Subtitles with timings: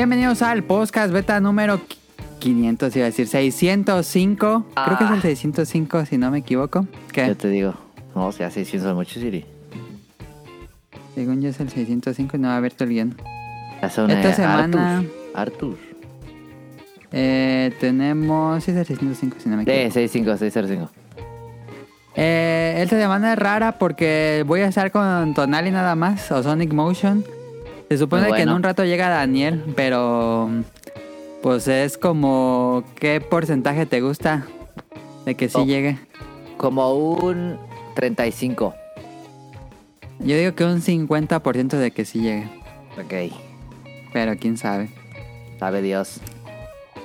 [0.00, 1.78] Bienvenidos al podcast beta número
[2.38, 4.66] 500, iba a decir 605.
[4.86, 6.84] Creo que es el 605, si no me equivoco.
[6.84, 7.34] Yo ¿Qué?
[7.34, 7.74] te digo.
[8.14, 9.44] No, o sea, 600 es mucho, Siri.
[11.14, 13.16] Según yo es el 605 y no va a haber el guion.
[13.82, 15.10] Esta semana- Arthur.
[15.34, 15.78] Arthur.
[17.12, 18.64] Eh, tenemos.
[18.64, 19.92] Sí, es el 605, si no me Sí, equivoco.
[19.92, 20.90] 65, 605.
[22.16, 26.72] Eh, esta semana es rara porque voy a estar con Tonali nada más, o Sonic
[26.72, 27.22] Motion.
[27.90, 30.48] Se supone que en un rato llega Daniel, pero.
[31.42, 32.84] Pues es como.
[32.94, 34.46] ¿Qué porcentaje te gusta
[35.24, 35.64] de que sí Oh.
[35.64, 35.98] llegue?
[36.56, 37.56] Como un
[37.96, 38.74] 35.
[40.20, 42.44] Yo digo que un 50% de que sí llegue,
[42.96, 43.34] Ok.
[44.12, 44.90] pero quién sabe.
[45.58, 46.20] Sabe Dios.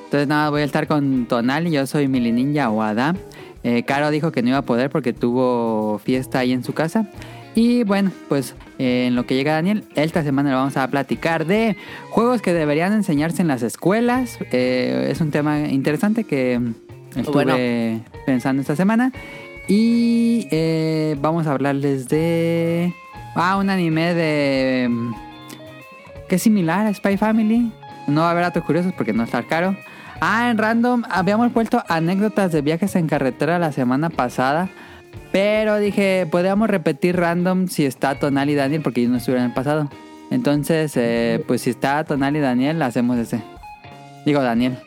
[0.03, 3.17] Entonces nada, voy a estar con Tonali, yo soy Mili Ninja o Adam.
[3.63, 7.09] Eh, Caro dijo que no iba a poder porque tuvo fiesta ahí en su casa.
[7.55, 11.45] Y bueno, pues eh, en lo que llega Daniel, esta semana le vamos a platicar
[11.45, 11.77] de
[12.09, 14.37] juegos que deberían enseñarse en las escuelas.
[14.51, 16.59] Eh, es un tema interesante que
[17.15, 18.03] estuve Bueno.
[18.25, 19.11] pensando esta semana.
[19.67, 22.93] Y eh, vamos a hablarles de...
[23.35, 24.89] Ah, un anime de...
[26.29, 27.71] que es similar a Spy Family.
[28.07, 29.75] No va a haber datos curiosos porque no está caro.
[30.21, 34.69] Ah, en random habíamos puesto anécdotas de viajes en carretera la semana pasada.
[35.35, 39.49] Pero dije, podríamos repetir random si está Tonal y Daniel porque ellos no estuvieron en
[39.49, 39.89] el pasado.
[40.31, 43.41] Entonces, eh, pues si está Tonal y Daniel, hacemos ese.
[44.25, 44.77] Digo, Daniel.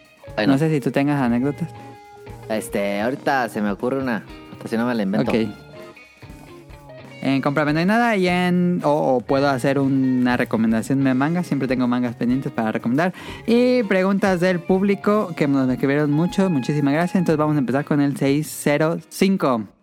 [0.46, 1.68] No sé si tú tengas anécdotas.
[2.48, 4.24] este, ahorita se me ocurre una.
[4.52, 5.30] Hasta si no me la invento.
[5.30, 5.36] Ok.
[7.20, 8.80] En Cómprame no hay nada y en...
[8.84, 11.46] O, o puedo hacer una recomendación de mangas.
[11.46, 13.12] Siempre tengo mangas pendientes para recomendar.
[13.46, 16.48] Y preguntas del público que nos escribieron mucho.
[16.48, 17.16] Muchísimas gracias.
[17.16, 19.77] Entonces vamos a empezar con el 605.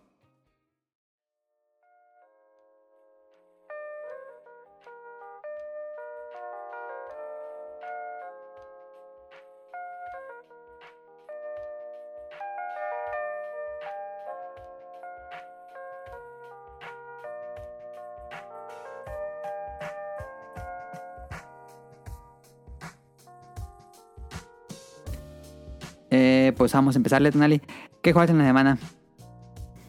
[26.17, 27.61] Eh, pues vamos a empezarle, Tonali.
[28.01, 28.77] ¿Qué juegas en la semana?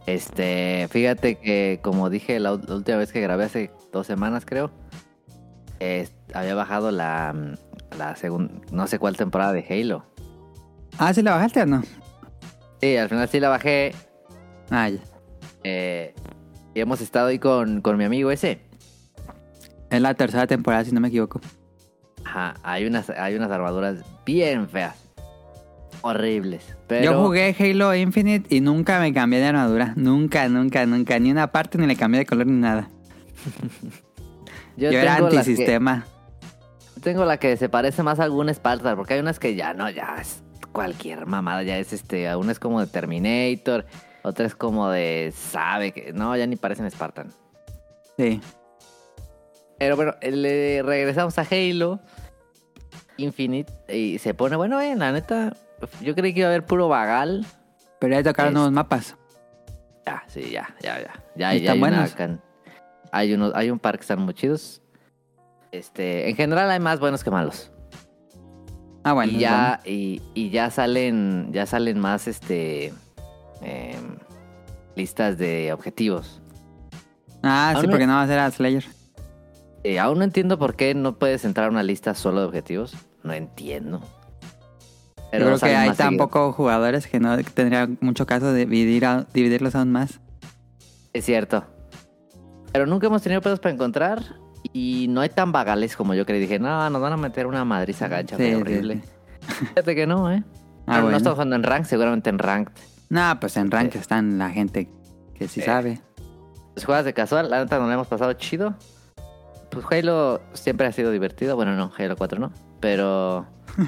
[0.06, 4.72] Este, fíjate que como dije la, última vez que grabé hace dos semanas creo,
[6.34, 10.04] había bajado la, mm, la segunda, no sé cuál temporada de Halo.
[10.98, 11.82] Ah, ¿sí la bajaste o no?
[12.80, 13.94] Sí, al final sí la bajé
[14.70, 14.98] Ah, ya.
[15.62, 16.12] eh,
[16.74, 18.62] y hemos estado ahí con, con mi amigo ese.
[19.90, 21.40] Es la tercera temporada, si no me equivoco.
[22.24, 25.05] Ajá, hay unas, hay unas armaduras bien feas,
[26.02, 26.76] horribles.
[26.86, 29.92] Pero Yo jugué Halo Infinite y nunca me cambié de armadura.
[29.96, 31.18] Nunca, nunca, nunca.
[31.18, 32.90] Ni una parte ni le cambié de color ni nada.
[34.76, 36.06] Yo, era que- antisistema.
[37.02, 39.88] Tengo la que se parece más a algún Spartan, porque hay unas que ya no,
[39.90, 40.42] ya es
[40.72, 43.86] cualquier mamada, ya es este, una es como de Terminator,
[44.22, 47.32] otra es como de sabe que no, ya ni parecen Spartan.
[48.18, 48.40] Sí.
[49.78, 52.00] Pero bueno, le regresamos a Halo
[53.18, 55.56] Infinite y se pone bueno, eh, la neta,
[56.00, 57.46] yo creí que iba a haber puro vagal.
[57.98, 59.16] Pero ya tocaron Es- nuevos mapas.
[60.06, 61.22] Ya, sí, ya, ya, ya.
[61.34, 62.14] Ya, ¿Y ya están hay, buenos?
[62.14, 62.40] can-
[63.12, 64.82] hay unos, hay un par que están muy chidos.
[65.72, 67.70] Este, en general hay más buenos que malos.
[69.04, 69.32] Ah, bueno.
[69.32, 72.92] y ya y, y ya salen ya salen más este
[73.62, 74.16] em,
[74.96, 76.40] listas de objetivos.
[77.42, 78.84] Ah, sí, no- porque no va a ser a Slayer.
[79.84, 82.96] Eh, aún no entiendo por qué no puedes entrar a una lista solo de objetivos
[83.22, 84.00] no entiendo
[85.38, 89.26] Yo creo que hay tan pocos jugadores que no tendría mucho caso de dividir a-
[89.32, 90.20] dividirlos aún más.
[91.12, 91.64] es cierto
[92.72, 94.22] pero nunca hemos tenido pedos para encontrar
[94.72, 97.64] y no hay tan vagales como yo creí dije no nos van a meter una
[97.64, 99.02] madriza gacha Sí, horrible
[99.48, 99.64] sí.
[99.68, 100.42] fíjate que no eh
[100.88, 101.10] Ah, Pero bueno.
[101.12, 102.72] no estamos jugando en rank seguramente en ranked
[103.08, 104.88] No, pues en rank están la gente
[105.34, 106.00] que sí sabe.
[106.74, 108.74] Pues juegas de casual, la neta no la hemos pasado chido.
[109.70, 111.56] Pues Halo siempre ha sido divertido.
[111.56, 112.52] Bueno, no, Halo 4 no.
[112.80, 113.46] Pero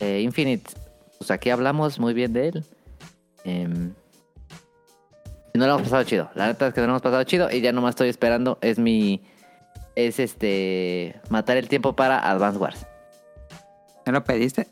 [0.00, 0.70] eh, Infinite,
[1.24, 2.64] pues aquí hablamos muy bien de él.
[5.54, 6.30] Y no lo hemos pasado chido.
[6.34, 8.58] La neta es que no lo hemos pasado chido y ya nomás estoy esperando.
[8.60, 9.22] Es mi.
[9.96, 11.18] Es este.
[11.30, 12.86] Matar el tiempo para Advance Wars.
[14.04, 14.66] ¿Ya lo pediste?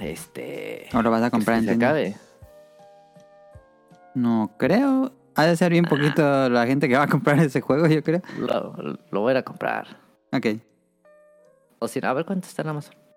[0.00, 0.88] Este.
[0.92, 2.16] ¿O lo vas a comprar que en acabe.
[4.16, 5.12] No creo.
[5.36, 8.22] Ha de ser bien poquito la gente que va a comprar ese juego, yo creo.
[8.38, 8.74] Lo,
[9.08, 9.86] lo voy a comprar.
[10.32, 10.46] Ok.
[11.78, 13.09] O si no, a ver cuánto está en Amazon.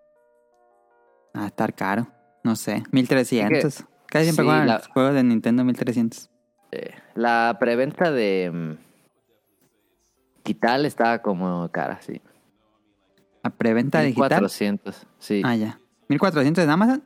[1.34, 2.08] A estar caro.
[2.44, 2.84] No sé.
[2.92, 3.84] 1300.
[4.08, 6.30] Casi siempre sí, juegan la- los juegos de Nintendo 1300.
[6.72, 8.74] Eh, la preventa de mm,
[10.44, 12.22] Quital estaba como cara, sí.
[13.44, 14.42] ¿A preventa digital?
[14.42, 15.42] 1400, sí.
[15.46, 15.80] Ah, ya.
[16.10, 17.04] ¿1400 en Amazon?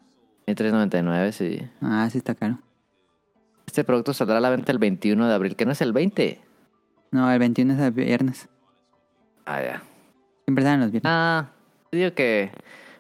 [0.47, 1.68] 1399, sí.
[1.81, 2.59] Ah, sí está caro.
[3.65, 6.39] Este producto saldrá a la venta el 21 de abril, que no es el 20.
[7.12, 8.47] No, el 21 es el viernes.
[9.45, 9.81] Ah, ya.
[10.45, 11.09] Siempre salen los viernes.
[11.12, 11.50] Ah,
[11.91, 12.51] digo que...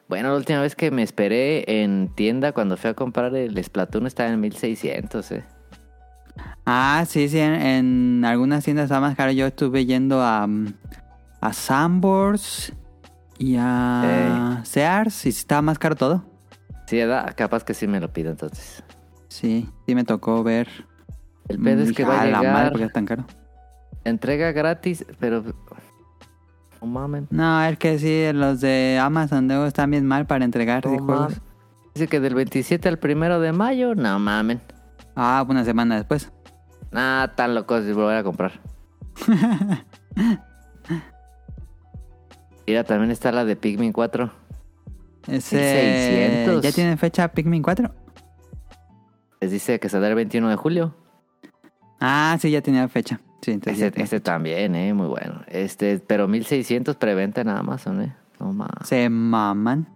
[0.09, 4.07] Bueno, la última vez que me esperé en tienda cuando fui a comprar el Splatoon
[4.07, 5.43] estaba en 1600, eh.
[6.65, 9.31] Ah, sí, sí, en, en algunas tiendas está más caro.
[9.31, 10.73] Yo estuve yendo a, mm,
[11.41, 12.73] a Sambors
[13.37, 16.23] y a Sears y estaba más caro todo.
[16.85, 17.33] Sí, ¿verdad?
[17.35, 18.83] capaz que sí me lo pido entonces.
[19.27, 20.67] Sí, sí me tocó ver.
[21.49, 23.25] El pedo es que va a "Ah, la madre, llegar ¿por qué es tan caro?
[24.03, 25.43] entrega gratis, pero...
[26.81, 27.23] No mames.
[27.31, 31.41] No, es que sí, los de Amazon luego están bien mal para entregar No juegos.
[31.93, 34.61] Dice que del 27 al 1 de mayo, no mamen.
[35.15, 36.31] Ah, una semana después.
[36.91, 38.59] Nah, tan locos de volver a comprar.
[42.67, 44.31] Mira, también está la de Pikmin 4.
[45.27, 45.57] Ese,
[46.43, 46.63] 600.
[46.63, 47.89] ¿Ya tiene fecha Pikmin 4?
[49.41, 50.95] Les dice que saldrá el 21 de julio.
[51.99, 53.19] Ah, sí, ya tenía fecha.
[53.41, 55.41] Sí, Este, este también, eh, muy bueno.
[55.47, 58.15] Este, pero 1600 preventa en Amazon, eh.
[58.39, 58.69] No más.
[58.83, 59.87] Se maman.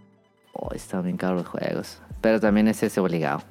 [0.54, 2.02] Oh, están bien caros los juegos.
[2.22, 3.42] Pero también es ese obligado.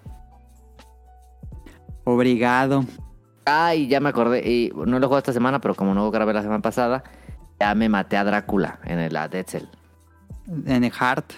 [2.05, 2.85] Obrigado.
[3.45, 4.49] Ay, ya me acordé.
[4.49, 7.03] Y no lo jugué esta semana, pero como no grabé la semana pasada,
[7.59, 9.67] ya me maté a Drácula en el Dead Cell.
[10.67, 11.33] En el Heart.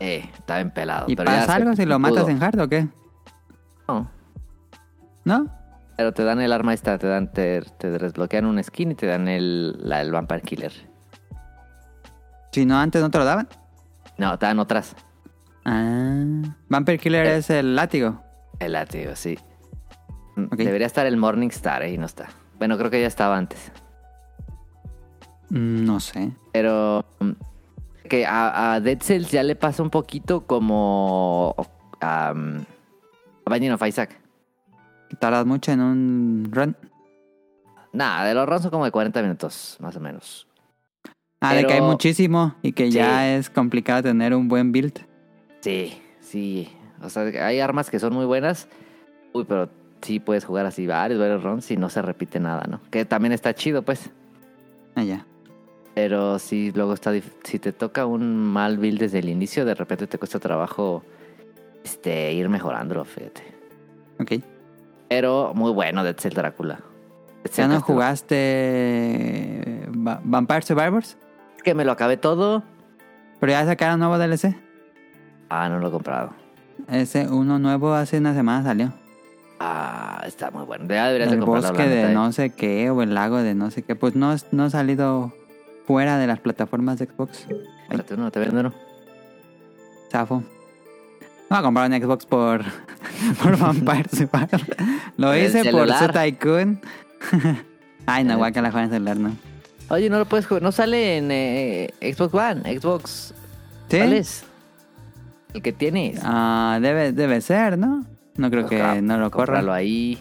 [0.00, 1.06] Eh, estaba empelado.
[1.08, 2.88] ¿Y pero pasa algo si lo matas en Heart o qué?
[3.88, 4.08] No,
[5.24, 5.63] ¿No?
[5.96, 9.06] Pero te dan el arma esta, te dan, te, te desbloquean un skin y te
[9.06, 10.72] dan el, la, el Vampire Killer.
[12.52, 13.48] Si no, antes no te lo daban.
[14.18, 14.94] No, te dan otras.
[15.64, 16.24] Ah.
[16.68, 17.36] Vampire Killer Eh.
[17.38, 18.20] es el látigo.
[18.60, 19.38] El látigo, sí.
[20.36, 20.54] Mm.
[20.56, 22.28] Debería estar el Morning Star, eh, y no está.
[22.58, 23.72] Bueno, creo que ya estaba antes.
[25.50, 26.32] Mm, No sé.
[26.52, 27.30] Pero mm,
[28.08, 31.54] que a, a Dead Cells ya le pasa un poquito como
[32.00, 32.64] a, um,
[33.46, 34.20] a Binding of Isaac.
[35.18, 36.76] Tardas mucho en un run.
[37.92, 40.48] Nada, de los runs son como de 40 minutos, más o menos.
[41.40, 42.92] Ah, de que hay muchísimo y que Sí.
[42.98, 45.06] ya es complicado tener un buen build.
[45.60, 46.72] Sí, sí.
[47.02, 48.68] O sea, hay armas que son muy buenas.
[49.32, 49.68] Uy, pero
[50.00, 52.80] sí puedes jugar así varios, varios runs y no se repite nada, ¿no?
[52.90, 54.10] Que también está chido, pues.
[54.94, 55.26] Ah, ya.
[55.94, 57.12] Pero sí, luego está...
[57.12, 61.04] dif- Si te toca un mal build desde el inicio, de repente te cuesta trabajo
[61.84, 63.42] este, ir mejorándolo, fíjate.
[64.18, 64.32] Ok.
[65.08, 66.80] Pero muy bueno Dead Cell Drácula.
[67.54, 71.16] ¿Ya no jugaste Va- Vampire Survivors?
[71.62, 72.62] Que me lo acabé todo.
[73.40, 74.56] Pero ya sacaron nuevo DLC.
[75.50, 76.30] Ah, no lo he comprado.
[76.88, 78.92] Ese uno nuevo hace una semana salió.
[79.60, 80.86] Ah, está muy bueno.
[80.88, 82.14] Ya deberías de El bosque de eh.
[82.14, 83.94] no sé qué o el lago de no sé qué.
[83.94, 85.32] Pues no, no ha salido
[85.86, 87.46] fuera de las plataformas de Xbox.
[87.82, 88.72] Espérate, uno, te vendo.
[90.10, 90.42] Zafo.
[91.50, 92.62] No voy a comprar un Xbox por,
[93.42, 94.64] por Vampire Survivors.
[95.16, 96.08] Lo hice por su.
[96.08, 96.80] Tycoon.
[98.06, 98.36] Ay, no, Eh.
[98.36, 99.36] guaca la juega en celular, no.
[99.90, 100.62] Oye, no lo puedes jugar.
[100.62, 102.78] No sale en eh, Xbox One.
[102.80, 103.34] Xbox.
[103.88, 103.98] ¿Sí?
[103.98, 104.44] ¿Cuál es?
[105.52, 106.20] El que tienes.
[106.22, 108.04] Ah, debe, debe ser, ¿no?
[108.36, 109.60] No creo que Ajá, no lo corra.
[109.74, 110.18] Ahí.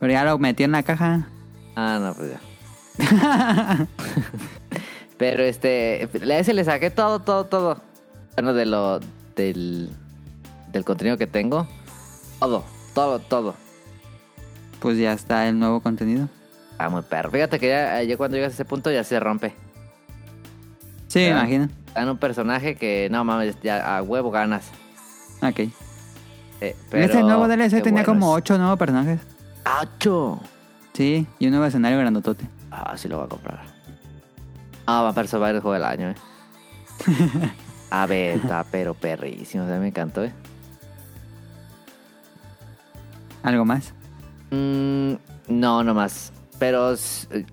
[0.00, 1.28] Pero ya lo metí en la caja.
[1.76, 2.40] Ah, no, pues ya.
[5.18, 7.80] Pero este, a ese le saqué todo, todo, todo.
[8.34, 8.98] Bueno, de lo,
[9.36, 9.90] del,
[10.72, 11.66] del contenido que tengo.
[12.38, 12.64] Todo,
[12.94, 13.54] todo, todo.
[14.80, 16.28] Pues ya está el nuevo contenido.
[16.78, 17.30] Ah, muy perro.
[17.30, 19.54] Fíjate que ya, ya cuando llegas a ese punto ya se rompe.
[21.08, 21.68] Sí, me imagino.
[21.94, 24.70] Dan un personaje que, no mames, ya a huevo ganas.
[25.42, 25.58] Ok.
[25.60, 25.70] Eh,
[26.60, 28.42] En este pero nuevo DLC tenía bueno como es.
[28.42, 29.20] ocho nuevos personajes.
[29.82, 30.40] ¡Ocho!
[30.94, 32.46] Sí, y un nuevo escenario grandotote.
[32.70, 33.60] Ah, sí lo voy a comprar.
[34.86, 36.14] Ah, Vampire Survivor el juego del año, eh.
[37.90, 39.64] A ver, está pero perrísimo.
[39.64, 40.32] O sea, me encantó, eh.
[43.42, 43.92] ¿Algo más?
[44.50, 45.14] Mm,
[45.48, 46.32] no, no más.
[46.58, 46.94] Pero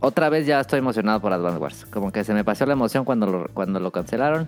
[0.02, 1.86] otra vez ya estoy emocionado por Advance Wars.
[1.90, 4.48] Como que se me pasó la emoción cuando lo, cuando lo cancelaron.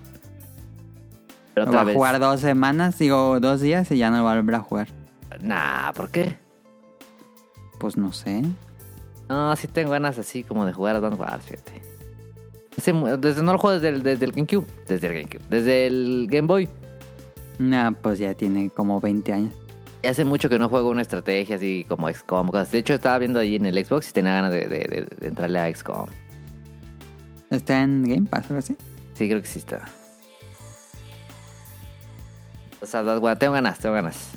[1.54, 1.96] Pero Va otra a vez.
[1.96, 4.88] jugar dos semanas, digo dos días y ya no va a volver a jugar.
[5.42, 6.38] Nah, ¿por qué?
[7.80, 8.44] Pues no sé.
[9.28, 11.82] No, sí tengo ganas así como de jugar Advance Wars, fíjate.
[13.20, 14.66] Desde no lo juego desde el, desde el GameCube.
[14.88, 15.44] Desde el GameCube.
[15.50, 16.70] Desde el Game Boy.
[17.60, 19.54] Nah, pues ya tiene como 20 años.
[20.08, 22.48] Hace mucho que no juego una estrategia así como XCOM.
[22.50, 22.72] cosas.
[22.72, 25.28] De hecho, estaba viendo ahí en el Xbox y tenía ganas de, de- de- de
[25.28, 26.08] entrarle a XCOM.
[27.52, 28.76] ¿Está en Game Pass o algo así?
[29.14, 29.82] Sí, creo que sí está.
[32.82, 34.30] O sea, bueno, tengo ganas, tengo ganas.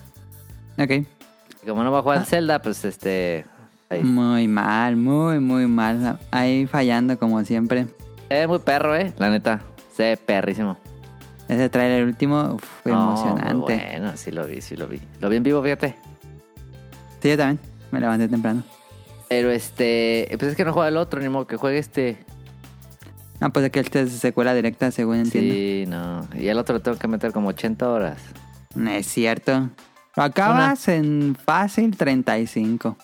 [0.79, 0.91] Ok.
[0.91, 3.47] Y como no va a jugar Zelda, pues este.
[3.89, 4.03] ahí.
[4.03, 6.19] Muy mal, muy, muy mal.
[6.31, 7.87] Ahí fallando como siempre.
[8.29, 9.63] Eh, muy perro, eh, la neta.
[9.97, 10.77] Se ve perrísimo.
[11.49, 13.89] Ese trailer último fue No, emocionante.
[13.91, 15.01] Bueno, sí lo vi, sí lo vi.
[15.21, 15.97] Lo vi en vivo, fíjate.
[17.21, 17.59] Sí, yo también.
[17.91, 18.63] Me levanté temprano.
[19.29, 22.19] Pero este, pues es que no juega el otro, ni modo que juegue este.
[23.41, 25.55] Ah, pues que este es secuela directa, según entiendo.
[25.55, 26.27] Sí, no.
[26.35, 28.19] Y el otro le tengo que meter como 80 horas.
[28.75, 29.71] No es cierto.
[30.17, 32.97] Lo acabas en fácil 35.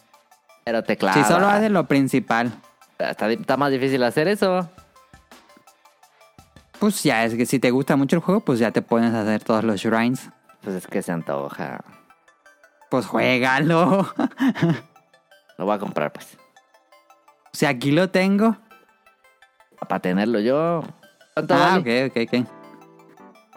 [0.64, 1.22] Pero te clava.
[1.22, 2.52] Si solo haces lo principal.
[2.98, 4.70] Está, está más difícil hacer eso.
[6.80, 9.20] Pues ya, es que si te gusta mucho el juego, pues ya te pones a
[9.22, 10.30] hacer todos los shrines.
[10.62, 11.80] Pues es que se antoja.
[12.90, 14.08] Pues juégalo.
[15.58, 16.38] Lo voy a comprar, pues.
[17.46, 18.56] o sea, aquí lo tengo.
[19.88, 20.82] Para tenerlo yo.
[21.34, 22.06] ¿Cuánto Ah, vale?
[22.06, 22.48] ok, ok, ok.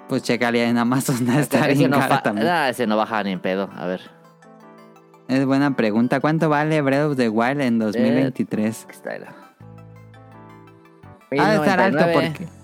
[0.09, 1.15] Pues checaría en Amazon.
[1.29, 2.47] Ese- Está ese no también.
[2.47, 3.69] Ah, ese no baja ni en pedo.
[3.75, 4.01] A ver.
[5.29, 6.19] Es buena pregunta.
[6.19, 8.83] ¿Cuánto vale Breath of the Wild en 2023?
[8.83, 9.15] Aquí está.
[9.15, 9.33] era.
[11.31, 12.33] Ha de estar alto 1099.
[12.37, 12.62] porque...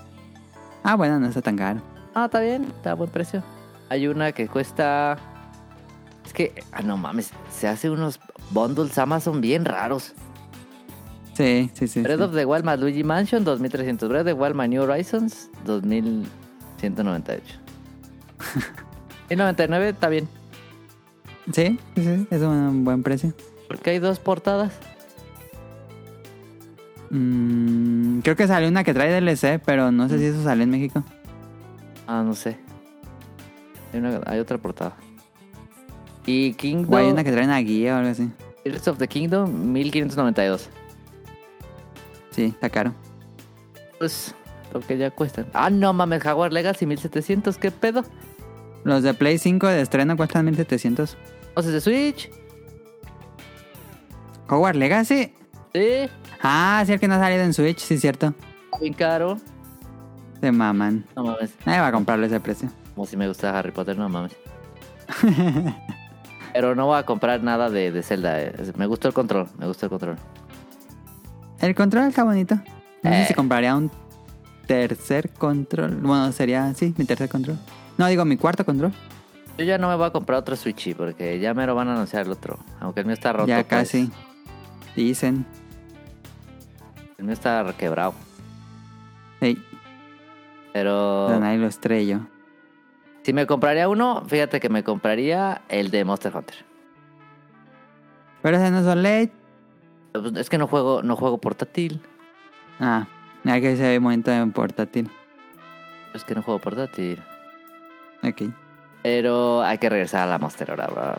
[0.84, 1.82] Ah, bueno, no está tan caro.
[2.14, 3.44] Ah, está bien, está a buen precio.
[3.90, 5.18] Hay una que cuesta.
[6.26, 8.20] Es que, ah, no mames, se hace unos
[8.52, 10.14] bundles Amazon bien raros.
[11.34, 12.02] Sí, sí, sí.
[12.02, 12.24] Breath sí.
[12.24, 14.10] of the Wild más Luigi Mansion, 2300.
[14.10, 17.44] Breath of the Wild más New Horizons, 2198.
[19.30, 20.28] y 99 está bien.
[21.52, 23.34] Sí, sí, sí, es un buen precio.
[23.68, 24.74] Porque hay dos portadas.
[27.12, 30.70] Mm, creo que salió una que trae DLC, pero no sé si eso salió en
[30.70, 31.04] México.
[32.08, 32.58] Ah, no sé.
[33.94, 34.96] Hay, una- hay otra portada.
[36.26, 36.94] Y Kingdom.
[36.94, 38.30] O hay una que trae una guía o algo así.
[38.64, 40.70] Tears of the Kingdom, 1592.
[42.32, 42.94] Sí, está caro.
[43.98, 44.36] Pues
[44.74, 45.48] lo que ya cuestan.
[45.54, 48.04] Ah, no mames, Jaguar Legacy 1700, ¿qué pedo?
[48.84, 51.18] Los de Play 5 de estreno cuestan 1700.
[51.56, 52.30] ¿O sea, de Switch?
[54.50, 55.34] Hogwarts Legacy.
[55.74, 56.10] Sí,
[56.42, 58.34] Ah, sí, el que no ha salido en Switch, sí, cierto.
[58.80, 59.38] bien caro.
[60.40, 61.06] Se maman.
[61.16, 62.70] No mames, Nadie va a comprarle ese precio.
[62.96, 64.36] como si me gusta Harry Potter, no mames.
[66.54, 68.42] Pero no voy a comprar nada de, de Zelda.
[68.42, 68.54] eh.
[68.78, 70.18] Me gustó el control, me gustó el control.
[71.60, 72.56] El control está bonito.
[73.04, 73.26] No sé Eh.
[73.28, 73.92] si compraría un
[74.66, 75.96] tercer control.
[75.98, 77.58] Bueno, sería, sí, mi tercer control.
[77.98, 78.94] No, digo mi cuarto control.
[79.58, 81.94] Yo ya no me voy a comprar otro Switchy porque ya me lo van a
[81.94, 82.58] anunciar el otro.
[82.80, 83.48] Aunque el mío está roto.
[83.48, 83.68] ya pues.
[83.68, 84.10] casi.
[84.96, 85.46] Dicen.
[87.20, 88.14] El mío está quebrado.
[89.42, 89.62] Sí,
[90.74, 92.22] Pero pero nadie lo estrello.
[93.24, 96.66] si me compraría uno, fíjate que me compraría el de Monster Hunter.
[98.42, 99.30] Pero ese no es OLED.
[100.14, 102.02] Pues, Es que no juego, no juego portátil.
[102.80, 103.06] Ah,
[103.46, 105.10] hay que se ve momento en portátil.
[106.14, 107.22] Es que no juego portátil.
[108.24, 108.44] Ok.
[109.04, 111.18] Pero hay que regresar a la Monster ahora.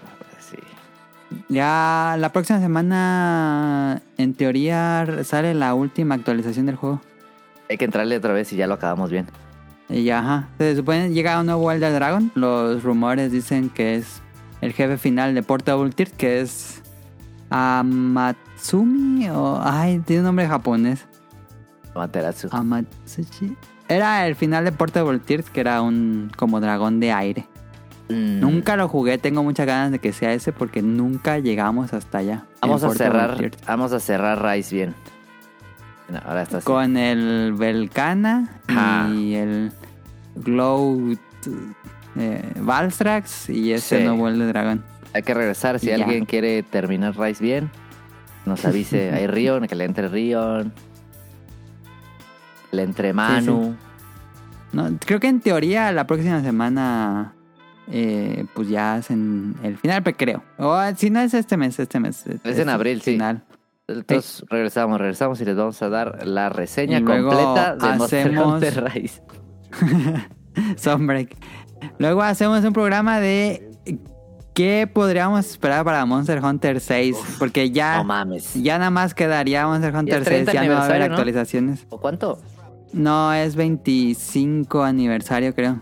[1.48, 7.00] Ya la próxima semana, en teoría, sale la última actualización del juego.
[7.68, 9.26] Hay que entrarle otra vez y ya lo acabamos bien.
[9.88, 10.48] Y ya, ajá.
[10.58, 12.30] Se supone llega un nuevo Elder Dragon.
[12.34, 14.22] Los rumores dicen que es
[14.60, 16.82] el jefe final de Portable Tier, que es
[17.50, 21.06] Amatsumi o ay, tiene un nombre japonés.
[21.94, 22.48] Amaterasu.
[22.50, 23.56] Amatsushi.
[23.88, 27.46] Era el final de Portable Tears, que era un como dragón de aire.
[28.10, 28.40] Mm.
[28.40, 32.44] Nunca lo jugué, tengo muchas ganas de que sea ese porque nunca llegamos hasta allá.
[32.60, 33.36] Vamos a cerrar,
[33.66, 34.94] valles a cerrar Rise bien.
[36.24, 36.60] Ahora está.
[36.60, 39.08] Con el Velcana Ah.
[39.14, 39.72] y el
[40.34, 41.16] Glow
[42.16, 44.04] eh, Valstrax y ese Sí.
[44.04, 44.84] nuevo Elder Dragón.
[45.14, 45.78] Hay que regresar.
[45.78, 47.70] Si alguien quiere terminar Rise bien,
[48.46, 49.10] nos avise.
[49.14, 50.72] Hay Rion, que le entre Rion.
[52.72, 53.76] Le entre Manu.
[54.72, 57.34] No, creo que en teoría la próxima semana
[57.90, 60.42] eh, pues ya hacen el final, pero creo.
[60.58, 62.24] O si no es este mes, este mes.
[62.44, 63.12] Es en abril, sí.
[63.12, 63.44] final.
[63.88, 68.84] Entonces regresamos, regresamos y les vamos a dar la reseña Y completa de Monster Hunter
[68.94, 69.22] Rise.
[70.76, 71.36] Sunbreak.
[71.98, 73.68] Luego hacemos un programa de
[74.54, 77.16] qué podríamos esperar para Monster Hunter 6.
[77.38, 78.54] porque ya, No mames.
[78.54, 80.26] ya nada más quedaría Monster Hunter 6.
[80.26, 81.86] 30 Ya no va a haber actualizaciones.
[81.88, 82.40] ¿O cuánto?
[82.92, 85.80] No, es 25 aniversario, creo.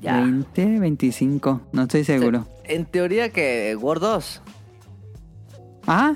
[0.00, 0.20] Ya.
[0.20, 1.60] 20, 25.
[1.72, 2.46] No estoy seguro.
[2.64, 4.42] En teoría que World 2.
[5.86, 6.14] Ah,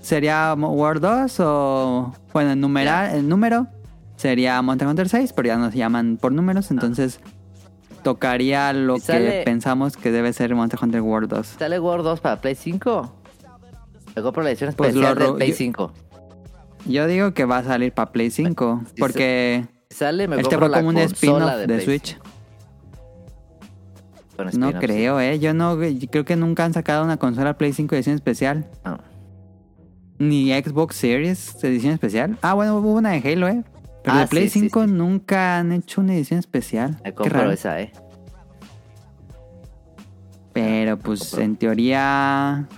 [0.00, 2.14] ¿sería World 2 o...
[2.32, 3.66] Bueno, el, numeral, el número
[4.16, 7.20] sería Monster Hunter 6, pero ya nos llaman por números, entonces
[8.02, 11.46] tocaría lo sale- que pensamos que debe ser Monster Hunter World 2.
[11.58, 13.12] ¿Sale World 2 para Play 5?
[14.16, 15.92] Me compro la edición Pues especial ro- Play yo- 5.
[16.86, 20.58] Yo digo que va a salir para Play 5, Sí, porque Si sale, me este
[20.58, 22.18] fue como un spin-off de, Switch.
[24.36, 24.50] 5.
[24.50, 25.38] Con No creo, eh.
[25.38, 28.66] Yo no yo creo que nunca han sacado una consola Play 5 edición especial.
[28.84, 28.98] No.
[30.18, 32.38] Ni Xbox Series edición especial.
[32.42, 33.64] Ah, bueno, hubo una de Halo, eh.
[34.02, 34.90] Pero Ah, de Play sí, sí, 5 sí.
[34.92, 37.00] nunca han hecho una edición especial.
[37.04, 37.50] Me Qué raro.
[37.50, 37.90] esa, eh.
[40.52, 42.68] Pero pues en teoría...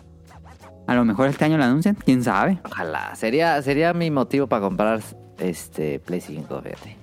[0.89, 1.97] A lo mejor este año lo anuncian.
[1.97, 2.61] ¿Quién sabe?
[2.65, 3.15] Ojalá.
[3.17, 5.01] Sería, sería mi motivo para comprar
[5.39, 6.97] este Play 5, fíjate.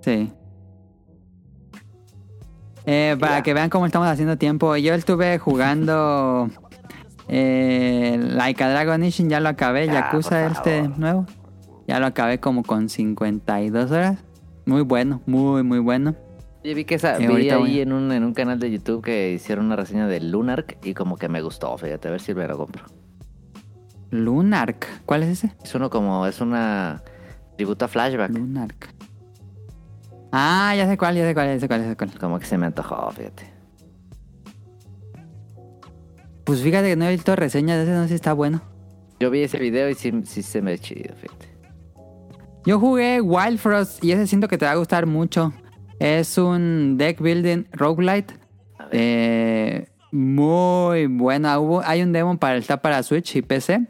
[0.00, 0.32] Sí.
[2.86, 3.42] Eh, para Ya.
[3.42, 4.76] que vean cómo estamos haciendo tiempo.
[4.76, 6.50] Yo estuve jugando...
[7.28, 9.86] Eh, Like a Dragon Ishin, ya lo acabé.
[9.86, 11.26] Ya, Yakuza este nuevo.
[11.86, 14.18] Ya lo acabé como con 52 horas.
[14.66, 16.14] Muy bueno, muy, muy bueno.
[16.64, 17.80] Yo vi que esa, Eh, vi ahí voy.
[17.80, 21.16] en un, en un canal de YouTube que hicieron una reseña de Lunark y como
[21.16, 22.84] que me gustó, fíjate, a ver si me lo compro.
[24.10, 24.86] Lunark.
[25.06, 25.54] ¿Cuál es ese?
[25.64, 27.02] Es uno como, es una
[27.56, 28.30] tributo a Flashback.
[28.30, 28.91] Lunark.
[30.32, 32.18] Ah, ya sé cuál, ya sé cuál, ya sé cuál, ya sé cuál.
[32.18, 33.52] Como que se me antojó, fíjate.
[36.44, 38.62] Pues fíjate que no he visto reseñas de ese, no sé si está bueno.
[39.20, 41.52] Yo vi ese video y sí, sí se me chido, fíjate.
[42.64, 45.52] Yo jugué Wild Frost y ese siento que te va a gustar mucho.
[45.98, 48.34] Es un deck building roguelite.
[48.90, 51.60] Eh, muy bueno.
[51.60, 53.86] Hubo, hay un demo para está para Switch y PC.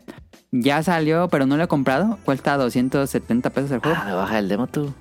[0.51, 2.19] Ya salió, pero no lo he comprado.
[2.25, 3.97] Cuesta 270 pesos el juego.
[3.99, 4.93] Ah, me baja el demo tú.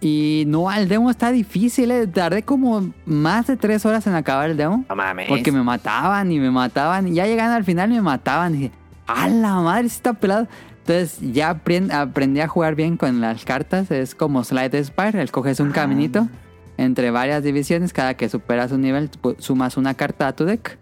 [0.00, 1.90] Y no, el demo está difícil.
[1.90, 2.06] eh.
[2.06, 4.84] Tardé como más de 3 horas en acabar el demo.
[4.88, 5.28] No mames.
[5.28, 7.08] Porque me mataban y me mataban.
[7.08, 8.54] Y ya llegando al final me mataban.
[8.54, 8.72] Y dije,
[9.06, 9.88] ¡a la madre!
[9.88, 10.48] sí está pelado.
[10.86, 13.90] Entonces ya aprend- aprendí a jugar bien con las cartas.
[13.90, 15.22] Es como Slide Spire.
[15.22, 15.72] Escoges un Ah.
[15.74, 16.28] caminito
[16.78, 17.92] entre varias divisiones.
[17.92, 20.78] Cada que superas un nivel, sumas una carta a tu deck.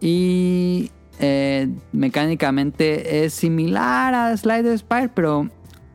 [0.00, 5.48] Y eh, mecánicamente es similar a Slide Spire, pero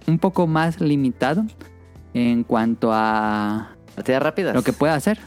[0.07, 1.45] un poco más limitado
[2.13, 4.55] en cuanto a Partidas rápidas.
[4.55, 5.19] lo que puede hacer.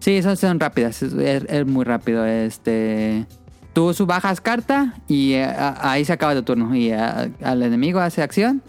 [0.00, 2.26] Sí, son, son rápidas, es, es- es muy rápido.
[2.26, 3.26] Este,
[3.72, 6.74] tú bajas carta y eh, a- ahí se acaba tu turno.
[6.74, 8.62] Y a- al enemigo hace acción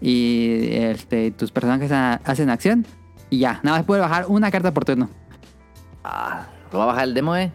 [0.00, 2.86] y este, tus personajes ha- hacen acción
[3.30, 3.60] y ya.
[3.62, 5.10] Nada más puede bajar una carta por turno.
[6.04, 7.52] Ah, lo va a bajar el demo, eh.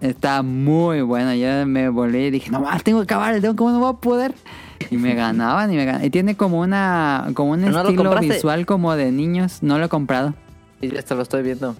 [0.00, 1.34] Está muy bueno.
[1.34, 3.90] Yo me volví y dije, no más, tengo que acabar el demo, ¿cómo no voy
[3.90, 4.34] a poder?
[4.90, 6.06] Y me ganaban y me ganaban.
[6.06, 9.62] Y tiene como una como un ¿Pero no lo estilo visual como de niños.
[9.62, 10.34] No lo he comprado.
[10.80, 11.74] Y esto lo estoy viendo.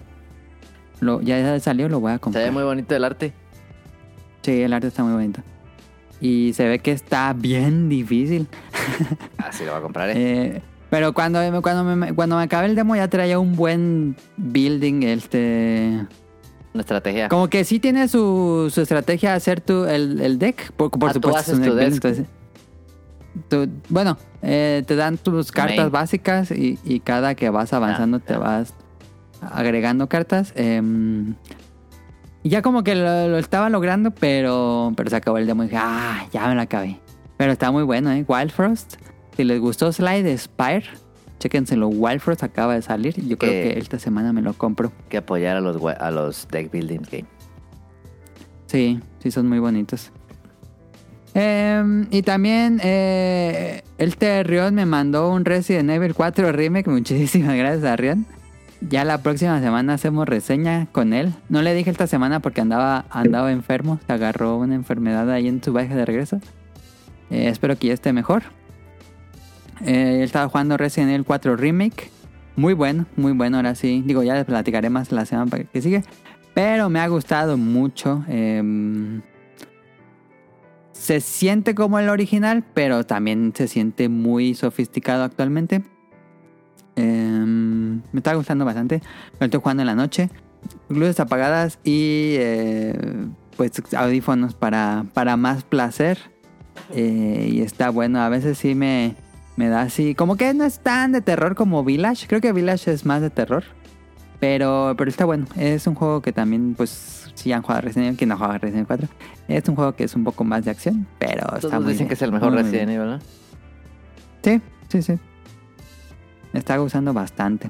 [0.99, 2.43] Lo, ya salió, lo voy a Se comprar.
[2.45, 3.33] ve muy bonito el arte.
[4.41, 5.41] Sí, el arte está muy bonito.
[6.21, 8.47] Y se ve que está bien difícil.
[9.37, 10.13] Ah, sí, lo va a comprar, eh.
[10.15, 14.15] Eh, pero cuando, me- cuando, me, cuando me acabé el demo ya traía un buen
[14.37, 15.03] building.
[15.03, 16.05] Este.
[16.73, 17.29] Una estrategia.
[17.29, 20.71] Como que sí tiene su, su estrategia hacer tu, el, el deck.
[20.73, 22.05] Por, por Ah, tú supuesto, haces es un tu deck building, deck.
[22.05, 22.38] entonces-
[23.89, 28.33] bueno, eh, te dan tus cartas básicas y, y cada que vas avanzando Ah, te
[28.33, 28.39] ya.
[28.39, 28.73] vas
[29.41, 30.53] agregando cartas.
[30.57, 35.67] y ya como que lo, lo estaba logrando, pero, pero se acabó el demo y
[35.67, 36.99] dije, ah, ya me lo acabé.
[37.37, 38.25] Pero está muy bueno, ¿eh?
[38.27, 38.95] Wild Frost.
[39.37, 40.83] Si les gustó Slide Spire,
[41.39, 41.87] chéquenselo.
[41.87, 43.15] Wild Frost acaba de salir.
[43.25, 44.91] Yo creo Que- esta semana me lo compro.
[45.07, 47.25] Que apoyar a los, a los deck building game.
[48.67, 50.11] Sí, sí, son muy bonitos.
[51.33, 54.15] Em, y también eh, el
[54.73, 56.87] me mandó un Resident Evil 4 Remake.
[56.89, 58.25] Muchísimas gracias a Rion.
[58.81, 61.33] Ya la próxima semana hacemos reseña con él.
[61.49, 63.99] No le dije esta semana porque andaba, andaba enfermo.
[64.07, 66.39] Se agarró una enfermedad ahí en su viaje de regreso.
[67.29, 68.43] Eh, espero que ya esté mejor.
[69.85, 72.09] Eh, él estaba jugando Resident Evil 4 Remake.
[72.55, 73.57] Muy bueno, muy bueno.
[73.57, 74.01] Ahora sí.
[74.05, 76.03] Digo, ya les platicaré más la semana que sigue.
[76.53, 78.23] Pero me ha gustado mucho.
[78.29, 79.21] em,
[81.09, 85.81] se siente como el original, pero también se siente muy sofisticado actualmente.
[86.95, 89.01] Em, me está gustando bastante.
[89.39, 90.29] Lo estoy jugando en la noche.
[90.87, 92.93] Luces apagadas y eh,
[93.57, 96.19] pues audífonos para, para más placer.
[96.93, 98.21] Eh, y está bueno.
[98.21, 99.15] A veces sí me,
[99.55, 100.13] me da así.
[100.13, 102.27] Como que no es tan de terror como Village.
[102.27, 103.63] Creo que Village es más de terror.
[104.39, 105.47] Pero, pero está bueno.
[105.57, 108.89] Es un juego que también, pues, si han jugado Resident Evil, quien no juega Resident
[108.89, 109.07] Evil 4.
[109.47, 111.97] Es un juego que es un poco más de acción, pero está Todos muy dicen
[112.05, 112.07] bien.
[112.09, 112.89] que es el mejor Resident.
[112.91, 113.19] Evil, ¿no?
[114.43, 115.19] Sí, sí, sí.
[116.53, 117.69] Me está gustando bastante.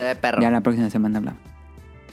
[0.00, 0.40] Eh, perro.
[0.42, 1.40] Ya la próxima semana hablamos.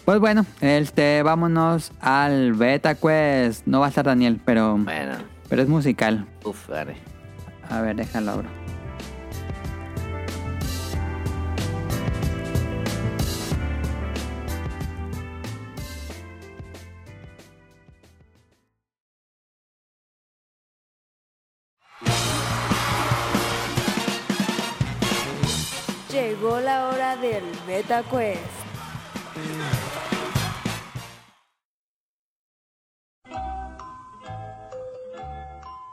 [0.05, 3.65] Pues bueno, este, vámonos al Beta Quest.
[3.67, 5.13] No va a estar Daniel, pero, Bueno,
[5.49, 6.25] pero es musical.
[6.43, 6.95] uff, gané.
[7.69, 8.49] A ver, déjalo abro.
[27.23, 28.41] Del Beta Quest.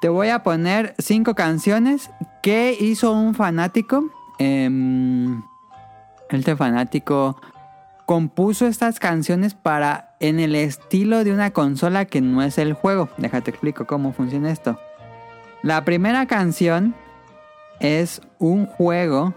[0.01, 2.11] Te voy a poner cinco canciones
[2.43, 5.41] que hizo un fanático em,
[6.31, 7.41] este fanático
[8.07, 13.09] compuso estas canciones para en el estilo de una consola que no es el juego.
[13.19, 14.81] Déjate explico cómo funciona esto.
[15.63, 16.97] La primera canción
[17.79, 19.33] es un juego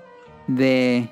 [0.47, 1.11] de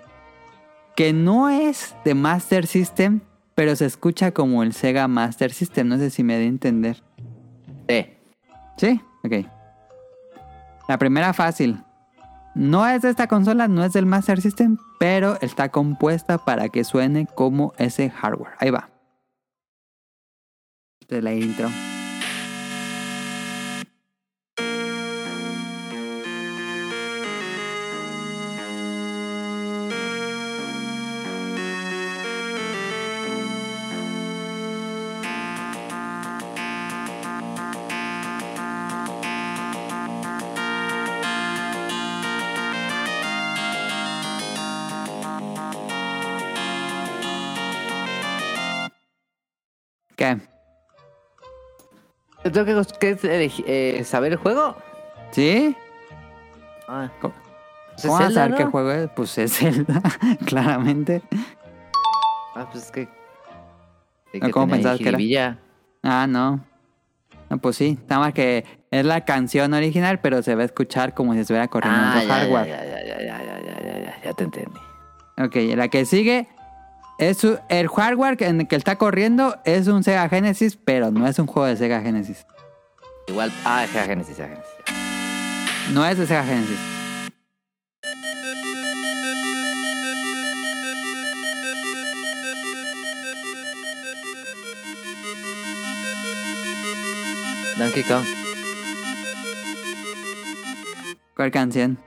[1.02, 3.22] que no es de Master System,
[3.56, 5.88] pero se escucha como el Sega Master System.
[5.88, 7.02] No sé si me de entender.
[8.78, 9.02] Sí.
[9.24, 9.48] Ok.
[10.88, 11.84] La primera fácil.
[12.54, 16.84] No es de esta consola, no es del Master System, pero está compuesta para que
[16.84, 18.54] suene como ese hardware.
[18.60, 18.92] Ahí va.
[21.10, 21.68] De la intro.
[52.44, 53.18] ¿Te tengo que,
[53.68, 54.76] eh, saber el juego?
[55.32, 55.76] ¿Sí?
[56.88, 57.10] Ah.
[57.22, 57.34] ¿Cómo,
[57.92, 59.10] pues ¿Cómo vas a saber qué juego es?
[59.16, 60.02] Pues es Zelda,
[60.46, 61.22] claramente.
[62.56, 63.08] Ah, pues es que...
[64.52, 65.58] ¿Cómo pensabas que era?
[66.04, 66.64] Ah, no.
[67.50, 71.14] No, pues sí, nada más que es la canción original, pero se va a escuchar
[71.14, 72.68] como si estuviera corriendo ah, en ya, hardware.
[72.68, 74.80] Ya, ya te entendí.
[75.38, 76.48] Ok, la que sigue
[77.22, 81.38] es el hardware en el que está corriendo es un Sega Genesis, pero no es
[81.38, 82.48] un juego de Sega Genesis.
[83.28, 83.54] Igual.
[83.64, 85.94] Ah, Sega Genesis, Sega Genesis.
[85.94, 86.80] No es de Sega Genesis.
[97.78, 98.26] Donkey Kong.
[101.36, 102.00] ¿Cuál canción?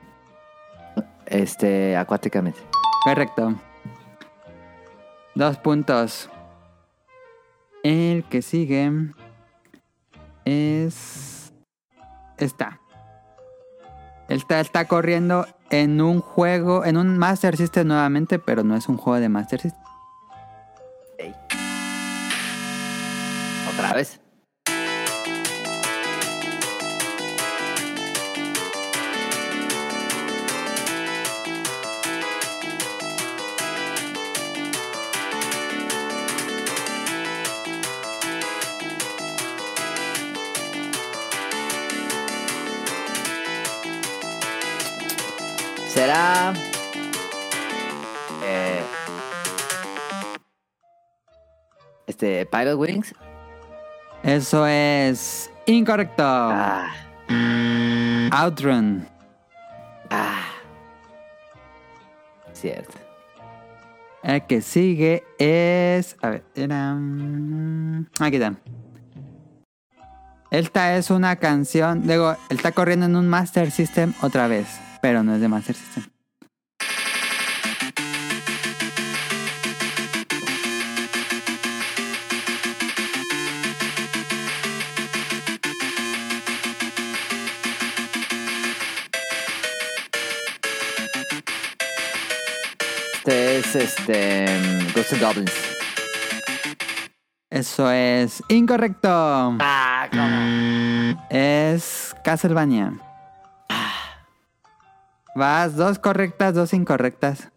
[1.27, 2.59] Este, acuáticamente.
[3.05, 3.55] Correcto.
[5.35, 6.31] Dos puntos.
[7.83, 8.91] El que sigue
[10.45, 11.53] es
[12.39, 12.81] esta.
[14.29, 18.97] Esta está corriendo en un juego, en un Master System nuevamente, pero no es un
[18.97, 19.83] juego de Master System.
[23.73, 24.24] Otra vez.
[45.95, 46.53] Será.
[48.43, 48.83] Eh,
[52.07, 53.15] este, Pilot Wings.
[54.25, 56.25] Eso es incorrecto.
[56.27, 56.89] Ah,
[58.33, 59.07] Outrun.
[60.11, 60.41] ah.
[62.53, 62.95] Cierto.
[64.23, 66.17] El que sigue es.
[66.23, 66.95] A ver, era.
[66.95, 68.55] mm, Aquí está.
[70.51, 72.07] Esta es una canción.
[72.07, 74.67] Digo, él está corriendo en un Master System otra vez.
[75.05, 76.05] Pero no es de Master System.
[93.13, 94.47] Este es este.
[94.95, 95.53] Ghosts and Goblins.
[97.51, 99.11] Eso es incorrecto.
[99.11, 101.27] Ah, ¿cómo?
[101.29, 102.95] Es Castlevania.
[105.35, 107.51] Vas dos correctas, dos incorrectas.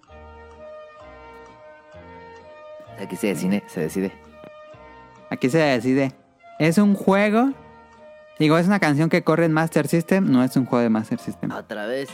[3.00, 4.12] Aquí se decide, se decide.
[5.30, 6.14] Aquí se decide.
[6.58, 7.52] Es un juego.
[8.40, 10.32] Digo, es una canción que corre en Master System.
[10.32, 11.52] No es un juego de Master System.
[11.52, 12.10] Otra vez.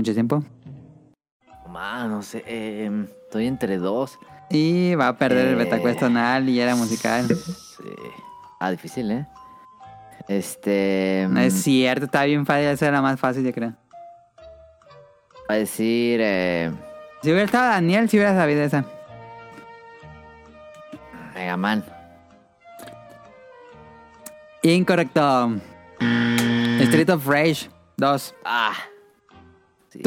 [0.00, 0.42] Mucho tiempo.
[2.08, 2.42] No sé.
[2.46, 2.90] eh,
[3.24, 4.18] estoy entre dos.
[4.48, 5.64] Y va a perder el Eh.
[5.64, 7.26] Betacuest tonal y era musical.
[7.28, 7.84] Sí.
[8.58, 9.26] Ah, difícil, ¿eh?
[10.28, 11.26] Este.
[11.30, 12.66] No es mm, cierto, está bien fácil.
[12.66, 13.74] Esa era más fácil, yo creo.
[15.48, 16.20] Va a decir.
[16.22, 16.70] Eh,
[17.22, 18.84] Si hubiera estado Daniel, si hubiera sabido esa.
[21.34, 21.84] Mega Man.
[24.62, 25.52] Incorrecto.
[26.80, 28.34] Street of Rage 2.
[28.44, 28.72] Ah.
[29.90, 30.00] Sí.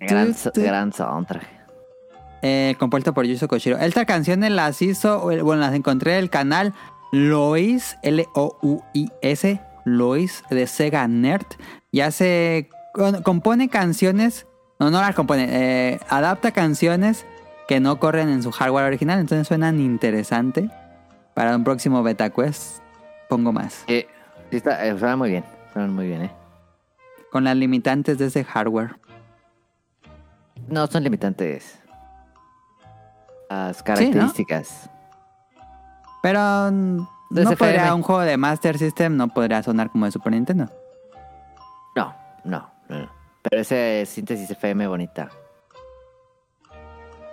[0.00, 1.60] Gran, gran soundtrack.
[2.42, 3.76] Eh, compuesto por Yuzo Koshiro.
[3.78, 6.72] Estas canciones las hizo, bueno, las encontré en el canal
[7.12, 11.46] Lois, L-O-U-I-S, Lois de Sega Nerd.
[11.90, 12.70] Y hace,
[13.24, 14.46] compone canciones,
[14.78, 17.26] no, no las compone, eh, adapta canciones
[17.68, 20.70] que no corren en su hardware original, entonces suenan interesante.
[21.34, 22.78] Para un próximo Beta Quest,
[23.28, 23.84] pongo más.
[23.86, 24.06] Sí,
[24.50, 25.44] sí está, eh, suena muy bien.
[25.72, 26.39] Suena muy bien, ¿eh?
[27.30, 28.96] Con las limitantes de ese hardware.
[30.68, 31.78] No, son limitantes.
[33.48, 34.90] Las características.
[36.22, 40.12] Pero mm, De no podría un juego de Master System, no podría sonar como de
[40.12, 40.68] Super Nintendo.
[41.96, 42.14] No,
[42.44, 43.10] no, no, no.
[43.42, 45.30] Pero ese síntesis FM bonita.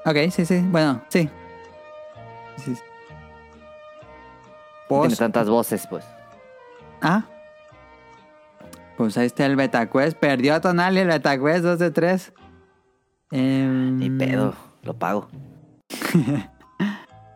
[0.05, 0.59] Ok, sí, sí.
[0.71, 1.29] Bueno, sí.
[2.57, 2.81] Sí, sí.
[4.89, 6.05] No tiene tantas voces, pues.
[7.01, 7.23] ah.
[8.97, 10.17] Pues ahí está el Beta Quest.
[10.17, 12.33] Perdió Tonali el Beta Quest 2 de 3.
[13.31, 15.27] Em, Ni pedo, lo pago.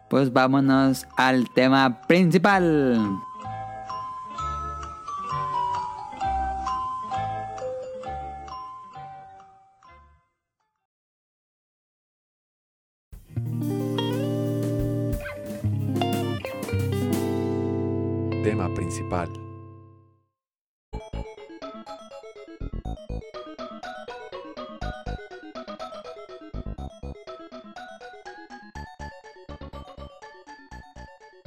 [0.10, 3.00] Pues vámonos al tema principal.
[18.44, 19.30] Tema principal.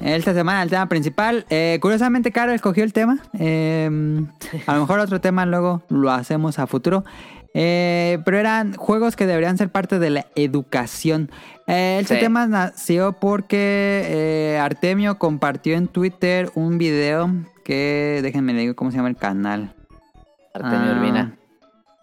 [0.05, 1.45] Esta semana el tema principal.
[1.49, 3.17] Eh, curiosamente, Caro escogió el tema.
[3.39, 3.89] Eh,
[4.67, 7.03] a lo mejor otro tema luego lo hacemos a futuro.
[7.55, 11.31] Eh, pero eran juegos que deberían ser parte de la educación.
[11.65, 12.19] Eh, este Sí.
[12.21, 17.31] tema nació porque Artemio compartió en Twitter un video
[17.63, 19.73] que, déjenme le digo cómo se llama el canal.
[20.53, 21.37] Artemio Ah, Urbina.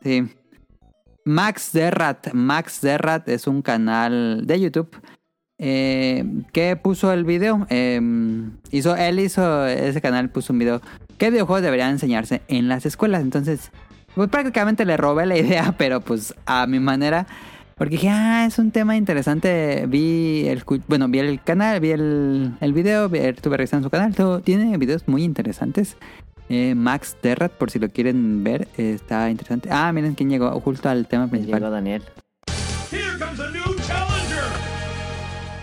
[0.02, 0.28] Sí.
[1.24, 2.32] Max Derrat.
[2.32, 4.90] Max Derrat es un canal de YouTube
[5.64, 7.66] eh, que puso el video.
[7.70, 8.00] eh,
[8.72, 10.82] hizo, él hizo ese canal, puso un video.
[11.18, 13.22] ¿Qué videojuegos deberían enseñarse en las escuelas?
[13.22, 13.70] Entonces,
[14.16, 17.26] pues prácticamente le robé la idea, pero pues a mi manera.
[17.78, 19.86] Porque dije, ah, es un tema interesante.
[19.88, 24.14] Vi el, bueno, vi el canal, vi el, el video, vi- estuve revisando su canal.
[24.14, 25.96] todo- tiene videos muy interesantes.
[26.48, 29.68] Eh, Max Derrat, por si lo quieren ver, eh, está interesante.
[29.72, 31.60] Ah, miren quién llegó justo al tema principal.
[31.60, 32.02] Llegó Daniel.
[32.90, 33.61] Here comes a new.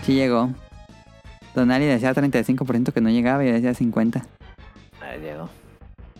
[0.02, 0.50] Sí llegó.
[1.54, 4.22] Donali decía 35% que no llegaba y decía 50%.
[5.02, 5.48] Ahí llegó.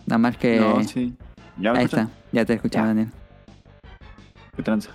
[0.05, 0.59] Nada más que...
[0.59, 1.13] No, sí.
[1.57, 2.87] ¿Ya me Ahí está, ya te escuchaba.
[2.87, 3.09] Daniel.
[4.55, 4.89] ¿Qué tranza?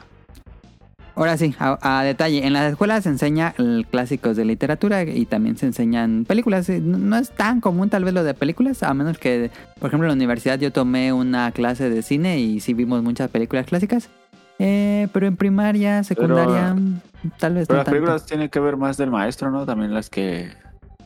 [1.14, 2.46] Ahora sí, a, a detalle.
[2.46, 3.54] En las escuelas se enseña
[3.90, 6.68] clásicos de literatura y también se enseñan películas.
[6.68, 9.88] Eh, No, no es tan común tal vez lo de películas, a menos que, por
[9.88, 13.64] ejemplo, en la universidad yo tomé una clase de cine y sí vimos muchas películas
[13.64, 14.10] clásicas.
[14.58, 17.00] Eh, pero en primaria, secundaria, mm,
[17.38, 17.90] tal vez Pero no las tanto.
[17.90, 19.66] películas tienen que ver más del maestro, ¿no?
[19.66, 20.50] También las que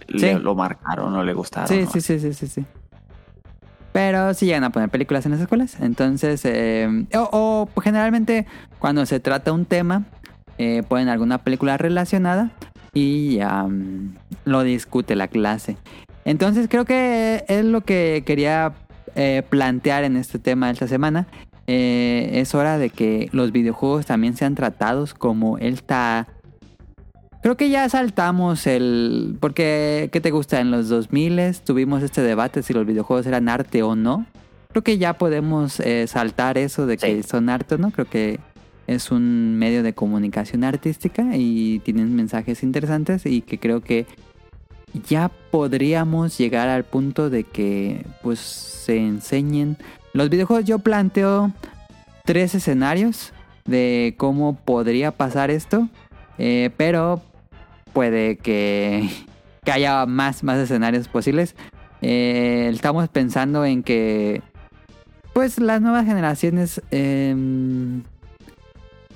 [0.07, 1.69] le- lo marcaron o le gustaron.
[1.69, 1.91] Sí, ¿no?
[1.91, 2.65] sí, sí, sí, sí, sí.
[3.93, 5.81] Pero sí llegan a poner películas en las escuelas.
[5.81, 8.47] Entonces, eh, o, o, generalmente
[8.79, 10.05] cuando se trata un tema,
[10.59, 12.51] eh, ponen alguna película relacionada
[12.95, 15.77] y ya mm, lo discute la clase.
[16.25, 18.75] Entonces creo que es lo que quería
[19.17, 21.27] eh, plantear en este tema de esta semana.
[21.73, 26.27] Eh, es hora de que los videojuegos también sean tratados como esta...
[27.45, 29.37] Creo que ya saltamos el...
[29.39, 30.61] Porque, ¿qué te gusta?
[30.61, 34.27] En los 2000 tuvimos este debate si los videojuegos eran arte o no.
[34.71, 37.29] Creo que ya podemos eh, saltar eso de que Sí.
[37.29, 37.93] son arte o no.
[37.93, 38.41] Creo que
[38.89, 44.07] es un medio de comunicación artística y tienen mensajes interesantes y que creo que
[45.09, 49.77] ya podríamos llegar al punto de que pues se enseñen
[50.13, 50.65] los videojuegos.
[50.65, 51.53] Yo planteo
[52.25, 53.33] tres escenarios
[53.65, 55.89] de cómo podría pasar esto,
[56.39, 57.23] eh, pero
[57.93, 59.09] puede que,
[59.71, 61.55] haya más, más escenarios posibles.
[62.03, 64.43] Eh, estamos pensando en que
[65.33, 68.03] pues las nuevas generaciones em,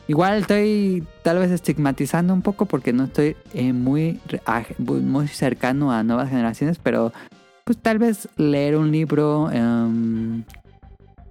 [0.07, 4.21] Igual estoy tal vez estigmatizando un poco porque no estoy eh, muy-
[4.79, 7.11] muy cercano a nuevas generaciones, pero
[7.65, 10.45] pues tal vez leer un libro, em,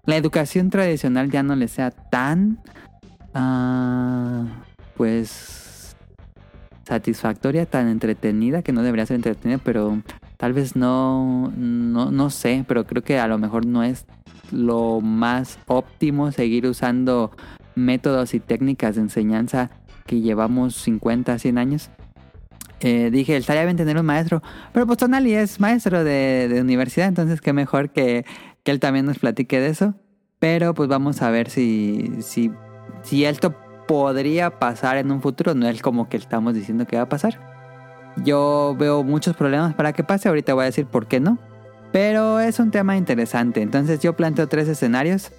[0.06, 2.60] la educación tradicional ya no le sea tan,
[3.34, 4.46] ah,
[4.96, 5.96] pues,
[6.86, 10.02] satisfactoria, tan entretenida, que no debería ser entretenida, pero
[10.38, 14.06] tal vez no, no, no sé, pero creo que a lo mejor no es
[14.52, 17.32] lo más óptimo seguir usando
[17.76, 19.72] métodos y técnicas de enseñanza
[20.06, 21.90] que llevamos 50, 100 años.
[22.82, 24.44] eh, dije, estaría bien tener un maestro.
[24.74, 28.26] Pero pues Tonali es maestro de, de universidad, entonces qué mejor que,
[28.64, 29.94] que él también nos platique de eso.
[30.40, 32.52] Pero pues vamos a ver si, si,
[33.04, 33.56] si esto
[33.88, 35.54] podría pasar en un futuro.
[35.54, 37.40] No es como que estamos diciendo que va a pasar.
[38.18, 40.28] Yo veo muchos problemas para que pase.
[40.28, 41.38] Ahorita voy a decir por qué no.
[41.92, 43.62] Pero es un tema interesante.
[43.62, 45.32] Entonces yo planteo tres escenarios.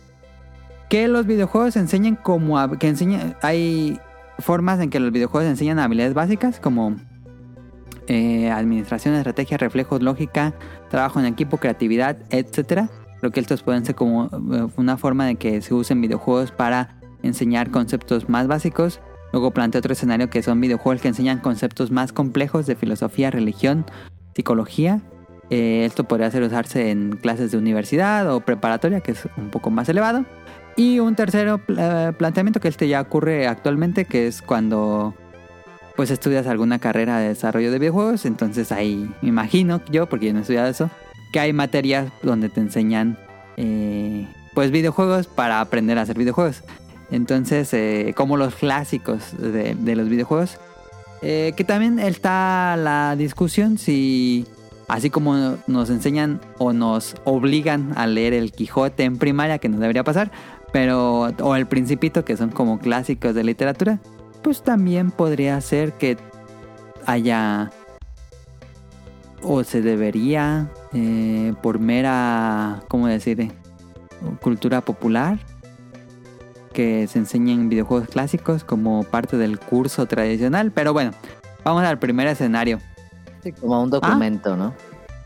[0.88, 2.78] Que los videojuegos enseñen como...
[2.78, 3.98] Que enseñen, hay
[4.38, 6.96] formas en que los videojuegos enseñan habilidades básicas como
[8.06, 10.54] eh, administración, estrategia, reflejos, lógica,
[10.90, 12.88] trabajo en equipo, creatividad, etcétera.
[13.24, 17.00] Creo que estos pueden ser como eh, una forma de que se usen videojuegos para
[17.22, 19.00] enseñar conceptos más básicos.
[19.32, 23.87] Luego planteo otro escenario que son videojuegos que enseñan conceptos más complejos de filosofía, religión,
[24.34, 25.00] psicología.
[25.48, 29.70] Eh, esto podría ser usarse en clases de universidad o preparatoria, que es un poco
[29.70, 30.26] más elevado.
[30.76, 35.14] Y un tercero pla- planteamiento que este ya ocurre actualmente, que es cuando
[35.96, 40.34] pues estudias alguna carrera de desarrollo de videojuegos, entonces ahí me imagino yo, porque yo
[40.34, 40.90] no he estudiado eso,
[41.34, 43.18] que hay materias donde te enseñan
[43.56, 46.62] eh, pues videojuegos para aprender a hacer videojuegos.
[47.10, 50.58] Entonces, eh, como los clásicos de, los videojuegos,
[51.22, 54.46] eh, que también está la discusión si,
[54.86, 59.80] así como nos enseñan o nos obligan a leer el Quijote en primaria, que nos
[59.80, 60.30] debería pasar,
[60.72, 63.98] pero o el Principito, que son como clásicos de literatura,
[64.40, 66.16] pues también podría ser que
[67.06, 67.72] haya
[69.44, 73.52] o se debería eh, por mera, ¿cómo decir?
[74.40, 75.38] Cultura popular
[76.72, 80.72] que se enseñen videojuegos clásicos como parte del curso tradicional.
[80.72, 81.12] Pero bueno,
[81.62, 82.80] vamos al primer escenario.
[83.42, 84.74] Sí, como un documento, ¿no?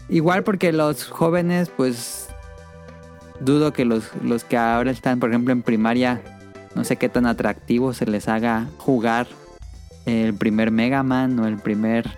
[0.09, 2.29] Igual porque los jóvenes, pues
[3.41, 6.21] dudo que los, los que ahora están, por ejemplo, en primaria,
[6.75, 9.27] no sé qué tan atractivo se les haga jugar
[10.07, 12.09] el primer Mega Man o el primer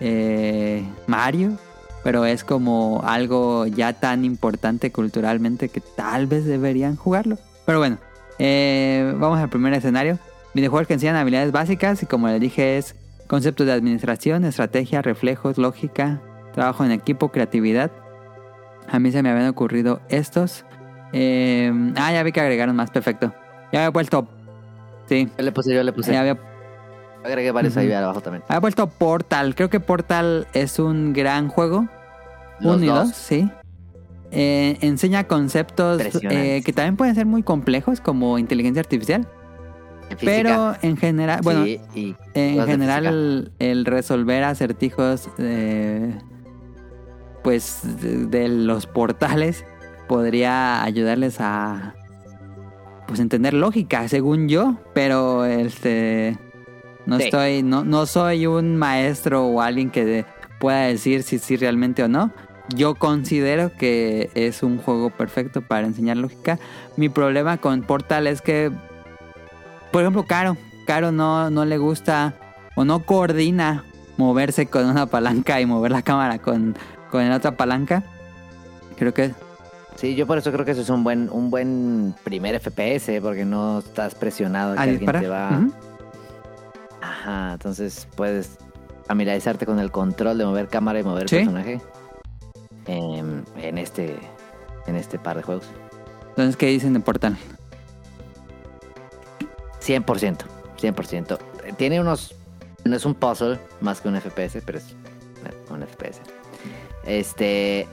[0.00, 1.58] eh, Mario.
[2.04, 7.38] Pero es como algo ya tan importante culturalmente que tal vez deberían jugarlo.
[7.66, 7.98] Pero bueno,
[8.38, 10.18] eh, vamos al primer escenario.
[10.54, 12.94] Videojuegos que enseñan habilidades básicas y como les dije es
[13.26, 16.20] conceptos de administración, estrategia, reflejos, lógica,
[16.54, 17.90] trabajo en equipo, creatividad.
[18.90, 20.64] A mí se me habían ocurrido estos.
[21.12, 23.34] Eh, ah, ya vi que agregaron más, perfecto.
[23.72, 24.26] Ya había puesto...
[25.08, 26.12] Sí, Yo le puse, yo le puse.
[26.12, 26.38] ya había
[27.24, 27.96] Agregué varios ahí Ujú.
[27.96, 28.42] abajo también.
[28.48, 29.54] había puesto Portal.
[29.54, 31.88] Creo que Portal es un gran juego.
[32.60, 33.08] Los Uno y dos.
[33.08, 33.50] dos, sí.
[34.30, 39.26] Eh, enseña conceptos eh, que también pueden ser muy complejos, como inteligencia artificial.
[40.10, 46.14] En Pero en general, bueno, sí, y en general el, el resolver acertijos eh,
[47.42, 49.64] pues de, de los portales
[50.08, 51.94] podría ayudarles a
[53.06, 56.38] pues entender lógica según yo pero este
[57.08, 57.24] no Sí.
[57.24, 60.24] estoy no, no soy un maestro o alguien que
[60.60, 62.30] pueda decir si sí realmente o no
[62.74, 66.58] yo considero que es un juego perfecto para enseñar lógica
[66.96, 68.70] mi problema con Portal es que
[69.90, 70.56] por ejemplo, Caro.
[70.86, 72.34] Caro no, no le gusta
[72.76, 73.84] o no coordina
[74.16, 76.76] moverse con una palanca y mover la cámara con,
[77.10, 78.02] con la otra palanca.
[78.98, 79.32] Creo que
[79.96, 83.44] Sí, yo por eso creo que eso es un buen, un buen primer FPS, porque
[83.44, 85.66] no estás presionado que alguien te va.
[87.08, 88.58] Ajá, entonces puedes
[89.06, 91.36] familiarizarte con el control de mover cámara y mover Sí.
[91.36, 91.80] personaje
[92.86, 94.16] en, en este
[94.86, 95.66] en este par de juegos.
[96.30, 97.36] Entonces, ¿qué dicen de Portal?
[99.80, 100.36] 100%,
[100.80, 101.38] 100%.
[101.76, 102.34] Tiene unos
[102.84, 104.94] no es un puzzle más que un FPS, pero es
[105.70, 106.20] un FPS.
[107.06, 107.86] Este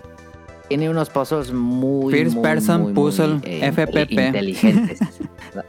[0.68, 4.12] tiene unos puzzles muy First muy, person muy, muy, puzzle, eh, FPP.
[4.12, 5.00] inteligentes.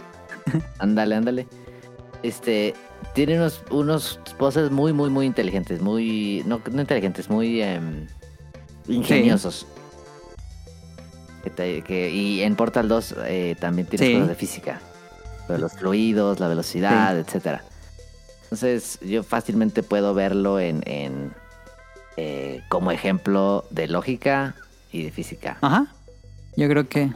[0.78, 1.46] ándale, ándale.
[2.22, 2.74] Este
[3.16, 8.06] tiene unos unos puzzles muy muy muy inteligentes, muy no, no inteligentes, muy em,
[8.86, 9.66] ingeniosos.
[11.42, 14.14] Que te- que- y en Portal 2 eh, también tienes Sí.
[14.14, 14.80] cosas de física.
[15.48, 17.62] De los fluidos, la velocidad, etcétera.
[18.44, 21.32] Entonces, yo fácilmente puedo verlo en, en,
[22.16, 24.54] eh, como ejemplo de lógica
[24.92, 25.58] y de física.
[25.62, 25.86] Ajá.
[26.56, 27.12] Yo creo que...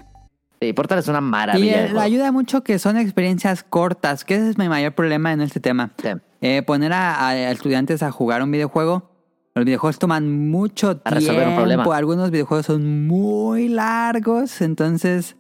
[0.61, 1.85] Sí, Portal es una Y maravilla.
[1.87, 2.01] juego.
[2.01, 5.93] ayuda mucho que son experiencias cortas, que ese es mi mayor problema en este tema.
[6.03, 6.09] Sí.
[6.43, 9.09] Eh, poner a, a estudiantes a jugar un videojuego.
[9.55, 11.61] Los videojuegos toman mucho A resolver un tiempo.
[11.61, 11.97] problema.
[11.97, 14.61] Algunos videojuegos son muy largos.
[14.61, 15.37] Entonces,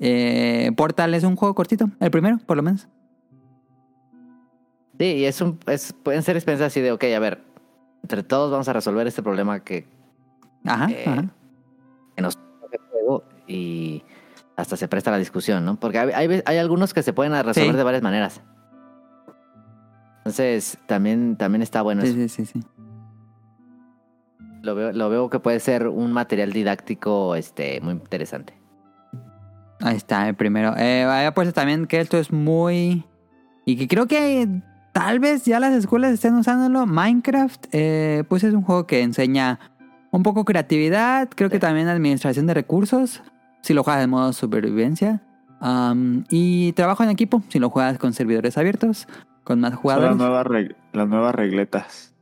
[0.00, 1.88] eh, Portal es un juego cortito.
[2.00, 2.88] El primero, por lo menos.
[4.98, 7.42] Sí, y es un, es, pueden ser experiencias así de, ok, a ver,
[8.02, 9.86] entre todos vamos a resolver este problema que,
[10.64, 11.24] Ajá, Eh, ajá.
[12.16, 12.38] que nos
[13.46, 14.02] y
[14.56, 15.76] hasta se presta la discusión, ¿no?
[15.80, 17.76] Porque hay, hay, hay algunos que se pueden resolver Sí.
[17.76, 18.40] de varias maneras.
[20.18, 22.16] Entonces, también, también está bueno Sí, eso.
[22.16, 22.60] sí, sí, sí.
[24.62, 28.54] Lo veo, lo veo que puede ser un material didáctico este, muy interesante.
[29.80, 30.74] Ahí está, el primero.
[30.78, 33.04] Eh, había puesto también que esto es muy...
[33.66, 34.48] Y que creo que
[34.92, 36.86] tal vez ya las escuelas estén usándolo.
[36.86, 39.58] Minecraft, eh, pues es un juego que enseña
[40.10, 43.22] un poco creatividad, creo que también administración de recursos,
[43.64, 45.22] si lo juegas de modo supervivencia.
[46.28, 49.08] Y trabajo en equipo, si lo juegas con servidores abiertos,
[49.44, 50.16] con más Son las jugadores.
[50.16, 52.14] nuevas, reg- las nuevas regletas.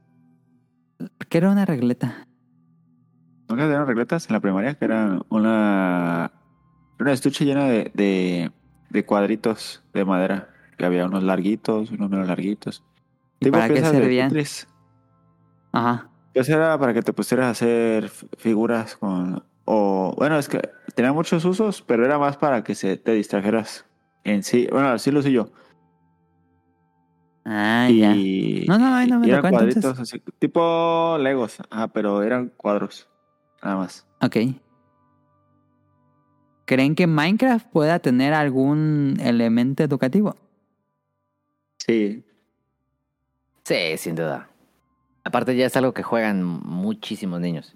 [1.28, 2.28] ¿Qué era una regleta?
[3.48, 4.74] ¿Nunca dieron regletas en la primaria?
[4.74, 6.30] Que era una,
[7.00, 8.52] una estuche llena de, de,
[8.90, 10.48] de cuadritos de madera.
[10.78, 12.84] Que había unos larguitos, unos menos larguitos.
[13.40, 14.32] ¿Y Tipo para qué servían?
[15.72, 16.08] Ajá.
[16.32, 19.44] Pues era para que te pusieras a hacer figuras con...
[19.64, 20.60] O, bueno, es que
[20.94, 23.84] tenía muchos usos, pero era más para que se te distrajeras
[24.24, 24.68] en sí.
[24.70, 25.50] Bueno, así lo sé yo.
[27.44, 28.14] Ah, ya.
[28.14, 29.82] y, No, no, ay, no me eran tocó entonces.
[29.82, 33.08] cuadritos así, tipo Legos, ajá, pero eran cuadros,
[33.62, 34.06] nada más.
[34.20, 34.36] Ok.
[36.64, 40.36] ¿Creen que Minecraft pueda tener algún elemento educativo?
[41.78, 42.24] Sí,
[43.64, 44.48] Sí, sin duda.
[45.24, 47.74] Aparte ya es algo que juegan muchísimos niños.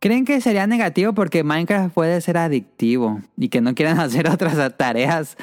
[0.00, 4.76] ¿Creen que sería negativo porque Minecraft puede ser adictivo y que no quieran hacer otras
[4.76, 5.36] tareas?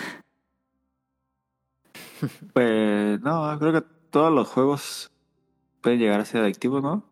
[2.53, 5.11] pues no, creo que todos los juegos
[5.81, 7.03] pueden llegar a ser adictivos, ¿no?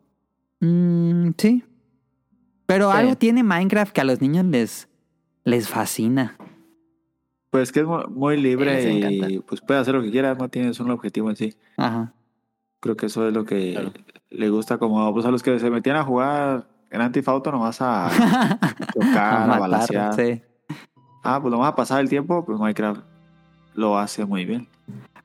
[0.60, 1.64] Mm, sí.
[2.66, 2.96] Pero Sí.
[2.96, 4.88] algo tiene Minecraft que a los niños les,
[5.44, 6.36] les fascina.
[7.50, 8.82] Pues que es mu- muy libre
[9.12, 11.54] y pues puede hacer lo que quiera, no tienes un objetivo en sí.
[11.76, 12.14] Ajá.
[12.80, 13.92] Creo que eso es lo que Claro.
[14.30, 17.78] le gusta como pues a los que se metían a jugar Grand Theft Auto nomás
[17.80, 18.08] a
[18.94, 20.42] chocar, a, matar, sí.
[21.22, 23.00] Ah, pues nomás a pasar el tiempo, pues Minecraft
[23.74, 24.68] lo hace muy bien.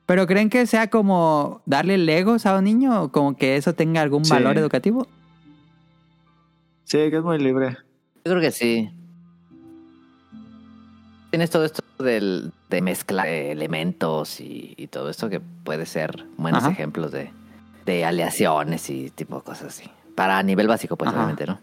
[0.06, 4.00] ¿Pero creen que sea como darle legos a un niño o como que eso tenga
[4.00, 4.32] algún Sí.
[4.32, 5.06] valor educativo?
[6.84, 7.76] Sí, que es muy libre.
[8.24, 8.90] Yo creo que sí.
[11.30, 16.26] Tienes todo esto del, de mezcla de elementos y, y todo esto que puede ser
[16.36, 16.72] buenos Ajá.
[16.72, 17.30] ejemplos de,
[17.86, 19.88] de aleaciones y tipo de cosas así.
[20.20, 21.16] Para nivel básico, pues Ajá.
[21.16, 21.58] obviamente, ¿no?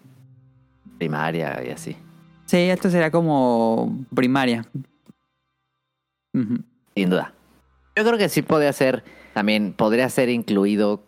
[0.98, 1.96] Primaria y así.
[2.46, 4.66] Sí, esto sería como primaria.
[6.34, 7.36] Sin duda.
[7.96, 9.04] Yo creo que sí podría ser,
[9.36, 11.04] también podría ser incluido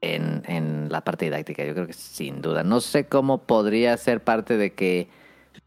[0.00, 1.66] en, en la parte didáctica.
[1.66, 2.62] Yo creo que sin duda.
[2.62, 5.10] No sé cómo podría ser parte de que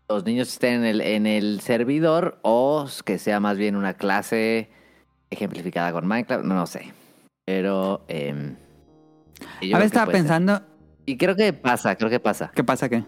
[0.09, 4.71] los niños estén en el, en el servidor o que sea más bien una clase
[5.29, 6.43] ejemplificada con Minecraft.
[6.43, 6.91] No, lo sé.
[7.45, 8.03] Pero...
[8.07, 8.55] em,
[9.61, 10.72] yo A ver, estaba ser.
[11.05, 12.51] Y creo que pasa, creo que pasa.
[12.53, 13.03] ¿qué pasa qué?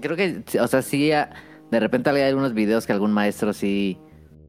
[0.00, 3.98] Creo que, o sea, sí, de repente hay algunos videos que algún maestro sí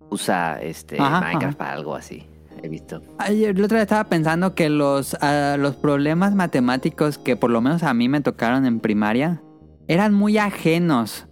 [0.10, 1.58] usa este Ajá, Minecraft ajá.
[1.58, 2.28] para algo así.
[2.64, 3.02] He visto.
[3.18, 7.62] Ayer, el otro día estaba pensando que los, ah, los problemas matemáticos que por lo
[7.62, 9.42] menos a mí me tocaron en primaria
[9.88, 11.28] eran muy ajenos.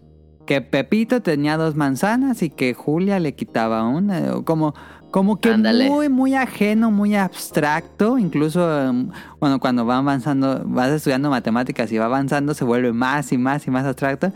[0.45, 4.41] Que Pepito tenía dos manzanas y que Julia le quitaba una.
[4.43, 4.73] Como,
[5.11, 8.17] como que muy, muy ajeno, muy abstracto.
[8.17, 13.31] Incluso, em, bueno, cuando va avanzando, vas estudiando matemáticas y va avanzando, se vuelve más
[13.31, 14.31] y más y más abstracto.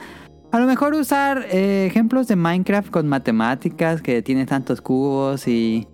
[0.52, 5.88] A lo mejor usar eh, ejemplos de Minecraft con matemáticas que tiene tantos cubos y,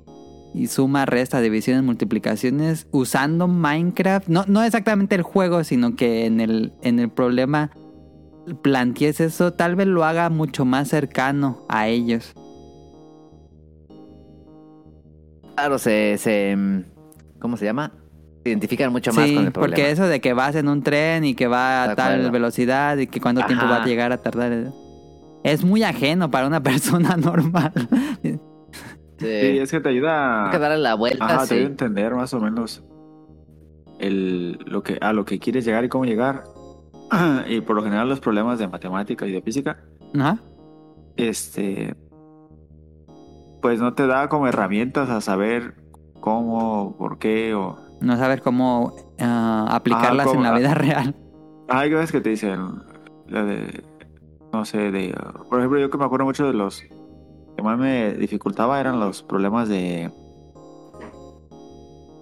[0.53, 4.27] y suma, resta, divisiones, multiplicaciones, usando Minecraft.
[4.27, 7.71] No, no exactamente el juego, sino que en el, en el problema
[8.61, 12.33] plantees eso, tal vez lo haga mucho más cercano a ellos.
[15.59, 16.83] Claro, se, se mm,
[17.39, 17.91] ¿cómo se llama?
[18.43, 19.75] Se identifican mucho más Sí, con el problema.
[19.75, 23.07] porque eso de que vas en un tren y que va a tal velocidad y
[23.07, 24.71] que cuánto tiempo va a llegar a tardar.
[25.43, 27.73] Es muy ajeno para una persona normal.
[28.23, 28.39] Sí.
[29.19, 29.25] Sí,
[29.59, 32.33] es que te ayuda Hay que darle la vuelta, Ajá, te ayuda a entender más
[32.33, 32.85] o menos
[33.99, 36.45] el, lo que, a lo que quieres llegar y cómo llegar.
[37.49, 39.77] Y por lo general los problemas de matemática y de física,
[40.15, 40.37] Ajá.
[41.17, 41.95] este,
[43.61, 45.75] pues no te da como herramientas a saber
[46.19, 47.77] cómo, por qué o...
[48.01, 50.57] No saber cómo ah, aplicarlas cómo- en la ah.
[50.57, 51.15] vida real.
[51.67, 52.81] Hay veces que te dicen,
[53.27, 53.83] la de,
[54.51, 57.77] no sé, de, uh, por ejemplo, yo que me acuerdo mucho de los que más
[57.77, 60.11] me dificultaba eran los problemas de,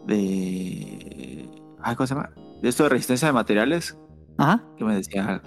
[0.05, 1.49] de,
[1.81, 2.31] ay, ¿cómo se llama?
[2.61, 3.97] De esto de resistencia de materiales,
[4.37, 4.63] Ajá.
[4.77, 5.41] que me decía,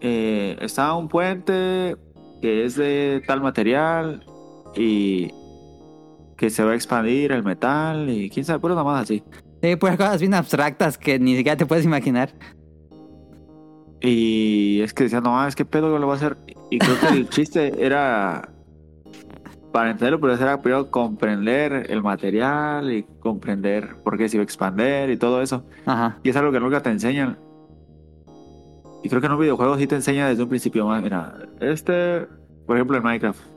[0.00, 1.96] eh, está un puente
[2.40, 4.24] que es de tal material
[4.76, 5.30] y
[6.36, 9.22] que se va a expandir el metal y quién sabe, puro nada más así.
[9.62, 12.30] Sí, pues cosas bien abstractas que ni siquiera te puedes imaginar.
[14.00, 16.36] Y es que decía, no, es que pedo lo voy a hacer.
[16.70, 18.48] Y creo que el chiste era
[19.72, 24.44] para entenderlo, pero era primero comprender el material y comprender por qué se iba a
[24.44, 25.64] expander y todo eso.
[25.86, 26.18] Ajá.
[26.24, 27.38] Y es algo que nunca te enseñan.
[29.04, 31.02] Y creo que en un videojuego sí te enseña desde un principio más.
[31.02, 32.26] Mira, este,
[32.66, 33.51] por ejemplo en Minecraft.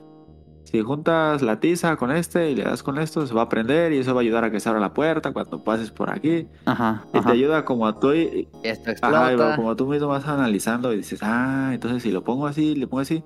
[0.76, 3.92] Si juntas la tiza con este y le das con esto, se va a prender
[3.94, 6.46] y eso va a ayudar a que se abra la puerta cuando pases por aquí.
[6.66, 7.02] Ajá.
[7.14, 9.56] Y te ayuda como a tú, Y esto ajá, y explota.
[9.56, 13.00] como tú mismo vas analizando y dices, ah, entonces si lo pongo así, le pongo
[13.00, 13.24] así,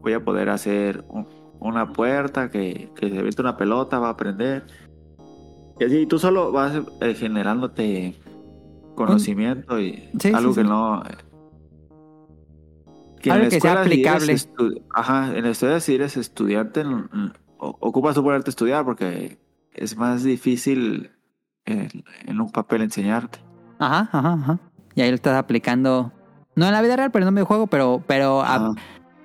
[0.00, 1.28] voy a poder hacer un-
[1.60, 4.66] una puerta que, que se mete una pelota, va a prender.
[5.78, 8.16] Y así tú solo vas eh, generándote
[8.96, 10.68] conocimiento y Sí, algo sí, que sí.
[10.68, 11.02] no...
[13.24, 14.32] en Algo la que sea escuela, si eres aplicable.
[14.34, 16.84] estu- Ajá, en la escuela si eres estudiante,
[17.58, 19.38] ocupas tú ponerte a estudiar porque
[19.74, 21.10] es más difícil
[21.64, 23.38] en, en un papel enseñarte.
[23.78, 24.58] Ajá, ajá, ajá.
[24.94, 26.12] Y ahí lo estás aplicando.
[26.54, 28.42] No en la vida real, pero en un videojuego, pero, pero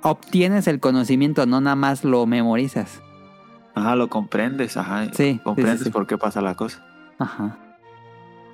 [0.01, 3.01] obtienes el conocimiento, no nada más lo memorizas.
[3.75, 5.05] Ajá, lo comprendes, ajá.
[5.05, 5.89] Sí, sí, comprendes sí, sí.
[5.91, 6.85] por qué pasa la cosa.
[7.19, 7.57] Ajá.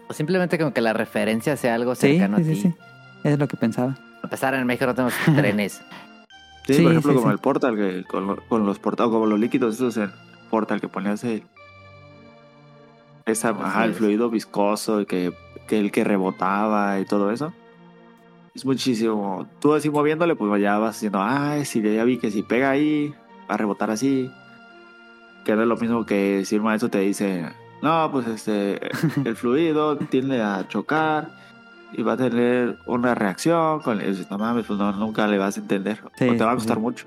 [0.09, 2.61] O simplemente como que la referencia sea algo Sí, cercano sí, a sí, ti.
[2.61, 2.67] sí.
[3.23, 3.95] Eso es lo que pensaba.
[4.23, 5.81] A pesar en México no tenemos trenes.
[6.65, 7.33] Sí, Sí, por ejemplo, sí, como sí.
[7.33, 10.11] el portal, que con, con los portales, como los líquidos, esos en
[10.49, 11.43] portal que ponías el,
[13.25, 15.33] esa, ajá, el fluido viscoso, y que,
[15.67, 17.53] que el que rebotaba y todo eso.
[18.53, 19.47] Es muchísimo.
[19.59, 23.13] Tú así moviéndole, pues ya vas haciendo, ay, si ya vi que si pega ahí,
[23.49, 24.31] va a rebotar así.
[25.45, 27.45] Que no es lo mismo que si un maestro te dice,
[27.81, 28.79] no, pues este,
[29.25, 31.29] el fluido tiende a chocar
[31.93, 35.57] y va a tener una reacción con dices, no mames, pues no, nunca le vas
[35.57, 35.99] a entender.
[36.17, 36.81] Sí, o te va a costar sí.
[36.81, 37.05] mucho.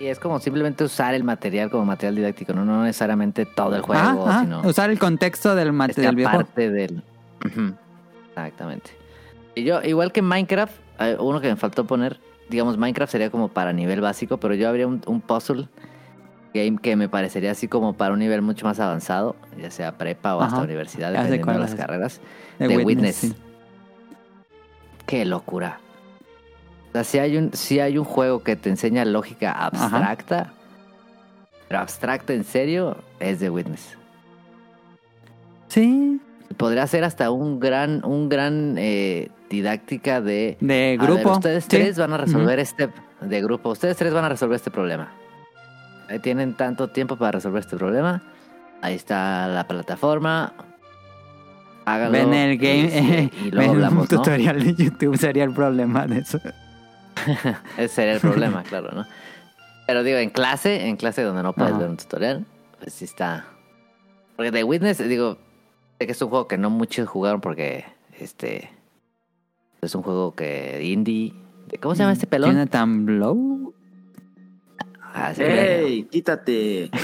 [0.00, 3.82] Y es como simplemente usar el material como material didáctico, no, no necesariamente todo el
[3.82, 4.40] juego, Ajá, ajá.
[4.42, 6.44] sino Usar el contexto del, mate- esta del videojuego.
[6.44, 7.02] parte del...
[8.28, 8.90] Exactamente.
[9.54, 10.74] Y yo, igual que Minecraft,
[11.18, 14.86] uno que me faltó poner, digamos, Minecraft sería como para nivel básico, pero yo habría
[14.88, 15.68] un, un puzzle
[16.54, 20.36] game que me parecería así como para un nivel mucho más avanzado, ya sea prepa
[20.36, 22.20] o hasta universidad, dependiendo de cuál las carreras.
[22.58, 23.34] De The Witness.
[25.06, 25.80] Qué locura.
[26.90, 30.52] O sea, si hay un, si hay un juego que te enseña lógica abstracta,
[31.68, 33.96] pero abstracta en serio, es The Witness.
[35.68, 36.20] Sí,
[36.58, 41.32] Podría ser hasta un gran, un gran eh, didáctica de de ver, grupo.
[41.32, 41.70] ustedes Sí.
[41.70, 42.90] tres van a resolver este
[43.22, 43.70] de grupo.
[43.70, 45.10] Ustedes tres van a resolver este problema.
[46.08, 48.22] Ahí tienen tanto tiempo para resolver este problema.
[48.80, 50.52] Ahí está la plataforma.
[51.84, 52.12] Háganlo.
[52.18, 54.18] Ven el y- game, Y, y ven luego un hablamos, ¿no?
[54.18, 56.38] tutorial de YouTube sería el problema de eso.
[57.76, 59.04] Ese sería el problema, claro, ¿no?
[59.86, 61.80] Pero digo, en clase, en clase donde no puedes Ajá.
[61.80, 62.44] ver un tutorial,
[62.80, 63.46] pues sí está.
[64.36, 65.38] Porque The Witness, digo,
[65.98, 67.84] sé que es un juego que no muchos jugaron porque
[68.18, 68.70] este
[69.80, 71.34] es un juego que indie.
[71.80, 72.50] ¿Cómo se llama este pelón?
[72.52, 73.74] Jonathan Blow.
[75.14, 76.04] Ah, sí, ¡Ey!
[76.04, 76.90] ¡Quítate!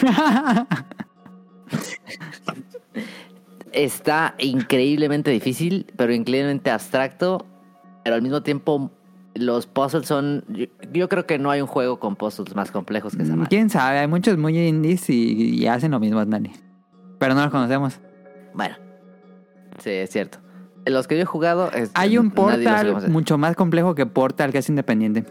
[3.72, 7.44] Está increíblemente difícil, pero increíblemente abstracto.
[8.02, 8.90] Pero al mismo tiempo,
[9.34, 10.44] los puzzles son.
[10.48, 13.48] Yo, yo creo que no hay un juego con puzzles más complejos que esa madre.
[13.50, 16.50] Quién sabe, hay muchos muy indies y, y hacen lo mismo, Dani.
[17.18, 18.00] Pero no los conocemos.
[18.54, 18.76] Bueno,
[19.78, 20.38] sí, es cierto.
[20.86, 21.70] En los que yo he jugado.
[21.72, 25.24] es- Hay un Portal mucho más complejo que Portal, que es independiente.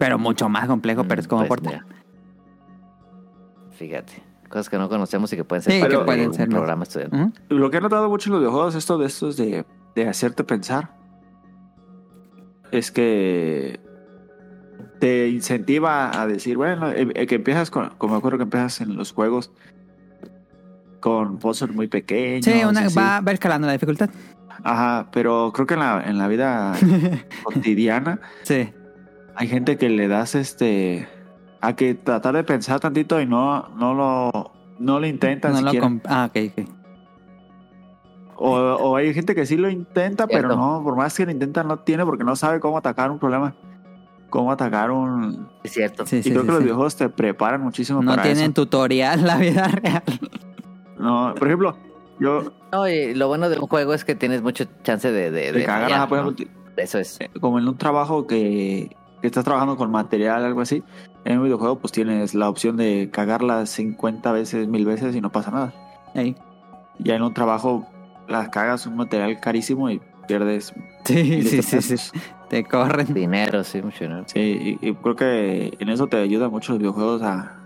[0.00, 1.84] Pero mucho más complejo, pero es como Pues, Portal.
[1.86, 2.02] mira.
[3.72, 4.22] Fíjate.
[4.48, 6.48] Cosas que no conocemos y que pueden ser Sí, parte que de pueden un ser
[6.48, 6.84] programa.
[7.48, 10.96] Lo que he notado mucho en los videojuegos, esto de estos de, de hacerte pensar,
[12.72, 13.78] es que
[14.98, 18.80] te incentiva a decir, bueno, eh, eh, que empiezas con, como me acuerdo que empiezas
[18.80, 19.52] en los juegos
[21.00, 22.44] con puzzles muy pequeños.
[22.44, 22.96] Sí, una, así.
[22.98, 24.10] va, va escalando la dificultad.
[24.64, 26.72] Ajá, pero creo que en la, en la vida
[27.44, 28.72] cotidiana Sí.
[29.34, 31.08] Hay gente que le das este
[31.60, 35.66] a que tratar de pensar tantito y no, no lo no lo intentan No lo
[35.70, 35.86] siquiera.
[35.86, 36.68] comp- ah, ok, ok.
[38.42, 41.62] O, o hay gente que sí lo intenta, pero no, por más que lo intenta,
[41.62, 43.54] no tiene porque no sabe cómo atacar un problema.
[44.30, 45.48] Cómo atacar un...
[45.62, 46.06] Es cierto.
[46.06, 48.52] Sí, y sí, creo sí, que los videojuegos te preparan muchísimo No para tienen eso.
[48.54, 50.02] tutorial la vida real.
[50.98, 51.76] No, por ejemplo,
[52.18, 55.52] yo No, y lo bueno de un juego es que tienes mucho chance de, de,
[55.52, 56.30] de de cagar, fallar, ¿no?
[56.30, 56.46] ejemplo,
[56.78, 57.18] Eso es.
[57.40, 60.82] como en un trabajo que, que estás trabajando con material, algo así,
[61.24, 65.30] en un videojuego pues tienes la opción de cagarla 50 veces, mil veces y no
[65.30, 65.72] pasa nada.
[66.14, 66.36] Ey.
[66.98, 67.86] Ya en un trabajo
[68.28, 70.72] las cagas un material carísimo y pierdes
[71.04, 72.18] Sí, sí, sí, sí.
[72.48, 73.14] Te corren.
[73.14, 74.24] Dinero, sí, mucho dinero.
[74.26, 77.56] Sí, y, y creo que en eso te ayuda mucho los videojuegos a,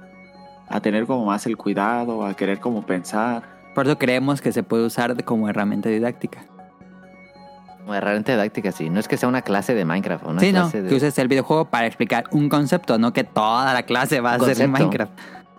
[0.69, 3.43] a tener como más el cuidado, a querer como pensar.
[3.75, 6.47] Por eso creemos que se puede usar como herramienta didáctica.
[7.93, 8.89] Herramienta didáctica, sí.
[8.91, 10.27] No es que sea una clase de Minecraft.
[10.27, 10.89] Una sí, no, de...
[10.89, 14.39] que uses el videojuego para explicar un concepto, no que toda la clase va a
[14.39, 14.71] ser en.
[14.73, 15.13] Minecraft.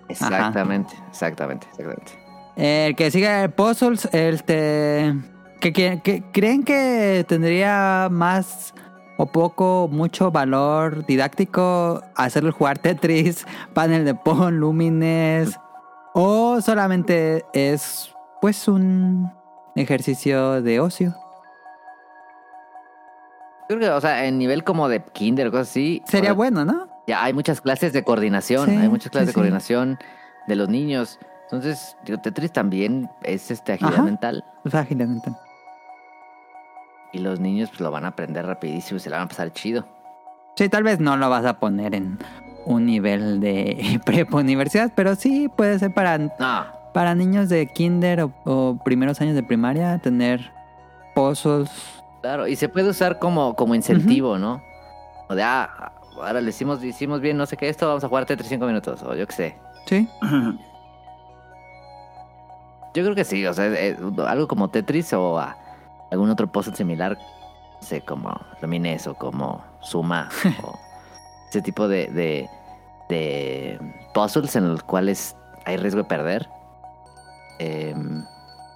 [0.08, 2.12] Exactamente, exactamente, exactamente.
[2.56, 5.14] El que sigue puzzles, este.
[5.60, 8.74] Que, que- que- ¿Creen que tendría más
[9.18, 15.58] o poco, mucho valor didáctico hacerlo jugar Tetris, panel de Pon, Lumines?
[16.14, 19.32] ¿O solamente es, pues, un
[19.76, 21.16] ejercicio de ocio?
[23.68, 26.02] Creo que, o sea, en nivel como de kinder o cosas así.
[26.06, 26.88] Sería o bueno, ¿no?
[27.08, 29.98] Ya hay muchas clases de coordinación, Sí, hay muchas clases sí, de coordinación
[30.48, 31.20] de los niños.
[31.44, 34.04] Entonces, digo, Tetris también es este agilidad Ajá.
[34.04, 34.44] mental.
[34.64, 35.32] O sea, agilmente.
[37.14, 39.52] Y los niños pues lo van a aprender rapidísimo y se la van a pasar
[39.54, 39.88] chido.
[40.56, 42.18] Sí, tal vez no lo vas a poner en
[42.66, 48.22] un nivel de prepa universidad, pero sí puede ser para No, Para niños de kinder
[48.22, 50.52] o, o primeros años de primaria, tener
[51.14, 51.70] puzzles.
[52.26, 52.48] Claro.
[52.48, 54.62] Y se puede usar como, como incentivo, ¿no?
[55.30, 58.26] O de, ah, ahora le hicimos, hicimos bien no sé qué esto, vamos a jugar
[58.26, 59.04] Tetris 5 minutos.
[59.04, 59.56] O yo qué sé.
[59.86, 60.10] Sí.
[62.94, 65.58] Yo creo que sí, o sea, es- es algo como Tetris o ah,
[66.12, 70.30] algún otro puzzle similar, no sé, como Lumines o como Suma
[70.64, 70.80] o
[71.50, 72.50] ese tipo de, de,
[73.10, 73.80] de
[74.14, 76.48] puzzles en los cuales hay riesgo de perder,
[77.60, 78.24] em,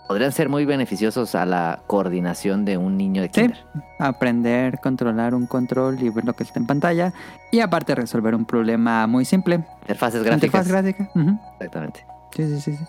[0.09, 3.41] podrían ser muy beneficiosos a la coordinación de un niño de Sí.
[3.41, 3.63] kinder.
[3.99, 7.13] Aprender, controlar un control y ver lo que está en pantalla.
[7.51, 9.63] Y aparte resolver un problema muy simple.
[9.83, 10.67] Interfaces gráficas.
[10.67, 11.09] Interfaz gráfica.
[11.53, 12.05] Exactamente.
[12.35, 12.75] Sí, sí, sí.
[12.75, 12.83] sí.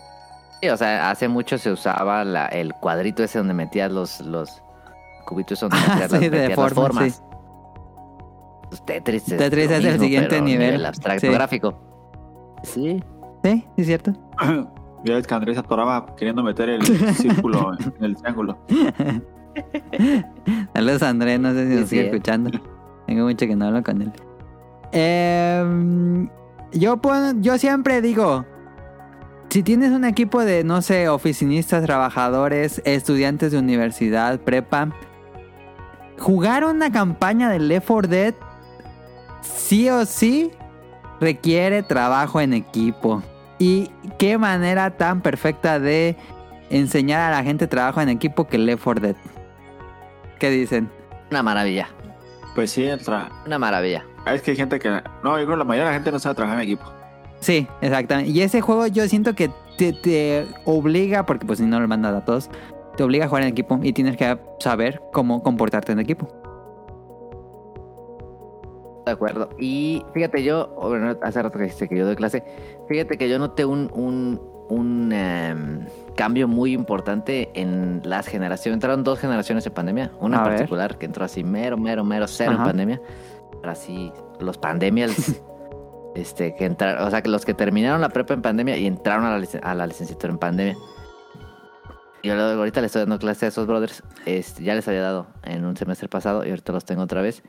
[0.63, 4.63] Sí, o sea, hace mucho se usaba la- el cuadrito ese donde metías los, los
[5.25, 7.13] cubitos donde Ah, metías, sí, las, de metías las forma, formas.
[7.13, 7.21] sí.
[8.69, 10.73] Pues Tetris es, Tetris lo es el mismo, siguiente nivel.
[10.75, 11.33] El abstracto Sí.
[11.33, 11.73] gráfico.
[12.63, 13.03] Sí.
[13.43, 14.13] Sí, sí, es cierto.
[15.03, 16.85] Ya ves que Andrés atoraba queriendo meter el
[17.15, 18.57] círculo en el triángulo.
[20.73, 22.07] Saludos Andrés, no sé si nos Sí, sigue sí.
[22.07, 22.51] escuchando.
[23.07, 24.11] Tengo mucho que no hablo con él.
[24.93, 26.29] Em,
[26.71, 28.45] yo, pon- yo siempre digo,
[29.49, 34.89] si tienes un equipo de, no sé, oficinistas, trabajadores, estudiantes de universidad, prepa,
[36.19, 38.33] jugar una campaña de Left 4 Dead
[39.41, 40.51] sí o sí
[41.19, 43.23] requiere trabajo en equipo.
[43.61, 46.15] Y qué manera tan perfecta de
[46.71, 49.15] enseñar a la gente trabajo en equipo que Left 4 Dead.
[50.39, 50.89] ¿Qué dicen?
[51.29, 51.87] Una maravilla.
[52.55, 54.03] Pues sí, el tra- Una maravilla.
[54.25, 54.89] es que hay gente que.
[55.23, 56.91] No, yo creo que la mayoría de la gente no sabe trabajar en equipo.
[57.39, 58.31] Sí, exactamente.
[58.31, 62.15] Y ese juego yo siento que te, te obliga, porque pues si no lo mandas
[62.15, 62.49] a todos,
[62.97, 66.27] te obliga a jugar en equipo y tienes que saber cómo comportarte en equipo.
[69.05, 69.49] De acuerdo.
[69.57, 72.43] Y fíjate, yo, bueno, hace rato que dijiste que yo doy clase,
[72.87, 74.39] fíjate que yo noté un, un,
[74.69, 78.75] un em, cambio muy importante en las generaciones.
[78.75, 80.11] Entraron dos generaciones en pandemia.
[80.19, 80.53] Una en ver.
[80.53, 82.61] particular que entró así mero, mero, mero, cero Ajá.
[82.61, 83.01] en pandemia.
[83.59, 85.41] Pero así, los pandemias,
[86.15, 89.25] este, que entraron, o sea, que los que terminaron la prepa en pandemia y entraron
[89.25, 90.77] a la, a la licenciatura en pandemia.
[92.23, 94.03] Yo ahorita le estoy dando clase a esos brothers.
[94.27, 97.41] Este, ya les había dado en un semestre pasado y ahorita los tengo otra vez.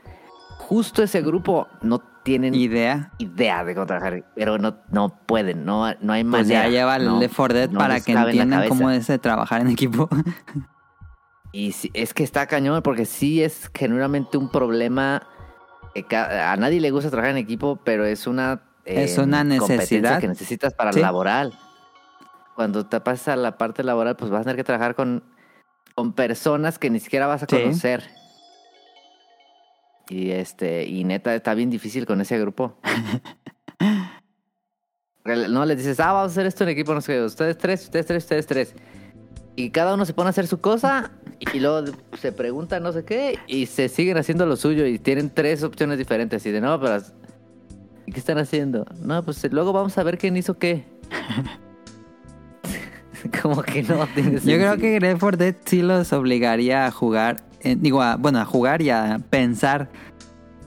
[0.67, 3.11] Justo ese grupo no tienen Idea.
[3.17, 6.63] idea de cómo trabajar, pero no, no pueden, no, no hay Pues manera.
[6.65, 9.61] ya lleva el no, Left 4 Dead no para que entiendan cómo es de trabajar
[9.61, 10.09] en equipo.
[11.55, 15.21] Y sí, es que está cañón, porque sí es genuinamente un problema.
[16.09, 18.63] a nadie le gusta trabajar en equipo, pero es una.
[18.85, 20.19] eh, Es una necesidad.
[20.19, 20.99] que necesitas para Sí.
[20.99, 21.53] laboral.
[22.55, 25.23] Cuando te pasas a la parte laboral, pues vas a tener que trabajar con,
[25.93, 27.55] con personas que ni siquiera vas a Sí.
[30.09, 32.77] Y este, y neta, está bien difícil con ese grupo.
[35.25, 37.83] No les dices, ah, vamos a hacer esto en equipo, no sé qué, ustedes tres,
[37.83, 38.75] ustedes tres, ustedes tres.
[39.55, 41.11] Y cada uno se pone a hacer su cosa
[41.53, 45.29] y luego se pregunta no sé qué y se siguen haciendo lo suyo y tienen
[45.29, 46.45] tres opciones diferentes.
[46.45, 47.01] Y de no, pero
[48.05, 48.85] ¿y ¿qué están haciendo?
[48.99, 50.85] No, pues luego vamos a ver quién hizo qué.
[53.41, 57.37] Como que no tiene Yo creo que Left 4 Dead sí los obligaría a jugar,
[57.63, 59.89] eh, digo, a- bueno, a jugar y a pensar,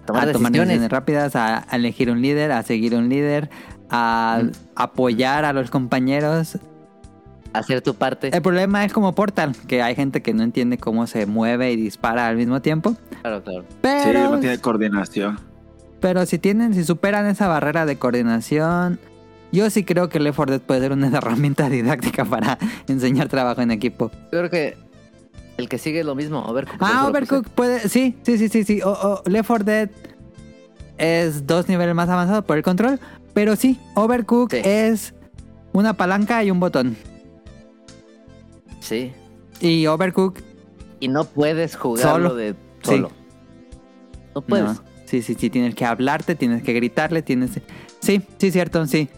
[0.06, 0.68] tomar a tomar decisiones.
[0.68, 3.50] decisiones rápidas, a, a elegir un líder, a seguir un líder,
[3.90, 4.50] a Mm.
[4.74, 6.58] apoyar a los compañeros.
[7.52, 8.28] hacer tu parte.
[8.36, 11.76] El problema es como Portal, que hay gente que no entiende cómo se mueve y
[11.76, 12.96] dispara al mismo tiempo.
[13.22, 13.62] Claro, claro.
[13.70, 15.38] Sí, Pero, no tiene coordinación.
[16.00, 18.98] pero si tienen, si superan esa barrera de coordinación,
[19.52, 23.62] yo sí creo que Left 4 Dead puede ser una herramienta didáctica para enseñar trabajo
[23.62, 24.10] en equipo.
[24.32, 24.76] Yo creo que
[25.56, 26.42] el que sigue es lo mismo.
[26.44, 26.80] Overcooked.
[26.80, 27.88] Ah, Overcooked puede.
[27.88, 28.64] Sí, sí, sí, sí.
[28.64, 28.82] sí.
[28.82, 29.90] O- o Left 4 Dead
[30.98, 33.00] es dos niveles más avanzado por el control.
[33.34, 34.68] Pero sí, Overcooked Sí.
[34.68, 35.14] es
[35.72, 36.96] una palanca y un botón.
[38.80, 39.12] Sí.
[39.60, 40.42] Y Overcooked
[41.00, 42.34] y no puedes jugarlo Solo.
[42.34, 42.56] de Sí.
[42.90, 43.10] solo.
[44.34, 44.64] No puedes.
[44.66, 44.82] No.
[45.06, 47.52] Sí, sí, sí, tienes que hablarte, tienes que gritarle, tienes...
[48.00, 49.08] Sí, sí, cierto, sí.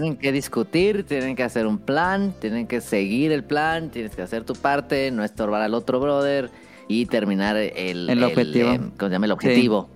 [0.00, 4.22] Tienen que discutir, tienen que hacer un plan, tienen que seguir el plan, tienes que
[4.22, 6.52] hacer tu parte, no estorbar al otro brother
[6.86, 8.70] y terminar el, El objetivo.
[8.70, 9.26] eh, ¿Cómo se llama?
[9.26, 9.90] El objetivo.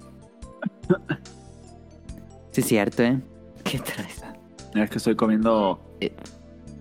[2.50, 3.20] Sí, cierto, ¿eh?
[3.62, 4.24] ¿Qué traes?
[4.74, 6.12] Es que estoy comiendo Eh.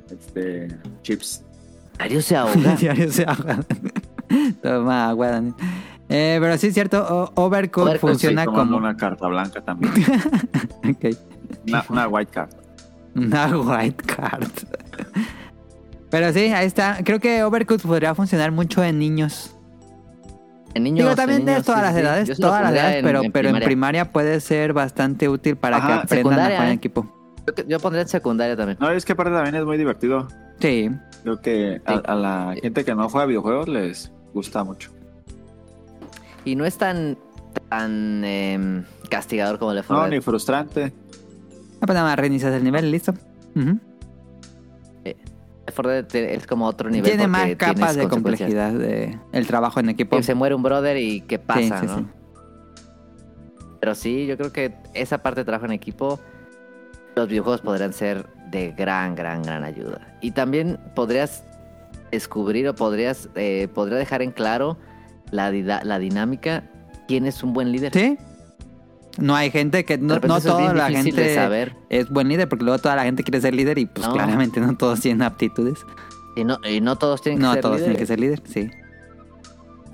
[0.09, 0.67] este,
[1.03, 1.43] chips.
[1.99, 2.75] Mario se ahoga.
[2.79, 3.59] Diario se ahoga.
[4.63, 5.53] Toma agua, Daniel.
[6.09, 8.77] Eh, pero sí, es cierto, o- Overcooked Overcooked, funciona tomando como...
[8.77, 9.93] una carta blanca también.
[10.89, 11.15] Ok.
[11.67, 12.49] Una, una white card.
[13.15, 14.47] Una white card.
[16.09, 16.97] Pero sí, ahí está.
[17.03, 19.55] Creo que Overcooked podría funcionar mucho en niños.
[20.73, 23.05] En niños, Digo, en también de niños, todas sí, las edades, todas las edades, en-
[23.05, 23.65] pero, en pero en primaria.
[23.67, 27.33] primaria puede ser bastante útil para que aprendan a jugar en equipo.
[27.57, 28.77] Yo, yo pondría en secundaria también.
[28.79, 30.27] No, es que aparte también es muy divertido.
[30.59, 30.89] Sí,
[31.23, 34.91] Creo que a, a la gente que no juega videojuegos les gusta mucho.
[36.45, 37.17] Y no es tan,
[37.69, 39.95] tan em, castigador como le fue.
[39.95, 40.93] No, ni frustrante.
[41.81, 43.13] Ah, pues nada más reinicias el nivel listo.
[43.55, 43.79] Ujú.
[45.03, 47.09] Left 4 Dead te- es como otro nivel.
[47.09, 50.17] Tiene más capas de complejidad de el trabajo en equipo.
[50.17, 51.97] Que se muere un brother y qué pasa, sí, ¿no?
[51.99, 52.05] sí.
[53.79, 56.19] Pero sí, yo creo que esa parte de trabajo en equipo,
[57.15, 60.15] los videojuegos podrían ser de gran, gran, gran ayuda.
[60.21, 61.43] Y también podrías
[62.11, 64.77] descubrir o podrías eh, podría dejar en claro
[65.31, 66.63] la, la dinámica,
[67.07, 67.93] quién es un buen líder.
[67.93, 68.17] Sí.
[69.17, 69.97] No hay gente que...
[69.97, 71.75] No, repente no toda la gente saber.
[71.89, 74.13] es buen líder porque luego toda la gente quiere ser líder y pues No.
[74.13, 75.85] claramente no todos tienen aptitudes.
[76.35, 78.69] Y no, y no todos tienen que No ser todos tienen que ser líder, sí.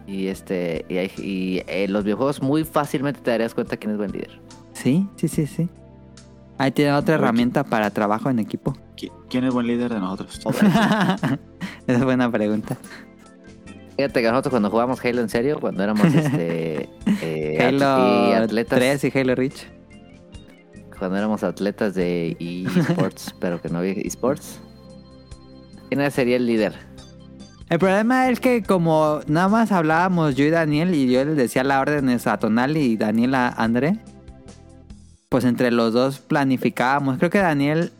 [0.05, 3.97] Y este y, hay- y, eh, los videojuegos muy fácilmente te darías cuenta quién es
[3.97, 4.39] buen líder.
[4.73, 5.67] Sí, sí, sí, sí.
[6.59, 7.23] Ahí tiene otra Oye.
[7.23, 8.77] herramienta para trabajo en equipo.
[8.95, 10.39] ¿Qui- ¿Quién es buen líder de nosotros?
[11.87, 12.77] Esa es buena pregunta.
[13.97, 16.87] Fíjate que nosotros cuando jugamos Halo en serio, cuando éramos este
[17.21, 19.65] eh, at- y Halo atletas, 3 y Halo Reach.
[20.99, 24.59] cuando éramos atletas de esports, pero que no había esports,
[25.89, 26.73] ¿quién sería el líder?
[27.69, 31.63] El problema es que como nada más hablábamos yo y Daniel y yo les decía
[31.65, 33.97] las órdenes a Tonal y Daniel a André,
[35.27, 37.17] pues entre los dos planificábamos.
[37.17, 37.91] Creo que Daniel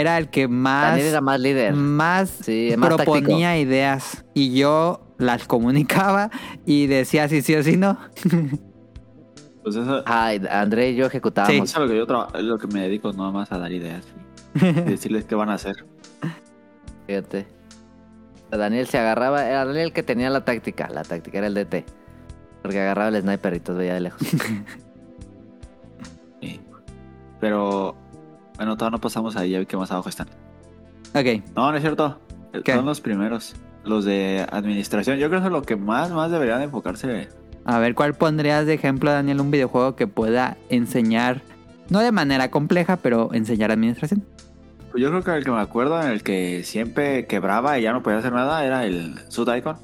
[0.00, 1.74] era el que más, Daniel era más líder.
[1.74, 6.30] más Sí, más proponía ideas y yo las comunicaba
[6.66, 7.98] y decía si sí o si no.
[9.62, 11.70] Pues eso, Ay, André y yo ejecutábamos.
[11.70, 13.70] eso es lo que yo traba- es lo que me dedico, nada más a dar
[13.70, 14.04] ideas.
[14.56, 15.84] Y decirles qué van a hacer.
[17.06, 17.46] Fíjate.
[18.50, 21.84] Daniel se agarraba, era Daniel el que tenía la táctica, la táctica era el DT.
[22.62, 24.20] Porque agarraba el sniper y todo veía de lejos.
[26.40, 26.60] Sí.
[27.40, 27.96] Pero,
[28.62, 30.28] bueno, todavía no pasamos ahí, ya vi que más abajo están.
[31.14, 32.18] ok, No, no es cierto.
[32.64, 32.74] ¿Qué?
[32.74, 33.54] Son los primeros.
[33.84, 35.18] Los de administración.
[35.18, 37.28] Yo creo que es lo que más, más deberían enfocarse.
[37.64, 41.42] a ver cuál pondrías de ejemplo Daniel un videojuego que pueda enseñar,
[41.90, 44.24] no de manera compleja, pero enseñar administración.
[44.92, 47.92] Pues yo creo que el que me acuerdo, en el que siempre quebraba y ya
[47.92, 49.76] no podía hacer nada, era el Sud Icon.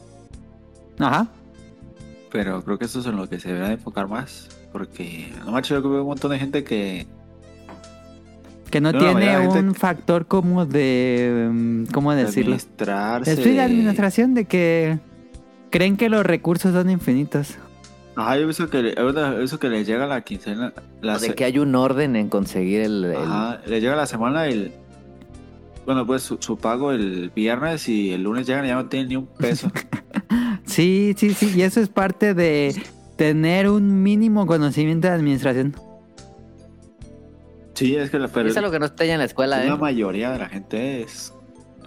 [1.01, 1.27] Ajá.
[2.31, 4.49] Pero creo que eso es en lo que se debería de enfocar más.
[4.71, 7.07] Porque, no macho, yo veo un montón de gente que.
[8.71, 11.49] Que no tiene un gente- factor como de...
[11.51, 12.53] mm, ¿Cómo decirlo?
[12.55, 13.33] Administrarse.
[13.33, 14.99] Es de administración de que
[15.71, 17.57] creen que los recursos son infinitos.
[18.17, 18.95] Ajá, yo he visto que,
[19.41, 20.73] visto que les llega la quincena.
[21.01, 23.05] La de se- que hay un orden en conseguir el...
[23.05, 24.73] el- Ajá, les llega la semana el.
[25.87, 29.09] Bueno, pues su, su pago el viernes y el lunes llegan y ya no tienen
[29.09, 29.71] ni un peso.
[30.67, 31.55] Sí, sí, sí.
[31.57, 32.75] Y eso es parte de
[33.17, 35.75] tener un mínimo conocimiento de administración.
[37.79, 39.77] Sí, es que la, pero es algo que no está en la escuela, la ¿eh?
[39.77, 41.33] mayoría de la gente es.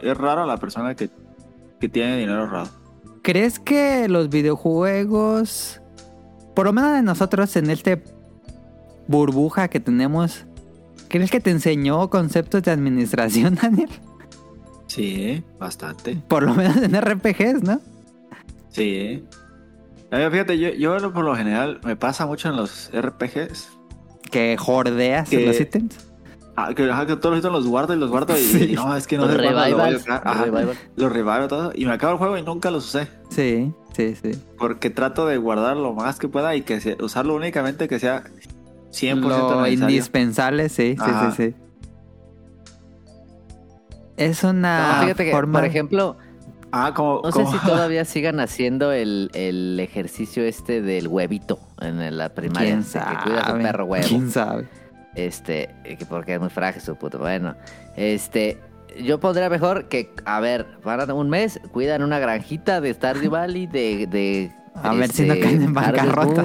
[0.01, 1.09] Es raro la persona que,
[1.79, 2.69] que tiene dinero ahorrado.
[3.21, 5.81] ¿Crees que los videojuegos,
[6.55, 8.03] por lo menos de nosotros en este
[9.07, 10.45] burbuja que tenemos,
[11.07, 13.89] crees que te enseñó conceptos de administración, Daniel?
[14.87, 16.15] Sí, bastante.
[16.27, 17.79] Por lo menos en RPGs, ¿no?
[18.69, 19.25] Sí.
[20.09, 23.80] A ver, fíjate, yo, yo por lo general me pasa mucho en los RPGs.
[24.31, 26.07] Que jordeas Que- los ítems.
[26.55, 28.71] Ah, que, ajá, que todos los ítems los guardo y los guardo y, Sí.
[28.71, 30.21] y no, es que no Los sé cuándo lo voy a usar.
[30.25, 30.77] los Ajá, revivals.
[30.95, 33.07] Los revivo todo y me acabo el juego y nunca los usé.
[33.29, 34.31] Sí, sí, sí.
[34.57, 38.23] Porque trato de guardar lo más que pueda y que usarlo únicamente que sea
[38.91, 39.73] 100% Lo necesario.
[39.73, 41.31] indispensable, sí, sí, Ajá.
[41.31, 41.55] sí, sí.
[44.17, 45.59] Es una No, fíjate que, forma...
[45.59, 46.17] por ejemplo,
[46.73, 47.21] Ah, como...
[47.23, 52.69] no sé si todavía sigan haciendo el, el ejercicio este del huevito en la primaria.
[52.69, 53.23] ¿Quién de que sabe?
[53.23, 54.07] cuidas un perro huevo.
[54.07, 54.67] ¿Quién sabe?
[55.15, 57.19] Este, que porque es muy frágil su puto.
[57.19, 57.55] Bueno,
[57.95, 58.57] este,
[59.03, 63.67] yo pondría mejor que, a ver, para un mes, cuidan una granjita de Stardew Valley,
[63.67, 64.07] de...
[64.07, 66.43] de A ver si no caen en bancarrota.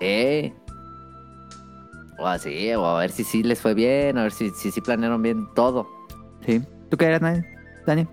[0.00, 0.52] Eh.
[2.18, 4.80] O así, o a ver si sí les fue bien, a ver si si, sí
[4.80, 5.88] planearon bien todo.
[6.44, 6.62] Sí.
[6.90, 7.20] ¿Tú qué eras,
[7.86, 8.06] Dani?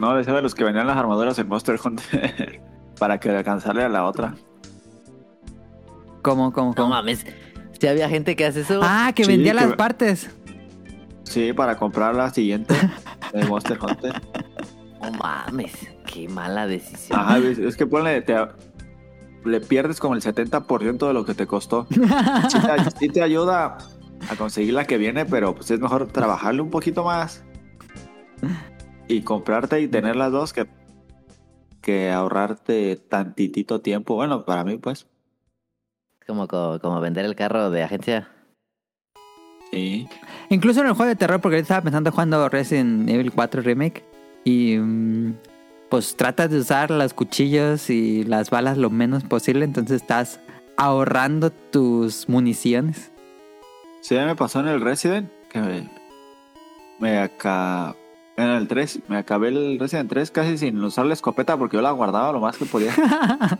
[0.00, 2.60] No, decía de los que venían las armaduras en Monster Hunter
[2.98, 4.34] para que alcanzarle a la otra.
[6.22, 6.88] ¿Cómo, cómo, No cómo?
[6.88, 7.24] mames.
[7.78, 8.80] Si había gente que hace eso.
[8.82, 10.30] Ah, que Sí, vendía que- las partes.
[11.24, 12.74] Sí, para comprar la siguiente
[13.32, 14.20] de Monster Hunter.
[15.02, 15.72] No mames.
[16.12, 17.18] Qué mala decisión.
[17.20, 18.34] Ajá, es es que ponle, te,
[19.44, 21.86] le pierdes como el 70% de lo que te costó.
[21.90, 23.78] Sí te, sí te ayuda
[24.28, 27.44] a conseguir la que viene, pero pues es mejor trabajarle un poquito más
[29.10, 30.66] y comprarte y tener las dos que,
[31.82, 34.14] que ahorrarte tantitito tiempo.
[34.14, 35.06] Bueno, para mí pues
[36.26, 38.28] Como, como, como vender el carro de agencia.
[39.72, 40.08] sí.
[40.48, 44.04] Incluso en el juego de terror, porque estaba pensando jugando Resident Evil 4 Remake.
[44.44, 45.34] Y mm,
[45.90, 49.64] pues tratas de usar los cuchillos y las balas lo menos posible.
[49.64, 50.40] Entonces estás
[50.76, 53.10] ahorrando tus municiones.
[54.00, 55.90] Sí, me pasó en el Resident que me,
[56.98, 57.94] me acá
[58.36, 61.82] en el 3, me acabé el Resident 3 casi sin usar la escopeta porque yo
[61.82, 62.94] la guardaba lo más que podía.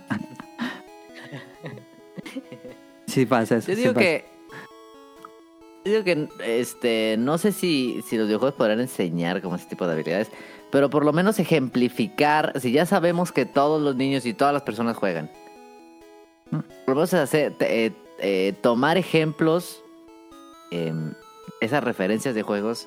[3.07, 3.73] Sí pasa eso.
[3.73, 4.25] Yo digo que.
[5.85, 6.29] Yo digo que
[6.61, 7.17] este.
[7.19, 10.31] No sé si, si los videojuegos podrán enseñar como ese tipo de habilidades.
[10.71, 12.53] Pero por lo menos ejemplificar.
[12.61, 15.31] Si ya sabemos que todos los niños y todas las personas juegan.
[16.51, 16.59] Mm.
[16.59, 19.83] Por lo menos hacer, te- eh, eh, tomar ejemplos.
[20.71, 21.15] em,
[21.61, 22.87] esas referencias de juegos.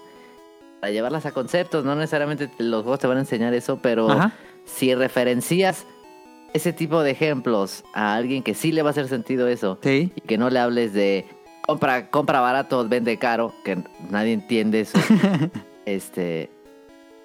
[0.83, 1.85] Para llevarlas a conceptos.
[1.85, 3.79] No necesariamente los juegos te van a enseñar eso.
[3.81, 4.33] Pero Ajá.
[4.65, 5.85] si referencias
[6.53, 10.11] ese tipo de ejemplos a alguien que sí le va a hacer sentido eso Sí.
[10.13, 11.25] y que no le hables de
[11.65, 14.99] compra, compra barato, vende caro, que nadie entiende eso.
[15.85, 16.49] este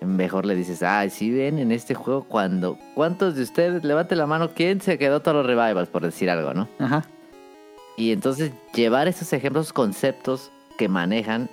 [0.03, 4.27] mejor le dices, ay, si ven en este juego cuando ¿cuántos de ustedes levante la
[4.29, 6.69] mano quién se quedó todos los revivals por decir algo, ¿no?
[6.79, 7.05] Ajá.
[7.97, 11.51] Y entonces llevar esos ejemplos, conceptos que manejan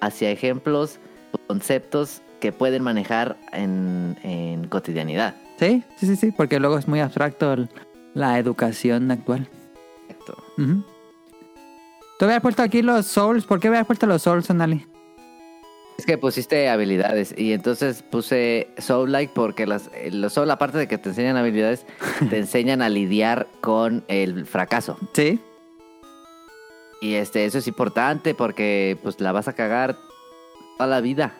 [0.00, 0.98] hacia ejemplos,
[1.46, 5.34] conceptos que pueden manejar en, en cotidianidad.
[5.58, 6.30] Sí, sí, sí, sí.
[6.30, 7.56] Porque luego es muy abstracto
[8.14, 9.48] la educación actual.
[10.08, 10.42] Exacto.
[10.58, 10.84] Ujú.
[12.18, 13.44] ¿Tú habías puesto aquí los souls?
[13.44, 14.86] ¿Por qué habías puesto los souls, Sonali?
[15.98, 20.76] Es que pusiste habilidades y entonces puse Soul Like porque las, eh, los Soul, aparte
[20.76, 21.86] de que te enseñan habilidades,
[22.30, 24.98] te enseñan a lidiar con el fracaso.
[25.12, 25.38] Sí.
[27.00, 29.96] Y este, eso es importante porque pues la vas a cagar
[30.76, 31.32] toda la vida.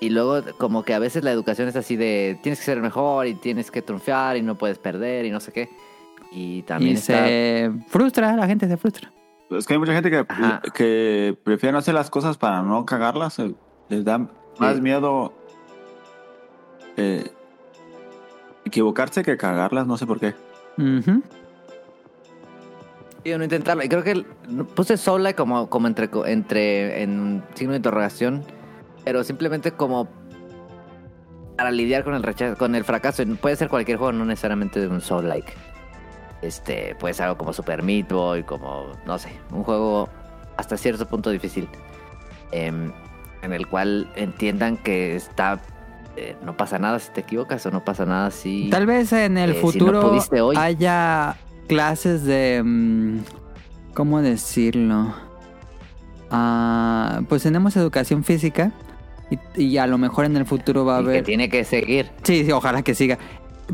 [0.00, 2.82] Y luego como que a veces la educación es así de tienes que ser el
[2.82, 5.68] mejor y tienes que triunfar y no puedes perder y no sé qué.
[6.30, 7.24] Y también y está...
[7.26, 9.10] se frustra, la gente se frustra.
[9.50, 10.60] Es que hay mucha gente que, Ajá.
[10.74, 13.38] que prefiere no hacer las cosas para no cagarlas.
[13.40, 13.54] eh,
[13.88, 14.18] Les da
[14.58, 14.80] más Sí.
[14.82, 15.32] miedo
[16.96, 17.30] eh,
[18.64, 20.34] equivocarse que cagarlas, no sé por qué.
[23.36, 23.82] No intentarlo.
[23.84, 24.24] Y creo que
[24.74, 28.44] puse sola como, como entre, entre en un signo de interrogación,
[29.04, 30.08] pero simplemente como
[31.56, 33.24] para lidiar con el rechazo, con el fracaso.
[33.40, 35.52] Puede ser cualquier juego, no necesariamente un soul like.
[36.40, 40.08] Este, puede ser algo como Super Meat Boy, como, no sé, un juego
[40.56, 41.68] hasta cierto punto difícil.
[42.52, 42.92] em,
[43.42, 45.60] en el cual entiendan que está.
[46.16, 48.68] eh, no pasa nada si te equivocas o no pasa nada si.
[48.70, 50.56] Tal vez en el Eh, si no futuro hoy.
[50.58, 51.36] haya
[51.68, 52.62] clases de...
[52.64, 53.18] mm,
[53.94, 55.14] ¿Cómo decirlo?
[56.30, 58.72] Ah, pues tenemos educación física
[59.30, 61.24] y, y a lo mejor en el futuro va a y que haber...
[61.24, 62.10] tiene que seguir.
[62.22, 63.18] Sí, sí, ojalá que siga.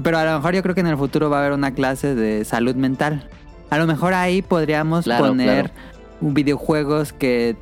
[0.03, 2.15] Pero a lo mejor yo creo que en el futuro va a haber una clase
[2.15, 3.29] de salud mental.
[3.71, 5.75] A lo mejor ahí podríamos Claro, poner claro.
[6.21, 7.57] videojuegos que,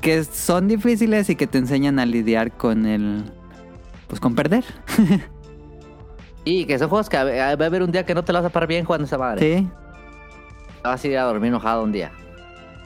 [0.00, 3.24] que son difíciles y que te enseñan a lidiar con el...
[4.08, 4.64] Pues con perder.
[6.46, 8.46] Y que son juegos que va a haber un día que no te lo vas
[8.46, 9.58] a parar bien jugando esa madre.
[9.58, 9.68] Sí.
[10.82, 12.12] Vas a ir a dormir enojado un día.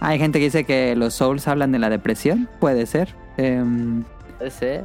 [0.01, 2.49] Hay gente que dice que los Souls hablan de la depresión.
[2.59, 3.15] Puede ser.
[3.37, 4.03] Em,
[4.39, 4.85] Puede ser.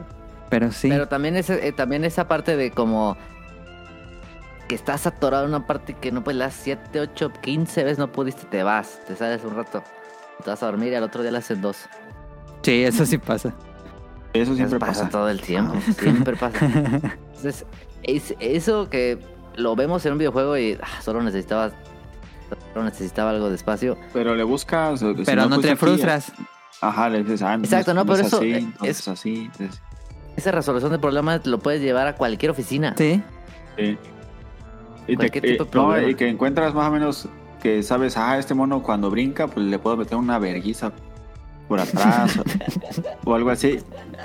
[0.50, 0.90] pero sí.
[0.90, 3.16] Pero también, ese, eh, también esa parte de como
[4.68, 8.12] que estás atorado en una parte que no puedes las 7, 8, 15 veces no
[8.12, 9.84] pudiste, te vas, te sales un rato.
[10.44, 11.78] Te vas a dormir y al otro día le haces dos.
[12.62, 13.54] Sí, eso sí pasa.
[14.34, 15.10] Eso siempre Eso pasa, pasa.
[15.12, 15.76] todo el tiempo.
[15.98, 16.58] Siempre pasa.
[16.66, 17.66] Entonces,
[18.08, 19.20] es, eso que
[19.56, 21.72] lo vemos en un videojuego y ah, solo necesitaba
[22.74, 23.98] solo necesitaba algo de espacio.
[24.14, 25.00] Pero le buscas.
[25.00, 26.32] si Pero no fuiste te aquí, frustras.
[26.82, 29.50] Ajá, le dices, ah, Exacto, no, pero eso, así, eh, entonces es- así.
[29.52, 29.82] entonces-
[30.36, 32.94] Esa resolución de problemas lo puedes llevar a cualquier oficina.
[32.98, 33.22] Sí.
[33.78, 33.98] Sí.
[35.08, 36.10] Y, Cualquier tipo de no, problema.
[36.10, 37.30] y que encuentras más o menos
[37.62, 40.92] que sabes, ah, este mono cuando brinca, pues le puedo meter una verguiza
[41.68, 42.44] por atrás o,
[43.32, 43.80] o algo así.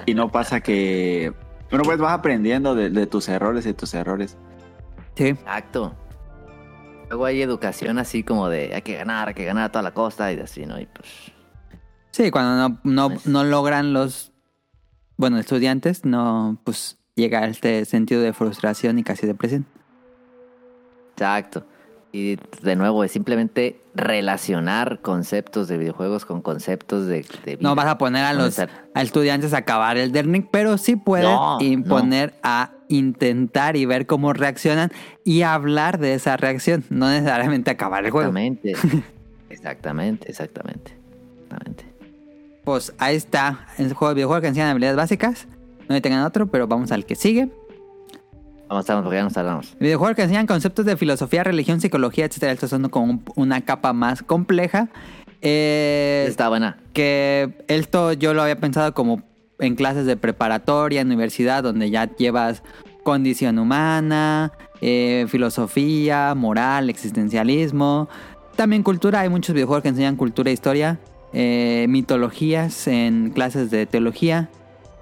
[0.06, 1.32] Y no pasa que.
[1.70, 4.36] Bueno, pues vas aprendiendo de, de tus errores y tus errores.
[5.14, 5.28] Sí.
[5.28, 5.94] Exacto.
[7.08, 9.92] Luego hay educación así como de hay que ganar, hay que ganar a toda la
[9.94, 10.80] costa y así, ¿no?
[10.80, 11.08] Y pues.
[12.12, 14.32] Sí, cuando no, no, Pues- no logran los,
[15.16, 19.66] bueno, estudiantes, no, pues llega este sentido de frustración y casi depresión.
[21.12, 21.66] Exacto.
[22.12, 27.86] Y de nuevo, es simplemente relacionar conceptos de videojuegos con conceptos de, de No vas
[27.86, 32.34] a poner a los a estudiantes a acabar el Dernick, pero sí puedes No, imponer
[32.42, 34.90] a intentar y ver cómo reaccionan
[35.24, 38.36] y hablar de esa reacción, no necesariamente acabar el juego.
[38.36, 39.04] Exactamente.
[39.50, 40.92] exactamente, exactamente.
[41.44, 41.84] Exactamente.
[42.64, 45.46] Pues ahí está el juego de videojuegos que enseñan habilidades básicas.
[45.88, 47.50] No hay tengan otro, pero vamos al que sigue.
[48.78, 49.76] Estamos porque ya nos tardamos.
[49.80, 52.52] Videojuegos que enseñan conceptos de filosofía, religión, psicología, etcétera.
[52.52, 54.88] Estos son como un- una capa más compleja.
[55.42, 56.76] Eh, Está buena.
[56.92, 59.22] que esto yo lo había pensado como
[59.58, 62.62] en clases de preparatoria, en universidad, donde ya llevas
[63.02, 68.08] condición humana, eh, filosofía, moral, existencialismo.
[68.56, 70.98] También cultura, hay muchos videojuegos que enseñan cultura e historia,
[71.32, 74.48] eh, mitologías en clases de teología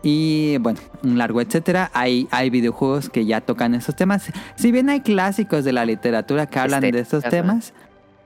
[0.02, 1.90] y bueno, un largo etcétera.
[1.92, 4.30] Hay, hay videojuegos que ya tocan esos temas.
[4.56, 7.74] Si bien hay clásicos de la literatura que hablan de estos temas,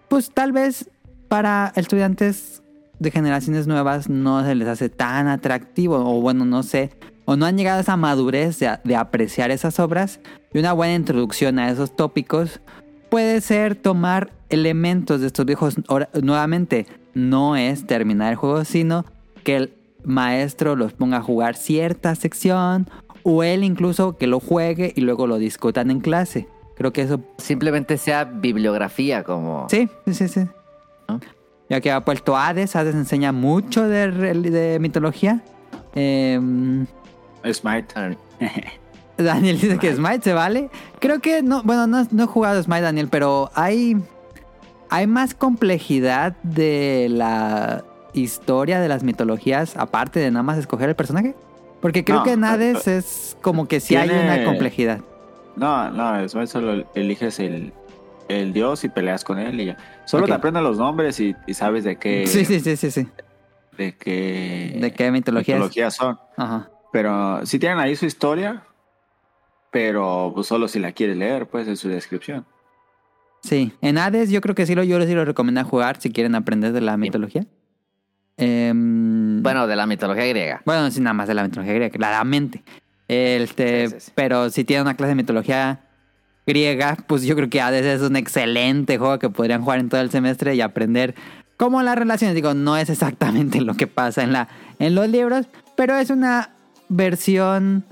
[0.08, 0.90] pues tal vez
[1.28, 2.62] para estudiantes
[2.98, 6.90] de generaciones nuevas no se les hace tan atractivo o bueno, no sé,
[7.24, 10.20] o no han llegado a esa madurez de, de apreciar esas obras
[10.52, 12.60] y una buena introducción a esos tópicos
[13.08, 15.76] puede ser tomar elementos de estos viejos
[16.22, 19.04] nuevamente no es terminar el juego sino
[19.44, 22.88] que el maestro los ponga a jugar cierta sección
[23.22, 27.20] o él incluso que lo juegue y luego lo discutan en clase creo que eso
[27.38, 29.66] Simplemente sea bibliografía como...
[29.68, 30.46] Sí, sí, sí.
[31.68, 35.42] Ya que ha puesto Hades, Hades enseña mucho de, de mitología.
[35.94, 36.86] Em,
[37.44, 37.94] Smite.
[37.94, 38.16] Bueno,
[39.16, 40.70] Daniel dice que Smite se vale.
[40.98, 43.96] Creo que no, bueno, no, no he jugado Smite, Daniel, pero hay,
[44.90, 47.84] hay más complejidad de la
[48.14, 51.34] historia de las mitologías, aparte de nada más escoger el personaje.
[51.80, 55.00] Porque creo No, que en eh, Hades es como que sí hay una complejidad.
[55.56, 57.72] No, no, Smite solo eliges el,
[58.28, 59.76] el dios y peleas con él y ya.
[60.06, 63.08] Solo te aprendes los nombres y, y sabes de qué, Sí, sí, sí, sí, sí.
[63.76, 66.18] de qué, ¿De qué mitologías son.
[66.36, 66.70] Ajá.
[66.92, 68.62] Pero sí tienen ahí su historia,
[69.70, 72.46] pero pues solo si la quieres leer, pues en su descripción.
[73.42, 76.34] Sí, en Hades yo creo que sí lo, yo sí lo recomiendo jugar si quieren
[76.34, 77.44] aprender de la mitología.
[78.36, 80.62] Em, bueno, de la mitología griega.
[80.64, 82.62] bueno, sí, nada más de la mitología griega, claramente.
[83.08, 84.12] Este, Sí, sí, sí.
[84.14, 85.80] Pero si tienen una clase de mitología
[86.46, 90.00] griega, pues yo creo que Hades es un excelente juego que podrían jugar en todo
[90.00, 91.14] el semestre y aprender
[91.56, 92.34] cómo las relaciones.
[92.34, 96.50] Digo, no es exactamente lo que pasa en, la, en los libros, pero es una
[96.88, 97.84] versión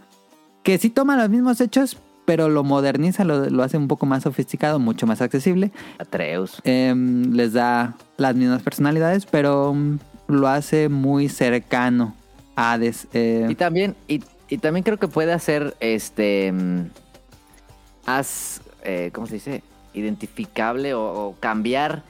[0.63, 4.25] que sí toma los mismos hechos, pero lo moderniza, lo, lo hace un poco más
[4.25, 5.73] sofisticado, mucho más accesible.
[5.99, 6.61] Atreus.
[6.65, 9.99] Em, les da las mismas personalidades, pero mm,
[10.33, 12.15] lo hace muy cercano
[12.57, 13.07] a Hades.
[13.13, 16.53] eh, Y también, y, y también creo que puede hacer este.
[16.53, 16.81] mm,
[18.07, 18.61] Haz.
[18.85, 19.63] eh, ¿Cómo se dice?
[19.93, 22.03] Identificable o, o cambiar,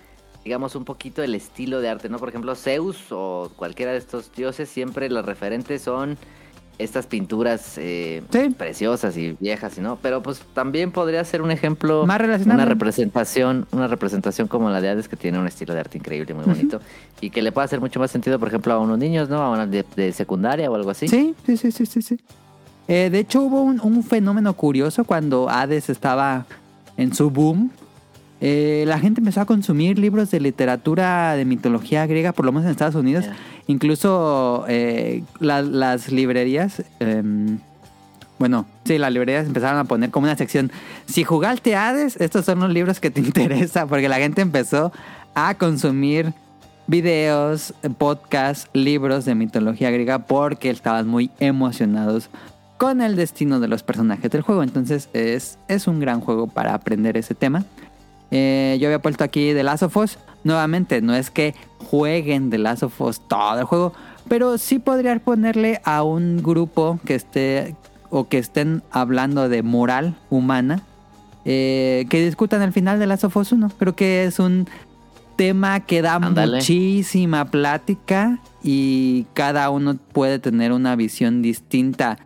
[0.45, 2.19] digamos, un poquito el estilo de arte, ¿no?
[2.19, 6.17] Por ejemplo, Zeus o cualquiera de estos dioses, siempre los referentes son
[6.83, 8.51] estas pinturas eh, Sí.
[8.57, 9.97] preciosas y viejas, ¿no?
[10.03, 12.07] Pero pues también podría ser un ejemplo.
[12.07, 12.63] Más relacionable.
[12.65, 16.33] Una representación, una representación como la de Hades que tiene un estilo de arte increíble
[16.33, 16.81] y muy bonito.
[17.21, 19.43] Y que le puede hacer mucho más sentido, por ejemplo, a unos niños, ¿no?
[19.43, 21.07] A una de, de secundaria o algo así.
[21.09, 22.03] Sí, sí, sí, sí, sí.
[22.03, 22.21] sí.
[22.89, 26.47] Eh, de hecho, hubo un, un fenómeno curioso cuando Hades estaba
[26.97, 27.71] en su boom.
[28.41, 32.65] Eh, la gente empezó a consumir libros de literatura de mitología griega, por lo menos
[32.67, 33.27] en Estados Unidos.
[33.67, 37.59] Incluso eh, la- las librerías, em,
[38.39, 40.73] bueno, sí, las librerías empezaron a poner como una sección.
[41.07, 44.91] Si jugaste Hades, estos son los libros que te interesan, porque la gente empezó
[45.35, 46.33] a consumir
[46.87, 52.31] videos, podcasts, libros de mitología griega porque estaban muy emocionados
[52.79, 54.63] con el destino de los personajes del juego.
[54.63, 57.65] Entonces es, es un gran juego para aprender ese tema.
[58.31, 60.19] Eh, yo había puesto aquí The Last of Us.
[60.45, 63.93] Nuevamente, no es que jueguen The Last of Us todo el juego,
[64.29, 67.77] pero sí podría ponerle a un grupo que esté
[68.11, 70.83] o que estén hablando de moral humana
[71.45, 73.71] eh, que discutan el final de Last of Us 1.
[73.79, 74.69] Creo que es un
[75.37, 82.19] tema que da muchísima plática y cada uno puede tener una visión distinta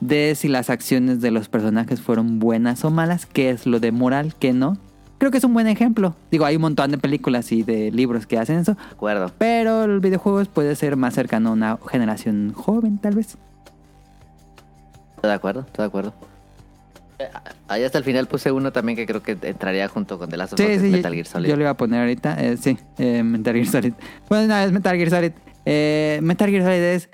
[0.00, 3.90] de si las acciones de los personajes fueron buenas o malas, qué es lo de
[3.90, 4.76] moral, qué no.
[5.18, 6.14] Creo que es un buen ejemplo.
[6.30, 9.30] Digo, hay un montón de películas y de libros que hacen eso, De acuerdo.
[9.38, 13.36] pero el videojuegos puede ser más cercano a una generación joven, tal vez.
[15.16, 16.14] Estoy de acuerdo, estoy de acuerdo.
[17.18, 17.28] Eh,
[17.66, 20.52] Ahí hasta el final puse uno también que creo que entraría junto con The Last
[20.54, 21.48] of Us, Sí, es sí, Metal Gear Solid.
[21.48, 22.36] yo lo iba a poner ahorita.
[22.42, 23.92] eh, sí, eh, Metal Gear Solid.
[24.28, 25.32] Bueno, una vez Metal Gear Solid.
[25.66, 27.08] Eh, Metal Gear Solid es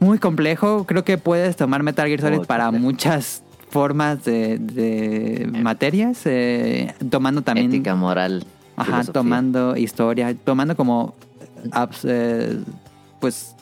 [0.00, 0.84] muy complejo.
[0.86, 2.84] Creo que puedes tomar Metal Gear Solid para complejo.
[2.86, 3.41] muchas
[3.72, 6.20] formas de, de materias.
[6.26, 7.68] eh, tomando también...
[7.72, 8.44] Ética, moral.
[8.76, 9.12] Ajá, filosofía.
[9.12, 11.14] tomando historia, tomando como
[11.72, 12.60] abs- eh,
[13.20, 13.54] pues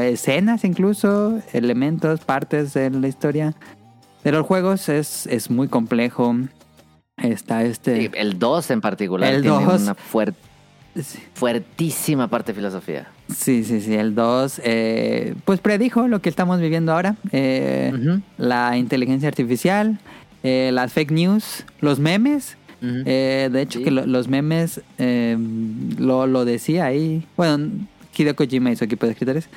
[0.00, 3.54] escenas incluso, elementos, partes de la historia
[4.24, 6.36] de los juegos es, es muy complejo.
[7.16, 9.82] Está este Sí, el 2 en particular El tiene 2.
[9.82, 9.94] una
[10.94, 13.08] fuer- fuertísima parte de filosofía.
[13.34, 17.16] Sí, sí, sí, el 2 eh, pues predijo lo que estamos viviendo ahora.
[17.32, 17.92] eh.
[18.38, 19.98] La inteligencia artificial,
[20.42, 22.56] eh, las fake news, los memes.
[22.84, 23.84] Eh, de hecho, Sí.
[23.84, 27.24] que lo- los memes lo, lo decía ahí.
[27.36, 27.70] Bueno,
[28.16, 29.48] Hideo Kojima y su equipo de escritores.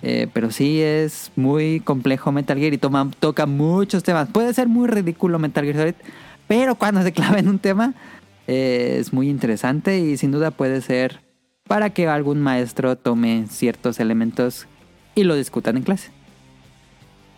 [0.00, 4.28] Pero sí es muy complejo Metal Gear y toma, toca muchos temas.
[4.30, 5.94] Puede ser muy ridículo Metal Gear Solid,
[6.48, 7.92] pero cuando se clava en un tema
[8.46, 11.20] eh, es muy interesante y sin duda puede ser
[11.66, 14.66] para que algún maestro tome ciertos elementos
[15.14, 16.10] y lo discutan en clase.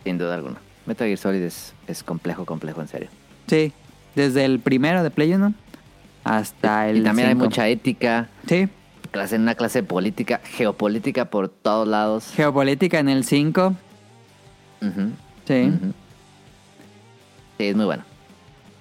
[0.03, 0.57] Sin duda alguna.
[0.85, 3.09] Metal Gear Solid es, es complejo, complejo, en serio.
[3.47, 3.71] Sí,
[4.15, 5.53] desde el primero de Play 1
[6.23, 7.45] hasta el y también hay 5.
[7.45, 8.67] mucha ética, Sí,
[9.11, 12.31] clase, una clase de política, geopolítica por todos lados.
[12.35, 13.75] geopolítica en el 5.
[14.81, 15.01] Ujú,
[15.47, 15.71] Sí.
[17.57, 18.03] Sí, es muy bueno.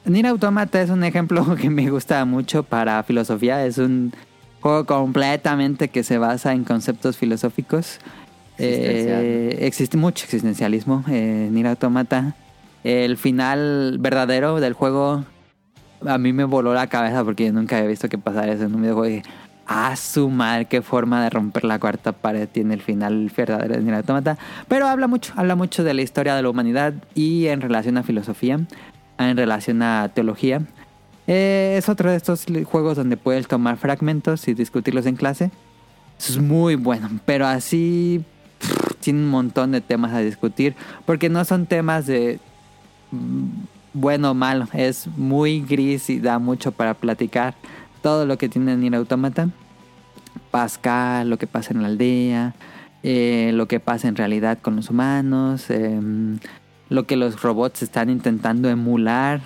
[0.04, 3.64] Nier Automata es un ejemplo que me gusta mucho para filosofía.
[3.64, 4.12] Es un
[4.60, 7.98] juego completamente que se basa en conceptos filosóficos.
[8.58, 12.34] Eh, existe mucho existencialismo en Nier Automata.
[12.84, 15.24] El final verdadero del juego
[16.06, 18.74] a mí me voló la cabeza porque yo nunca había visto que pasara eso en
[18.74, 19.08] un videojuego.
[19.08, 19.30] Y dije,
[19.66, 23.82] ah, su madre, qué forma de romper la cuarta pared tiene el final verdadero de
[23.82, 24.38] Nier Automata.
[24.68, 28.02] Pero habla mucho, habla mucho de la historia de la humanidad y en relación a
[28.02, 28.60] filosofía,
[29.18, 30.62] en relación a teología.
[31.26, 35.50] Eh, es otro de estos juegos donde puedes tomar fragmentos y discutirlos en clase.
[36.18, 38.24] Es muy bueno, pero así
[38.58, 42.38] pff, tiene un montón de temas a discutir, porque no son temas de
[43.10, 43.46] mm,
[43.94, 47.54] bueno o malo, es muy gris y da mucho para platicar
[48.02, 49.48] todo lo que tiene Nier Automata.
[50.50, 52.54] Pascal, lo que pasa en la aldea,
[53.02, 56.38] eh, lo que pasa en realidad con los humanos, em,
[56.92, 59.40] lo que los robots están intentando emular.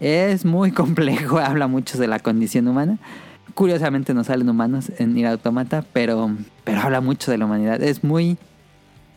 [0.00, 2.98] Es muy complejo, habla mucho de la condición humana.
[3.54, 6.30] Curiosamente no salen humanos en Nier Automata, pero,
[6.64, 7.82] pero habla mucho de la humanidad.
[7.82, 8.38] Es muy,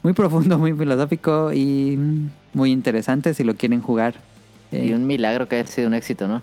[0.04, 1.98] muy profundo, muy filosófico y
[2.54, 4.16] muy interesante si lo quieren jugar.
[4.72, 6.42] Eh, Y un milagro que haya sido un éxito, ¿no?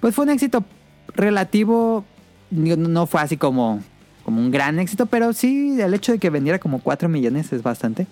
[0.00, 0.64] pues fue un éxito
[1.12, 2.04] relativo,
[2.52, 3.80] no fue así como,
[4.24, 7.64] como un gran éxito, pero sí el hecho de que vendiera como 4 millones es
[7.64, 8.06] bastante.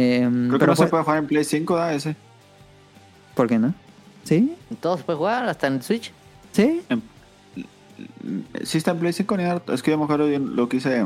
[0.00, 1.92] Em, Creo que pero no se puede jugar en Play 5, ¿da?
[1.92, 2.14] Ese.
[3.34, 3.74] ¿Por qué no?
[4.22, 4.54] ¿Sí?
[4.80, 6.12] Todo se puede jugar, hasta en Switch.
[6.52, 6.82] ¿Sí?
[8.62, 9.60] Sí está en Play 5, ni nada.
[9.72, 11.04] Es que yo me acuerdo bien lo que hice.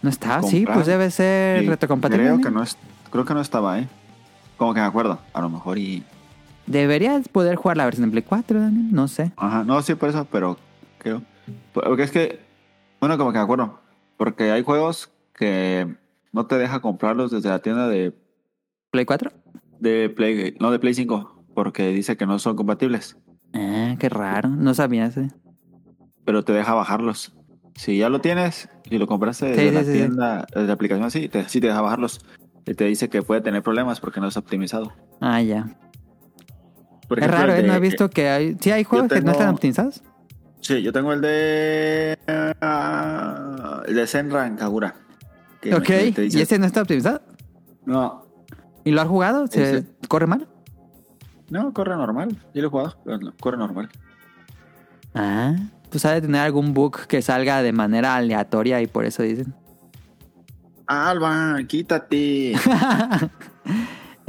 [0.00, 0.42] ¿No está?
[0.42, 0.76] Sí, Comprar.
[0.76, 2.24] pues debe ser y retrocompatible.
[2.24, 2.78] Creo que no es,
[3.10, 3.88] creo que no estaba, ¿eh?
[4.56, 5.18] Como que me acuerdo.
[5.34, 6.02] A lo mejor y.
[6.66, 8.92] Deberías poder jugar la versión de Play 4, Daniel.
[8.92, 9.32] No sé.
[9.36, 10.56] Ajá, no, sí, por eso, pero
[10.98, 11.20] creo.
[11.74, 12.40] Porque es que.
[12.98, 13.78] Bueno, como que me acuerdo.
[14.16, 15.96] Porque hay juegos que
[16.32, 18.12] no te deja comprarlos desde la tienda de,
[18.90, 19.30] ¿Play 4?
[19.78, 20.56] de Play.
[20.60, 21.44] No, de Play 5.
[21.54, 23.16] Porque dice que no son compatibles.
[23.52, 24.48] Ah, qué raro.
[24.48, 25.30] No sabía ese.
[26.24, 27.32] Pero te deja bajarlos.
[27.74, 29.98] Si ya lo tienes y lo compraste desde Sí, la sí, sí, sí.
[29.98, 32.20] tienda, desde la aplicación así, te, sí te deja bajarlos.
[32.66, 34.92] Y te dice que puede tener problemas porque no es optimizado.
[35.20, 35.76] Ah, ya.
[37.08, 37.62] Por es raro, ¿eh?
[37.62, 38.56] No he visto que hay...
[38.60, 40.02] Sí, hay juegos que no están optimizados.
[40.60, 42.18] Sí, yo tengo el de.
[42.60, 44.94] ah, el de Senran Kagura.
[45.60, 45.84] Que Ok.
[46.14, 47.20] te ¿Y ese no está optimizado?
[47.86, 48.26] No,
[48.84, 49.46] ¿Y lo has jugado?
[49.46, 50.48] ¿Se Ese- corre mal?
[51.50, 52.36] no, corre normal.
[52.54, 53.88] Yo lo he jugado, pero no, corre normal.
[55.14, 55.54] Ah,
[55.90, 59.52] pues ha de tener algún bug que salga de manera aleatoria y por eso dicen.
[60.86, 62.52] Alba, quítate.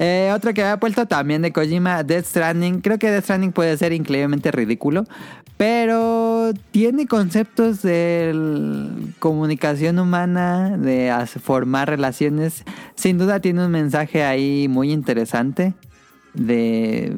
[0.04, 2.82] Eh, otro que había puesto también de Kojima, Death Stranding.
[2.82, 5.06] Creo que Death Stranding puede ser increíblemente ridículo,
[5.58, 8.34] pero tiene conceptos de
[9.20, 12.64] comunicación humana, de formar relaciones.
[12.96, 15.76] Sin duda tiene un mensaje ahí muy interesante
[16.34, 17.16] de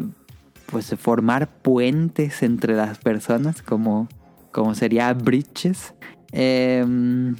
[0.65, 4.09] pues formar puentes entre las personas, como,
[4.51, 5.93] como sería bridges.
[6.33, 7.35] Em,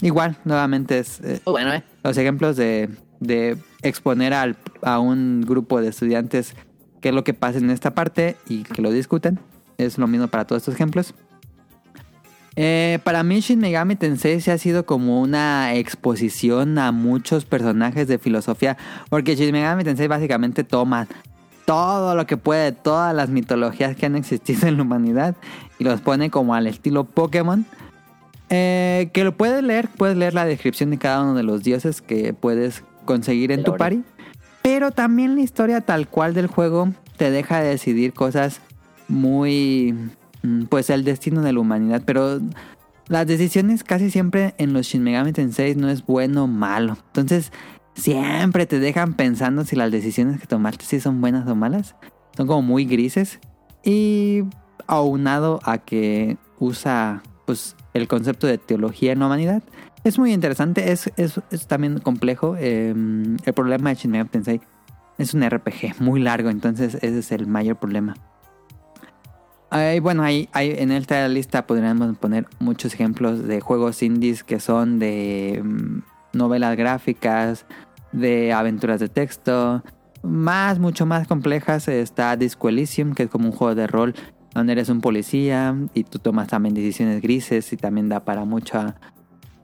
[0.00, 1.82] igual, nuevamente es eh, bueno, ¿eh?
[2.04, 2.88] los ejemplos de,
[3.20, 6.54] de exponer al- a un grupo de estudiantes
[7.00, 9.38] qué es lo que pasa en esta parte y que lo discutan.
[9.78, 11.14] Es lo mismo para todos estos ejemplos.
[12.56, 18.08] Eh, para mí Shin Megami Tensei se ha sido como una exposición a muchos personajes
[18.08, 18.76] de filosofía,
[19.10, 21.06] porque Shin Megami Tensei básicamente toma
[21.66, 25.36] todo lo que puede, todas las mitologías que han existido en la humanidad
[25.78, 27.64] y los pone como al estilo Pokémon.
[28.50, 32.00] Eh, que lo puedes leer, puedes leer la descripción de cada uno de los dioses
[32.00, 34.02] que puedes conseguir en tu party.
[34.70, 38.60] Pero también la historia tal cual del juego te deja de decidir cosas
[39.08, 39.94] muy...
[40.42, 42.02] mm, Pues el destino de la humanidad.
[42.04, 42.38] Pero
[43.06, 46.98] las decisiones casi siempre en los Shin Megami Tensei no es bueno o malo.
[47.06, 47.50] Entonces
[47.94, 51.96] siempre te dejan pensando si las decisiones que tomaste sí son buenas o malas.
[52.36, 53.40] Son como muy grises.
[53.82, 54.42] Y
[54.86, 59.62] aunado a que usa pues el concepto de teología en la humanidad.
[60.04, 62.56] Es muy interesante, es, es, también complejo.
[62.58, 62.94] eh,
[63.44, 64.60] el problema de Shin Megami Tensei
[65.18, 68.14] es un RPG muy largo, entonces ese es el mayor problema.
[69.70, 74.60] Ay, bueno, ahí, ahí en esta lista podríamos poner muchos ejemplos de juegos indies que
[74.60, 75.98] son de mm,
[76.32, 77.66] novelas gráficas,
[78.12, 79.82] de aventuras de texto,
[80.22, 81.86] más, mucho más complejas.
[81.88, 84.14] Está Disco Elysium, que es como un juego de rol
[84.54, 88.96] donde eres un policía y tú tomas también decisiones grises y también da para mucha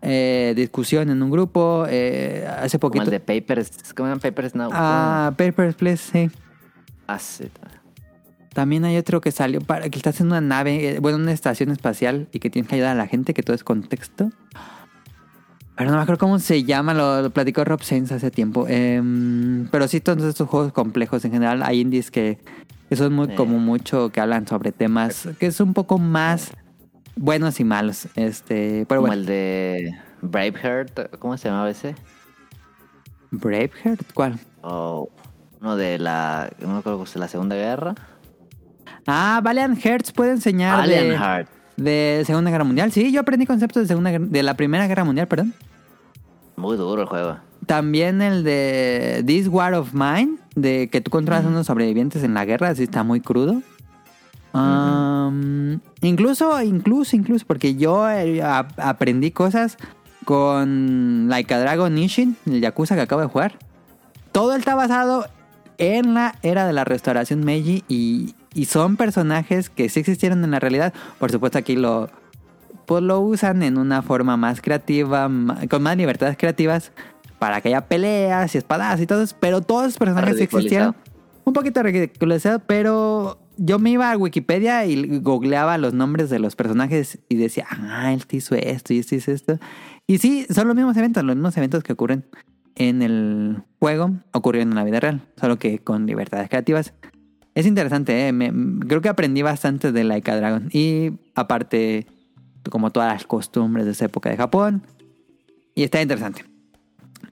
[0.04, 1.86] eh, discusión en un grupo.
[1.88, 3.04] Eh, hace Como poquito.
[3.04, 3.92] el de Papers.
[3.94, 4.70] ¿Cómo llaman Papers Now?
[4.72, 6.30] Ah, Papers, Please, sí.
[7.06, 7.50] Ah, sí.
[8.52, 11.70] También hay otro que salió para que estás en una nave, eh, bueno, una estación
[11.70, 14.30] espacial y que tienes que ayudar a la gente, que todo es contexto.
[15.76, 18.66] Pero no me acuerdo cómo se llama, lo, lo platicó Rob Sainz hace tiempo.
[18.68, 22.38] Em, pero sí, todos estos juegos complejos en general, hay indies que,
[22.88, 26.52] que son muy, como mucho, que hablan sobre temas que es un poco más
[27.16, 28.08] buenos y malos.
[28.14, 31.18] Este, pero Como bueno, el de Braveheart.
[31.18, 31.94] ¿Cómo se llamaba ese?
[33.30, 34.38] Braveheart, ¿cuál?
[34.62, 35.10] O
[35.60, 36.50] uno de la.
[36.60, 37.94] No me acuerdo, de la Segunda Guerra.
[39.06, 41.48] Ah, Valiant Hearts puede enseñar de, Alien Heart.
[41.76, 42.92] de Segunda Guerra Mundial.
[42.92, 45.54] Sí, yo aprendí conceptos de, segunda, de la Primera Guerra Mundial, perdón.
[46.56, 47.36] Muy duro el juego.
[47.66, 52.34] También el de This War of Mine, de que tú controlas a unos sobrevivientes en
[52.34, 53.62] la guerra, así está muy crudo.
[54.54, 59.76] Um, incluso, incluso, incluso, porque yo eh, aprendí cosas
[60.24, 63.58] con Like a Dragon Nishin, el Yakuza que acabo de jugar.
[64.30, 65.26] Todo está basado
[65.78, 70.52] en la era de la restauración Meiji y, y son personajes que sí existieron en
[70.52, 70.94] la realidad.
[71.18, 72.08] Por supuesto aquí lo,
[72.86, 75.28] pues lo usan en una forma más creativa,
[75.68, 76.92] con más libertades creativas
[77.40, 80.94] para que haya peleas y espadas y todo eso, pero todos los personajes existieron.
[81.44, 86.56] Un poquito ridiculizado, pero yo me iba a Wikipedia y googleaba los nombres de los
[86.56, 89.58] personajes y decía, ah, él te hizo esto y este hizo esto.
[90.06, 92.24] Y sí, son los mismos eventos, los mismos eventos que ocurren
[92.76, 96.92] en el juego, ocurrieron en la vida real, solo que con libertades creativas.
[97.54, 98.32] Es interesante, ¿eh?
[98.32, 98.52] Me-
[98.86, 100.68] creo que aprendí bastante de Laika Dragon.
[100.72, 102.06] Y aparte,
[102.68, 104.82] como todas las costumbres de esa época de Japón.
[105.76, 106.44] Y está interesante.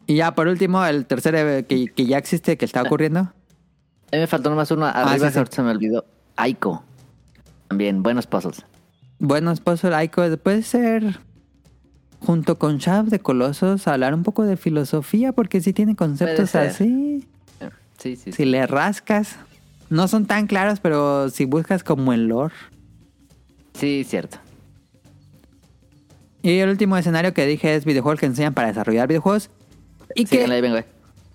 [0.06, 3.32] Y ya por último, el tercer eh, que, que ya existe, que está ocurriendo.
[4.12, 4.86] A mí me faltó nomás uno.
[4.86, 5.44] Arriba sí, sí.
[5.50, 6.04] se me olvidó.
[6.36, 6.82] Aiko.
[7.68, 8.64] También, buenos puzzles.
[9.18, 11.20] Buenos Puzzle Ico puede ser
[12.18, 17.26] junto con Shadow de Colosos hablar un poco de filosofía porque sí tiene conceptos así.
[17.98, 18.32] Sí, sí.
[18.32, 19.36] Si le rascas,
[19.90, 22.52] no son tan claros, pero si buscas como el lore.
[23.74, 24.38] Sí, cierto.
[26.42, 29.50] Y el último escenario que dije es videojuegos que enseñan para desarrollar videojuegos.
[30.16, 30.78] Y Sí, que, ahí vengo.
[30.78, 30.86] eh.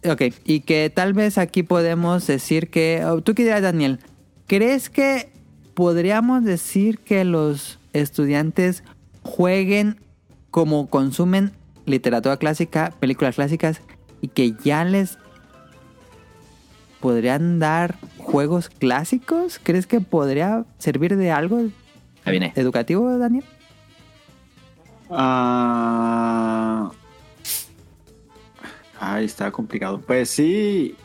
[0.04, 4.00] Ok, y que tal vez aquí podemos decir que, oh, tú qué dirás Daniel,
[4.48, 5.30] ¿crees que
[5.74, 8.84] podríamos decir que los estudiantes
[9.24, 9.98] jueguen
[10.52, 11.52] como consumen
[11.86, 13.82] literatura clásica, películas clásicas,
[14.22, 15.18] y que ya les
[17.00, 19.60] podrían dar juegos clásicos?
[19.62, 21.68] ¿Crees que podría servir de algo
[22.26, 23.46] educativo, Daniel?
[25.10, 26.92] Ah,
[29.00, 30.00] ahí está complicado.
[30.00, 30.96] Pues sí,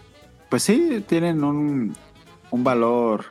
[0.48, 1.94] pues sí, tienen un,
[2.51, 3.24] un valor.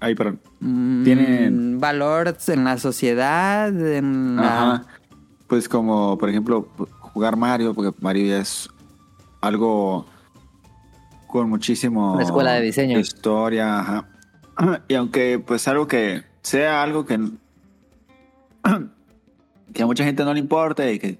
[0.00, 0.40] Ay, perdón.
[1.04, 4.72] Tienen- Mm, valor en la sociedad, en la...
[4.74, 4.86] Ajá.
[5.46, 6.68] Pues como, por ejemplo,
[7.00, 8.68] jugar Mario, porque Mario ya es
[9.40, 10.06] algo
[11.26, 12.14] con muchísimo...
[12.14, 12.98] Una escuela de diseño.
[12.98, 14.08] Historia, ajá.
[14.88, 17.18] Y aunque pues algo que sea algo que,
[19.72, 21.18] que a mucha gente no le importe y que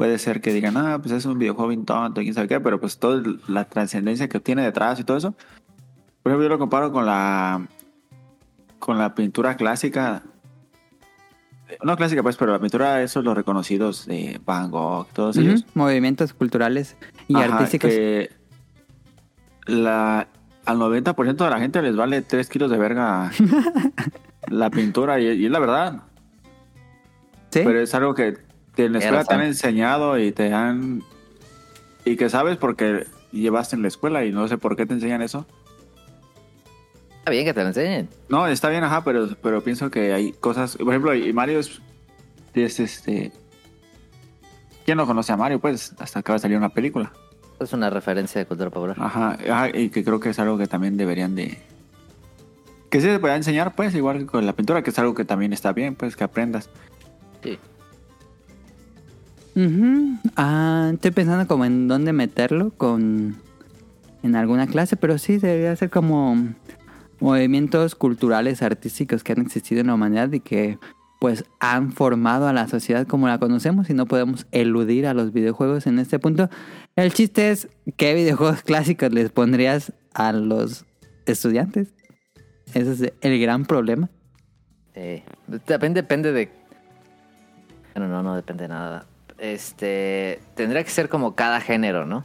[0.00, 2.98] puede ser que digan, ah, pues es un videojuego tonto, quién sabe qué, pero pues
[2.98, 5.32] toda la trascendencia que tiene detrás y todo eso.
[6.22, 7.68] Por ejemplo, yo lo comparo con la
[8.78, 10.22] con la pintura clásica
[11.84, 15.66] no clásica pues, pero la pintura, esos los reconocidos de Van Gogh, todos Ujú, ellos.
[15.74, 16.96] movimientos culturales
[17.28, 17.90] y Ajá, artísticos.
[17.90, 18.30] Que,
[19.66, 20.28] la,
[20.64, 23.30] al 90% de la gente les vale 3 kilos de verga
[24.48, 26.02] la pintura y, y es la verdad.
[27.50, 27.60] ¿Sí?
[27.64, 28.48] Pero es algo que,
[28.80, 31.02] que en la escuela te han enseñado y te han...
[32.04, 35.20] Y que sabes porque llevaste en la escuela y no sé por qué te enseñan
[35.20, 35.46] eso.
[37.18, 38.08] Está bien que te lo enseñen.
[38.30, 40.78] No, está bien, ajá, pero, pero pienso que hay cosas...
[40.78, 41.80] Por ejemplo, y Mario es,
[42.54, 43.32] es este...
[44.86, 45.60] ¿Quién no conoce a Mario?
[45.60, 47.12] Pues hasta acaba de salir una película.
[47.60, 48.96] Es una referencia de cultura popular.
[48.98, 51.58] Ajá, ajá, y que creo que es algo que también deberían de...
[52.88, 55.26] Que sí se pueda enseñar, pues, igual que con la pintura, que es algo que
[55.26, 56.70] también está bien, pues, que aprendas.
[57.44, 57.58] Sí.
[60.36, 63.36] Ah, estoy pensando como en dónde meterlo con
[64.22, 66.36] en alguna clase, pero sí debería ser como
[67.20, 70.78] movimientos culturales, artísticos que han existido en la humanidad y que
[71.20, 75.32] pues han formado a la sociedad como la conocemos y no podemos eludir a los
[75.32, 76.48] videojuegos en este punto.
[76.96, 80.86] El chiste es qué videojuegos clásicos les pondrías a los
[81.26, 81.92] estudiantes.
[82.72, 84.08] Ese es el gran problema.
[84.94, 86.50] Eh, depende, depende de.
[87.94, 89.06] Bueno, no, no depende de nada.
[89.40, 90.40] Este.
[90.54, 92.24] Tendría que ser como cada género, ¿no?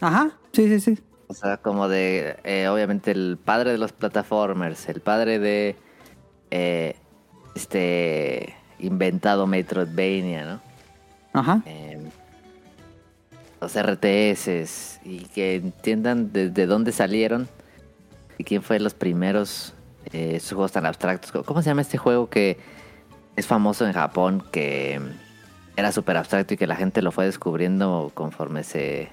[0.00, 1.02] Ajá, sí, sí, sí.
[1.26, 2.36] O sea, como de.
[2.44, 5.76] eh, obviamente, el padre de los plataformers, el padre de.
[6.50, 6.96] eh,
[7.54, 8.54] este.
[8.78, 10.60] Inventado Metroidvania, ¿no?
[11.32, 11.62] Ajá.
[11.66, 12.00] Eh,
[13.60, 17.48] los RTS y que entiendan desde dónde salieron
[18.38, 19.74] y quién fue los primeros
[20.12, 21.30] eh, esos juegos tan abstractos.
[21.44, 22.58] ¿Cómo se llama este juego que
[23.36, 25.00] es famoso en Japón que
[25.76, 29.10] era súper abstracto y que la gente lo fue descubriendo conforme se...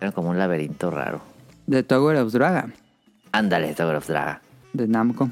[0.00, 1.20] Era como un laberinto raro.
[1.68, 2.68] The Tower of Draga,
[3.32, 4.40] Ándale, Tower of Draga.
[4.72, 5.30] de Namco.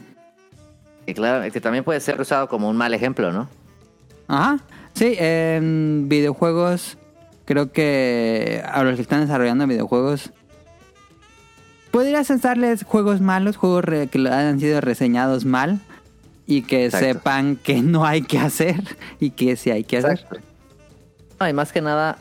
[1.06, 3.48] Y claro, que también puede ser usado como un mal ejemplo, ¿no?
[4.26, 4.58] Ajá.
[4.94, 6.98] Sí, en videojuegos,
[7.44, 10.32] creo que a los que están desarrollando videojuegos,
[11.90, 15.80] podrías darles juegos malos, juegos que hayan sido reseñados mal
[16.46, 17.06] y que Exacto.
[17.06, 18.82] sepan que no hay que hacer
[19.20, 20.26] y que sí hay que hacer.
[21.40, 22.18] No, y más que nada,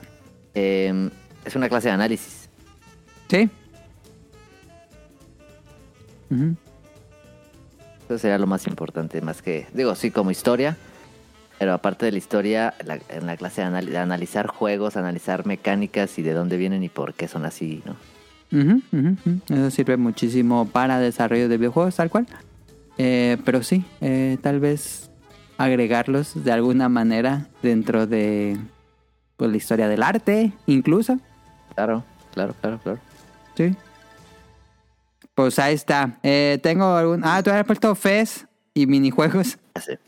[0.55, 1.09] eh,
[1.45, 2.49] es una clase de análisis.
[3.29, 3.49] Sí.
[6.29, 6.55] Ujú.
[8.05, 10.77] Eso sería lo más importante, más que, digo, sí, como historia,
[11.59, 15.45] pero aparte de la historia, la- en la clase de, anal- de analizar juegos, analizar
[15.45, 17.95] mecánicas y de dónde vienen y por qué son así, ¿no?
[19.49, 22.27] Eso sirve muchísimo para desarrollo de videojuegos, tal cual.
[22.97, 25.09] Eh, pero sí, eh, tal vez
[25.57, 28.57] agregarlos de alguna manera dentro de
[29.37, 31.19] pues, la historia del arte, incluso.
[31.75, 32.03] Claro,
[32.33, 32.99] claro, claro, claro.
[33.55, 33.75] Sí.
[35.35, 36.19] Pues ahí está.
[36.21, 37.21] Eh, tengo algún.
[37.23, 39.57] Ah, tú habías puesto FES y minijuegos.
[39.75, 39.99] Ya sé.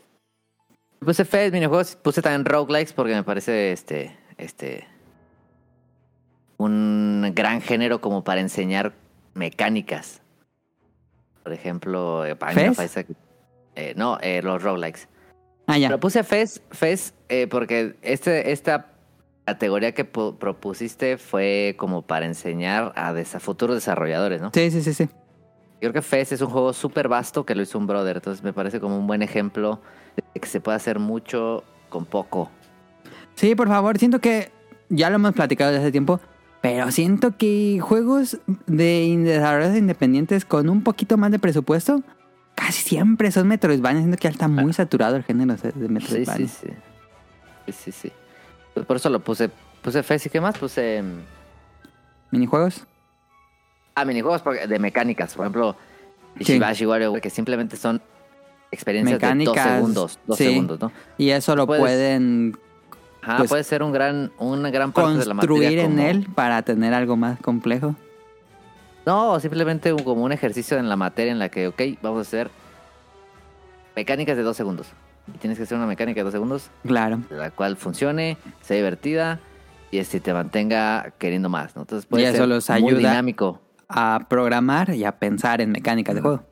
[1.00, 4.88] Puse Fed, minijuegos, puse también roguelikes porque me parece este, este,
[6.58, 8.94] un gran género como para enseñar
[9.36, 10.22] mecánicas.
[11.46, 12.98] Por ejemplo, eh, ¿Fez?
[13.76, 15.08] eh, no, eh, los roguelikes.
[15.68, 15.90] Ah, ya.
[15.90, 18.88] Pero puse FES, FES eh, porque este, esta
[19.46, 24.50] categoría que pu- propusiste fue como para enseñar a desa- futuros desarrolladores, ¿no?
[24.56, 25.04] Sí, sí, sí, sí.
[25.06, 28.44] Yo creo que FES es un juego súper vasto que lo hizo un brother, entonces
[28.44, 29.82] me parece como un buen ejemplo
[30.16, 32.50] de que se puede hacer mucho con poco.
[33.36, 34.52] Sí, por favor, siento que
[34.90, 36.20] ya lo hemos platicado desde hace tiempo,
[36.68, 38.38] pero siento que juegos
[38.68, 42.02] de desarrolladores independientes con un poquito más de presupuesto
[42.56, 45.94] casi siempre son Metroidvania, siento que ya está muy saturado el género de de Sí,
[45.94, 46.48] Metroidvania.
[46.48, 46.74] sí, sí.
[47.68, 48.12] Sí, sí, sí.
[48.74, 49.50] Pues por eso lo puse.
[49.82, 51.02] Puse FES y qué más puse.
[51.02, 51.20] mm,
[52.32, 52.86] Minijuegos.
[53.96, 55.76] Ah, minijuegos de mecánicas, por ejemplo,
[56.40, 56.44] Sí.
[56.54, 58.02] Shibashi WarioWare, que simplemente son
[58.72, 60.20] experiencias de Mecánicas, dos segundos.
[60.28, 60.44] Dos sí.
[60.46, 60.92] segundos, ¿no?
[61.18, 62.58] Y eso lo Puedes pueden
[63.28, 65.56] Ajá, Pues, puede ser un gran, una gran parte de la materia.
[65.58, 67.96] construir en como- él para tener algo más complejo.
[69.04, 72.22] No, simplemente un- como un ejercicio en la materia en la que, ok, vamos a
[72.22, 72.52] hacer
[73.96, 74.88] mecánicas de dos segundos.
[75.34, 77.20] Y tienes que hacer una mecánica de dos segundos, Claro.
[77.32, 79.40] la cual funcione, sea divertida
[79.90, 81.82] y este, te mantenga queriendo más, ¿no?
[81.82, 82.98] Entonces puede Y eso ser los muy ayuda.
[83.10, 83.60] dinámico.
[83.90, 86.44] A programar y a pensar en mecánicas de juego.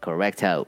[0.00, 0.66] Correcto.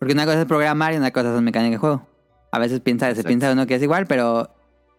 [0.00, 2.06] Porque una cosa es programar y una cosa son mecánicas de juego.
[2.50, 4.50] A veces piensa, se piensa uno que es igual, pero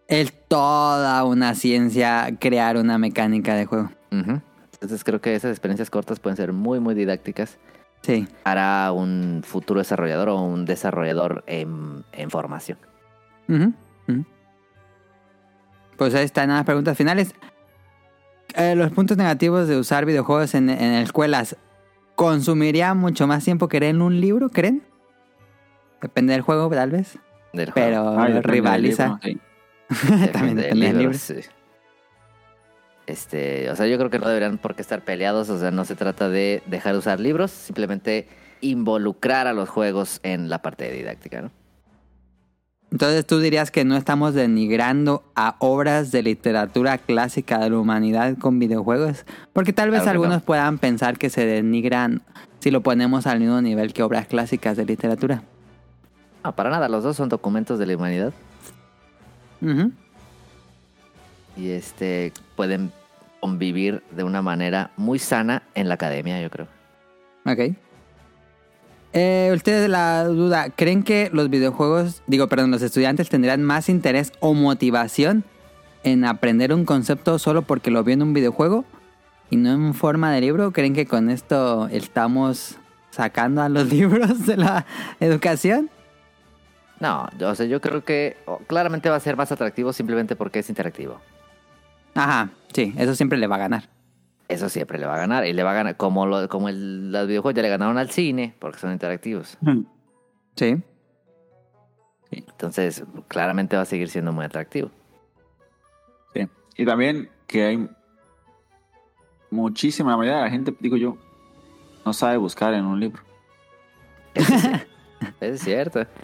[0.08, 3.90] es toda una ciencia crear una mecánica de juego.
[4.10, 7.58] Entonces creo que esas experiencias cortas pueden ser muy, muy didácticas
[8.02, 8.28] Sí.
[8.44, 12.78] para un futuro desarrollador o un desarrollador en, en formación.
[15.96, 17.34] Pues ahí están las preguntas finales.
[18.54, 21.56] Eh, los puntos negativos de usar videojuegos en, en escuelas.
[22.14, 24.82] ¿Consumiría mucho más tiempo que leer en un libro, creen?
[26.00, 27.18] Depende del juego, tal vez.
[27.52, 28.14] Del juego.
[28.16, 29.04] Pero del rivaliza.
[29.04, 29.38] libro, sí.
[30.32, 31.18] También depende del libro.
[31.18, 31.34] sí.
[33.06, 35.86] Este, o sea, yo creo que no deberían por qué estar peleados, o sea, no
[35.86, 38.28] se trata de dejar de usar libros, simplemente
[38.60, 41.50] involucrar a los juegos en la parte didáctica, ¿no?
[42.90, 48.36] Entonces tú dirías que no estamos denigrando a obras de literatura clásica de la humanidad
[48.36, 49.24] con videojuegos,
[49.54, 50.44] porque tal vez Claro algunos no.
[50.44, 52.22] puedan pensar que se denigran
[52.60, 55.42] si lo ponemos al mismo nivel que obras clásicas de literatura.
[56.44, 58.34] No, para nada, los dos son documentos de la humanidad
[61.56, 62.92] Y este pueden
[63.40, 66.68] convivir de una manera muy sana en la academia, yo creo.
[67.44, 67.74] Ok.
[69.14, 74.32] Eh, ustedes la duda, ¿creen que los videojuegos, digo, perdón, los estudiantes tendrán más interés
[74.40, 75.44] o motivación
[76.04, 78.84] en aprender un concepto solo porque lo vio en un videojuego
[79.50, 80.72] y no en forma de libro?
[80.72, 82.76] ¿Creen que con esto estamos
[83.10, 84.86] sacando a los libros de la
[85.20, 85.90] educación?
[87.00, 90.58] No, yo- o sea, yo creo que claramente va a ser más atractivo simplemente porque
[90.60, 91.20] es interactivo.
[92.14, 93.88] Ajá, sí, eso siempre le va a ganar.
[94.48, 95.46] Eso siempre le va a ganar.
[95.46, 98.10] Y le va a ganar, como, lo, como el, los videojuegos ya le ganaron al
[98.10, 99.58] cine, porque son interactivos.
[100.56, 100.82] Sí.
[102.30, 104.90] Entonces, claramente va a seguir siendo muy atractivo.
[106.34, 106.48] Sí.
[106.76, 107.88] Y también que hay
[109.50, 111.16] muchísima, la mayoría de la gente, digo yo,
[112.04, 113.22] no sabe buscar en un libro.
[115.40, 116.00] Es cierto.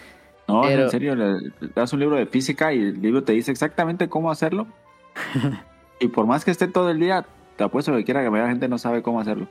[0.48, 3.50] No, Pero- en serio, le, das un libro de física y el libro te dice
[3.50, 4.66] exactamente cómo hacerlo.
[6.00, 7.24] y por más que esté todo el día,
[7.56, 9.46] te apuesto que quiera que la de gente no sabe cómo hacerlo.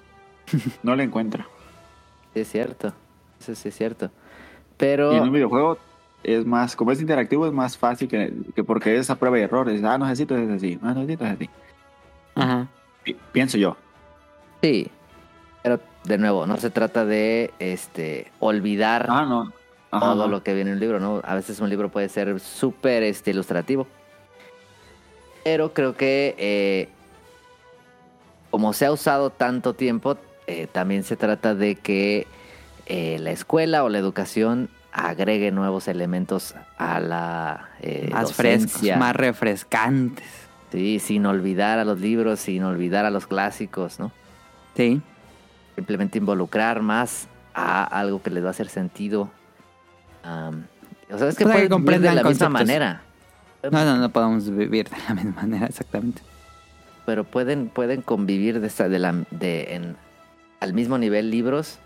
[0.84, 1.48] No le encuentra.
[2.34, 2.94] Sí, es cierto.
[3.40, 4.06] Eso sí es cierto.
[4.06, 4.12] Y en
[4.78, 5.78] Pero, un videojuego
[6.24, 9.42] es más, como es interactivo, es más fácil que, que porque es a prueba y
[9.44, 9.70] error.
[9.70, 10.78] Es, ah, no necesito, es así.
[10.82, 11.50] No necesito, es así.
[12.36, 12.68] Ajá.
[13.04, 13.78] Pi- Pienso yo.
[14.62, 14.90] sí.
[15.62, 19.54] Pero, de nuevo, no se trata de este olvidar Ah, no.
[19.94, 21.22] Ajá, todo lo que viene en un libro, ¿no?
[21.24, 23.86] A veces un libro puede ser súper este, ilustrativo.
[25.44, 26.90] Pero creo que eh,
[28.50, 30.18] como se ha usado tanto tiempo,
[30.48, 32.26] eh, también se trata de que
[32.88, 37.70] eh, la escuela o la educación agregue nuevos elementos a la
[38.12, 40.26] Más frescos, más refrescantes.
[40.72, 44.12] Sí, sin olvidar a los libros, sin olvidar a los clásicos, ¿no?
[44.76, 45.04] Sí.
[45.76, 49.30] Simplemente involucrar más a algo que les va a hacer sentido.
[50.24, 53.02] O sea, es que que pueden vivir de la misma manera.
[53.64, 56.22] No, no, no podemos vivir de la misma manera, exactamente.
[57.06, 59.96] pero pueden pueden convivir de esta de la de en
[60.60, 61.80] al mismo nivel libros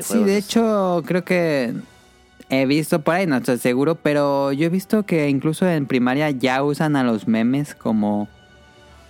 [0.00, 1.74] Sí, de hecho, creo que
[2.48, 6.30] he visto por ahí, no estoy seguro, pero yo he visto que incluso en primaria
[6.30, 8.28] ya usan a los memes como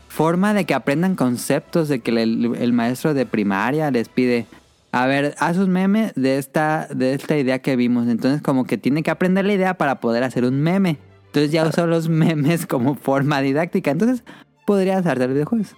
[0.09, 4.47] forma de que aprendan conceptos, de que el, el maestro de primaria les pide,
[4.94, 8.06] a ver, haz un meme de esta, de esta idea que vimos.
[8.08, 10.98] Entonces como que tiene que aprender la idea para poder hacer un meme.
[11.26, 13.90] Entonces ya usó los memes como forma didáctica.
[13.90, 14.22] Entonces
[14.66, 15.74] podrías hacer videojuegos.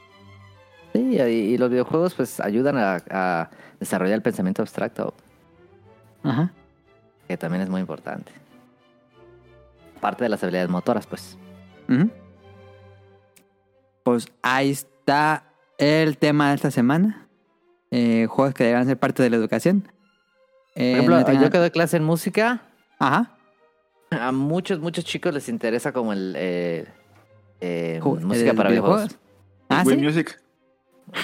[0.93, 5.14] sí, y, y los videojuegos pues ayudan a, a desarrollar el pensamiento abstracto,
[6.22, 6.52] Ajá.
[7.26, 8.32] que también es muy importante.
[10.01, 11.38] Parte de las habilidades motoras, pues.
[14.02, 15.44] Pues ahí está
[15.78, 17.26] el tema de esta semana.
[17.91, 19.89] Eh, juegos que deberán ser parte de la educación.
[20.75, 22.63] Eh, Por ejemplo, no tengan- yo que doy clase en música,
[22.99, 23.37] Ajá.
[24.11, 26.87] a muchos muchos chicos les interesa como el eh,
[27.61, 29.17] eh, música ¿el para videojuegos.
[29.69, 30.03] Ah, Wii sí.
[30.03, 30.41] Music.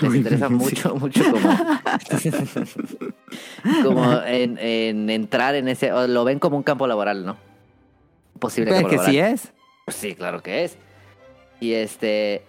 [0.00, 1.48] Les interesa mucho, mucho como,
[3.82, 7.36] como en, en entrar en ese, o lo ven como un campo laboral, ¿no?
[8.38, 9.12] Posible Pues campo que laboral.
[9.12, 9.52] sí es.
[9.84, 10.78] Pues sí, claro que es.
[11.60, 12.42] Y este.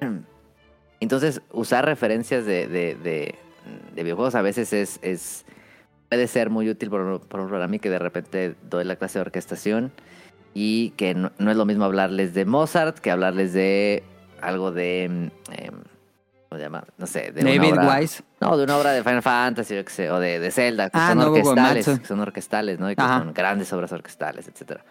[1.04, 3.34] Entonces, usar referencias de, de, de,
[3.94, 5.44] de videojuegos a veces es, es.
[6.08, 9.18] Puede ser muy útil, por, por ejemplo, a mí que de repente doy la clase
[9.18, 9.92] de orquestación
[10.54, 14.02] y que no, no es lo mismo hablarles de Mozart que hablarles de
[14.40, 15.04] algo de.
[15.04, 15.30] em,
[16.48, 16.84] ¿Cómo se llama?
[16.98, 18.22] No sé, de una David obra- Wise.
[18.40, 20.98] no, de una obra de Final Fantasy, yo qué sé, o de, de Zelda, que
[20.98, 22.90] Ah, son orquestales, que son orquestales, ¿no?
[22.90, 23.18] Y que Ajá.
[23.18, 24.84] son grandes obras orquestales, etcétera.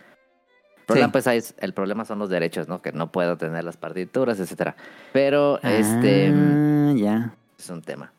[0.84, 1.11] El problema, Sí.
[1.23, 2.81] pues, el problema son los derechos, ¿no?
[2.81, 4.76] Que no puedo tener las partituras, etcétera.
[5.14, 8.11] Pero, este, Ah, es un tema.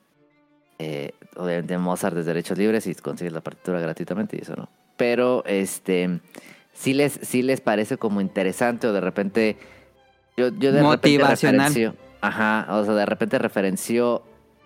[0.79, 4.69] Eh, obviamente Mozart es derechos libres y consigues la partitura gratuitamente y eso no.
[4.97, 6.21] Pero, este,
[6.73, 9.57] sí les, sí les parece como interesante o de repente,
[10.37, 11.69] yo, yo de repente Motivacional.
[11.69, 14.23] referencio, ajá, o sea, de repente referenció,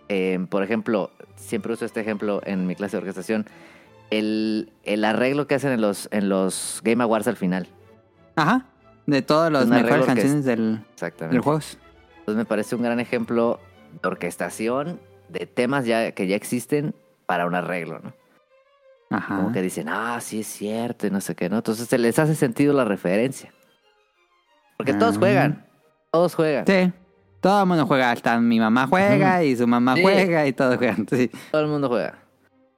[0.08, 3.46] eh, por ejemplo, siempre uso este ejemplo en mi clase de orquestación,
[4.10, 7.68] el, el arreglo que hacen en los, en los Game Awards al final.
[8.42, 8.66] Ajá.
[9.06, 10.80] De todas las mejores canciones del,
[11.30, 11.60] del juego.
[11.60, 13.58] Entonces me parece un gran ejemplo
[14.02, 16.94] de orquestación de temas ya que ya existen
[17.26, 18.12] para un arreglo, ¿no?
[19.10, 19.36] Ajá.
[19.36, 21.56] Como que dicen, ah, sí es cierto y no sé qué, ¿no?
[21.56, 23.52] Entonces se les hace sentido la referencia.
[24.76, 25.18] Porque todos Ah.
[25.18, 25.66] juegan,
[26.10, 26.66] todos juegan.
[26.66, 26.92] Sí.
[27.40, 30.02] Todo el mundo juega, hasta mi mamá juega y su mamá Sí.
[30.02, 31.06] juega y todos juegan.
[31.10, 31.30] Sí.
[31.50, 32.18] Todo el mundo juega.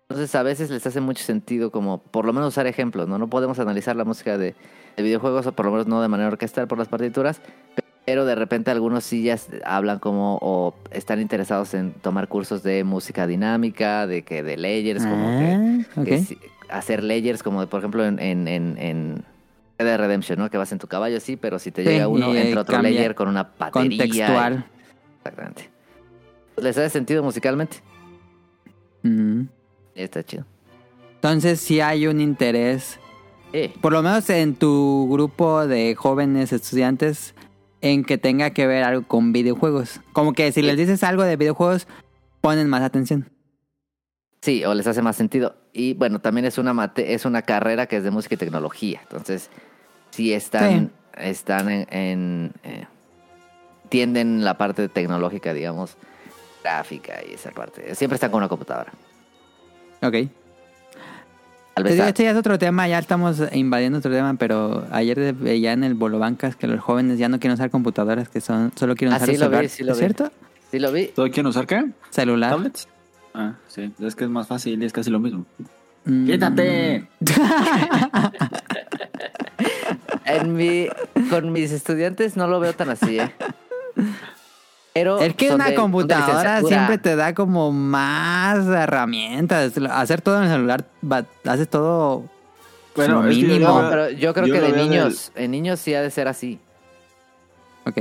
[0.08, 3.18] Entonces a veces les hace mucho sentido como por lo menos usar ejemplos, ¿no?
[3.18, 4.54] No podemos analizar la música de,
[4.96, 7.40] de videojuegos o por lo menos no de manera orquestal por las partituras,
[8.04, 12.82] pero de repente algunos sí ya hablan como o están interesados en tomar cursos de
[12.84, 16.38] música dinámica, de que de layers, como que, Ah, que sí-
[16.68, 19.24] hacer layers como de, por ejemplo en, en, en, en
[19.78, 20.50] Redemption, ¿no?
[20.50, 22.62] Que vas en tu caballo así, pero si te Sí, llega uno y, eh, entra
[22.62, 23.72] otro layer con una batería.
[24.26, 24.64] Contextual.
[25.18, 25.70] Exactamente.
[26.56, 27.78] ¿Les hace sentido musicalmente?
[29.02, 29.42] Mm.
[29.94, 30.44] Está chido.
[31.16, 32.98] Entonces sí hay un interés,
[33.52, 37.34] Eh, por lo menos en tu grupo de jóvenes estudiantes,
[37.80, 40.00] en que tenga que ver algo con videojuegos.
[40.12, 41.88] Como que si les dices algo de videojuegos,
[42.40, 43.30] ponen más atención.
[44.40, 45.56] Sí, o les hace más sentido.
[45.72, 49.00] Y bueno, también es una mate es una carrera que es de música y tecnología.
[49.02, 49.50] Entonces,
[50.10, 52.86] sí están, están en, en, eh,
[53.88, 55.96] tienden la parte tecnológica, digamos,
[56.62, 57.94] gráfica y esa parte.
[57.94, 58.92] Siempre están con una computadora.
[60.02, 60.30] Ok.
[61.74, 65.72] Tal vez Este, ya es otro tema, ya estamos invadiendo otro tema, pero ayer veía
[65.72, 68.96] en el Bolo Bancas que los jóvenes ya no quieren usar computadoras, que son solo
[68.96, 69.68] quieren Ah, usar sí, el lo vi, celular.
[69.68, 70.00] sí lo ¿Es vi.
[70.00, 70.32] cierto?
[70.70, 71.06] sí lo vi.
[71.06, 71.84] ¿Todos quieren usar qué?
[72.10, 72.50] Celular.
[72.50, 72.88] ¿Tablets?
[73.34, 73.92] Ah, sí.
[74.00, 75.46] Es que es más fácil y es casi lo mismo.
[76.04, 76.26] Mm.
[76.26, 77.08] ¡Quítate!
[80.24, 80.86] En mi,
[81.28, 83.32] con mis estudiantes no lo veo tan así, ¿eh?
[84.92, 89.72] Pero Es que una computadora siempre te da como más herramientas.
[89.90, 90.84] Hacer todo en el celular,
[91.44, 92.24] haces todo
[92.96, 93.86] Bueno, que yo mínimo.
[93.88, 96.58] pero yo creo yo que de del- niños, en niños sí ha de ser así.
[97.86, 97.98] Ok.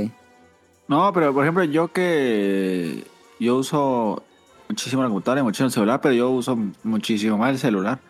[0.88, 3.06] No, pero por ejemplo, yo que
[3.38, 4.22] yo uso
[4.68, 8.00] muchísimo la computadora y muchísimo el celular, pero yo uso muchísimo más el celular.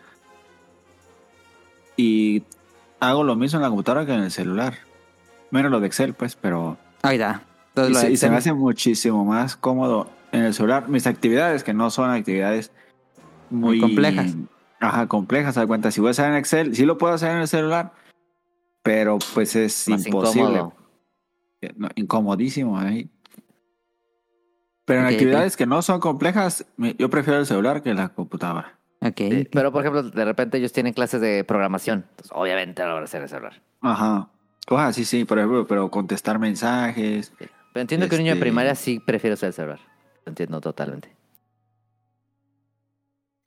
[1.97, 2.43] Y
[2.99, 4.75] hago lo mismo en la computadora que en el celular.
[5.51, 6.77] Menos lo de Excel, pues, pero...
[7.03, 7.43] Ahí está.
[7.75, 10.89] Y Entonces, se, y se me hace muchísimo más cómodo en el celular.
[10.89, 12.71] Mis actividades, que no son actividades
[13.49, 13.77] muy...
[13.77, 14.35] Muy complejas.
[14.79, 15.91] Ajá, complejas, a cuenta.
[15.91, 17.93] Si voy a hacer en Excel, sí lo puedo hacer en el celular,
[18.81, 20.49] pero pues es Más imposible.
[20.49, 20.73] incómodo.
[21.75, 23.09] No, incomodísimo ahí.
[24.85, 26.65] Pero en actividades que no son complejas,
[26.97, 28.79] yo prefiero el celular que la computadora.
[29.01, 29.17] Ok.
[29.17, 32.05] Sí, Pero, por ejemplo, de repente ellos tienen clases de programación.
[32.09, 33.61] Entonces, obviamente lo van a hacer en el celular.
[33.81, 34.29] Ajá.
[34.67, 37.31] Cosas así, sí, por ejemplo, pero contestar mensajes.
[37.73, 39.79] Pero entiendo que un niño de Este- primaria sí prefiere usar el celular.
[40.25, 41.15] Lo entiendo totalmente.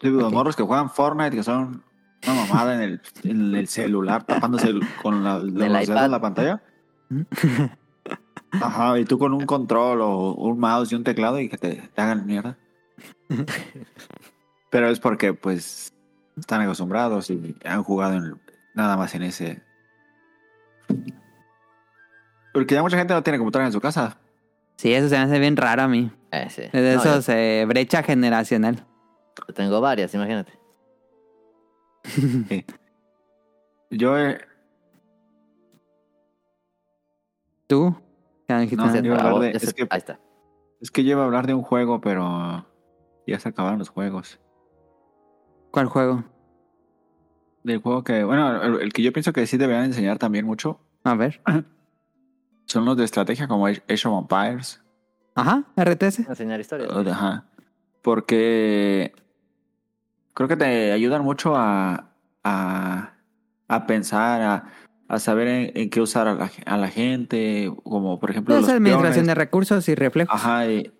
[0.00, 0.32] Sí, Los Ok.
[0.32, 1.82] morros que juegan Fortnite, que son
[2.26, 6.08] una mamada en el, en el celular, tapándose el- con la, dedos iPad.
[6.10, 6.62] la pantalla.
[8.52, 11.74] Ajá, y tú con un control o un mouse y un teclado y que te,
[11.94, 12.56] te hagan mierda.
[14.70, 15.92] Pero es porque, pues,
[16.36, 18.40] están acostumbrados y han jugado en-
[18.74, 19.62] nada más en ese.
[22.54, 24.16] Porque ya mucha gente no tiene computadora en su casa.
[24.76, 26.10] Sí, eso se me hace bien raro a mí.
[26.30, 26.62] Eh, sí.
[26.72, 28.86] De No, esos eh, brecha generacional.
[29.48, 30.52] yo tengo varias, imagínate.
[33.90, 34.38] Yo, eh,
[37.66, 37.96] ¿Tú?
[38.48, 38.92] No
[39.40, 40.20] de- es que- Ahí está.
[40.80, 42.66] es que yo iba a hablar de un juego, pero
[43.26, 44.38] ya se acabaron los juegos.
[45.70, 46.24] ¿Cuál juego?
[47.64, 50.78] Del juego que, bueno, el, el que yo pienso que sí deberían enseñar también mucho
[51.04, 51.40] A ver.
[52.66, 54.80] son los de estrategia como Age of Empires.
[55.34, 56.20] Ajá, RTS.
[56.28, 56.90] Enseñar historias.
[57.08, 57.44] Ajá.
[58.02, 59.12] Porque
[60.34, 62.10] creo que te ayudan mucho a,
[62.44, 63.14] a,
[63.68, 64.64] a pensar, a,
[65.08, 68.68] a saber en, en qué usar a la, a la gente, como por ejemplo Es
[68.68, 69.26] administración peones.
[69.26, 70.34] de recursos y reflejos.
[70.34, 70.92] Ajá, y,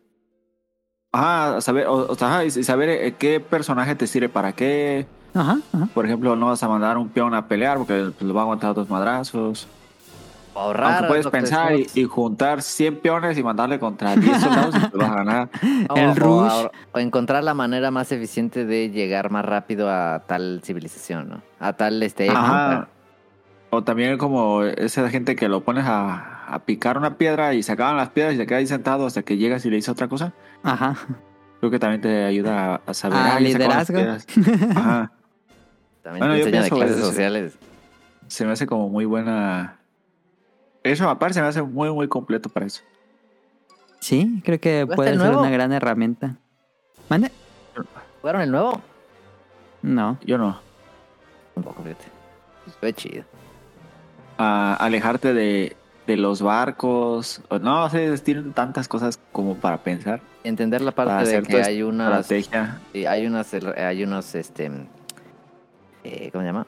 [1.12, 5.06] ajá, saber, o, ajá, y saber eh, qué personaje te sirve para qué.
[5.34, 5.88] Ajá, ajá.
[5.92, 8.44] Por ejemplo, no vas a mandar un peón a pelear porque pues, lo va a
[8.44, 9.68] aguantar dos madrazos.
[10.55, 10.93] Ahorrar.
[10.93, 15.10] Aunque puedes pensar y, juntar 100 peones y mandarle contra 10 soldados y te vas
[15.10, 15.48] a ganar.
[15.89, 16.66] No, el o rush.
[16.93, 21.43] O encontrar la manera más eficiente de llegar más rápido a tal civilización, ¿no?
[21.59, 22.31] A tal este.
[22.31, 22.89] Ajá.
[23.70, 27.72] O también como esa gente que lo pones a, a picar una piedra y se
[27.72, 30.09] acaban las piedras y se queda ahí sentado hasta que llegas y le dices otra
[30.09, 30.32] cosa.
[30.62, 30.97] Ajá.
[31.59, 33.18] Creo que también te ayuda a, a saber.
[33.18, 33.98] Ah, liderazgo.
[34.76, 35.12] Ajá.
[36.02, 37.59] También Bueno, te enseña de clases sociales.
[38.26, 39.78] Se me hace como muy buena.
[40.85, 42.82] Eso aparte se me hace muy, muy completo para eso.
[44.01, 45.40] Sí, creo que ¿Jugaste puede ser nuevo?
[45.40, 46.36] una gran herramienta.
[47.09, 47.32] ¿Mande?
[48.20, 48.81] ¿Jugaron el nuevo?
[49.82, 50.19] No.
[50.24, 50.61] Yo no.
[51.56, 52.05] Un poco, fíjate.
[52.81, 53.24] Fue chido.
[54.39, 57.40] A alejarte de, de los barcos.
[57.48, 60.20] o No sé, tienen tantas cosas como para pensar.
[60.43, 62.31] Entender la parte de que hay unas.
[62.31, 62.81] Estrategia.
[62.93, 63.55] sí, hay unas.
[63.55, 64.70] Hay unos, este.
[66.05, 66.66] eh, ¿Cómo se llama?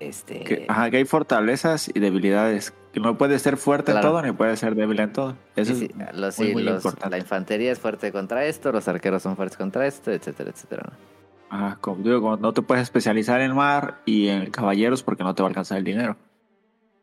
[0.00, 0.40] Este.
[0.44, 4.06] Que, ajá, que hay fortalezas y debilidades no puedes ser fuerte Claro.
[4.08, 5.36] en todo ni puedes ser débil en todo.
[5.56, 7.10] Eso Sí, sí, es los- muy, sí, muy los- importante.
[7.10, 10.82] la infantería es fuerte contra esto, los arqueros son fuertes contra esto, etcétera, etcétera.
[10.90, 11.14] ¿no?
[11.56, 15.34] Ajá, como digo, como no te puedes especializar en mar y en caballeros porque no
[15.34, 16.16] te va a alcanzar el dinero.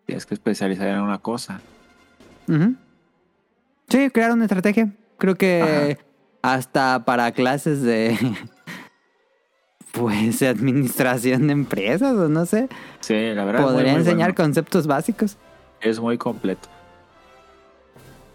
[0.06, 1.62] Tienes que especializar en una cosa.
[3.88, 4.92] Sí, crear una estrategia.
[5.18, 5.98] Creo que
[6.42, 8.18] hasta para clases de
[9.92, 12.68] pues de administración de empresas o no sé,
[13.02, 13.62] Sí, la verdad.
[13.64, 14.36] muy, podría muy enseñar bueno.
[14.36, 15.38] conceptos básicos.
[15.82, 16.70] Es muy completo.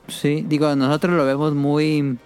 [0.09, 2.18] Sí, digo, nosotros lo vemos muy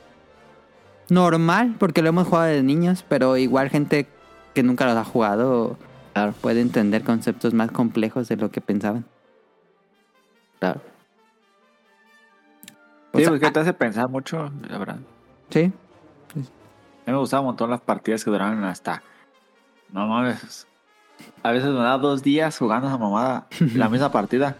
[1.09, 4.07] normal porque lo hemos jugado de niños, pero igual gente
[4.55, 5.77] que nunca los ha jugado
[6.13, 9.05] Claro, puede entender conceptos más complejos de lo que pensaban.
[10.59, 10.81] claro.
[13.13, 14.99] O Sí, sea, porque te hace pensar mucho, la verdad.
[15.51, 15.73] Sí,
[16.35, 19.03] A mí me gustaban un montón las partidas que duraban hasta.
[19.93, 20.67] No mames.
[21.43, 23.47] A veces me daba dos días jugando esa mamada.
[23.75, 24.57] la misma partida.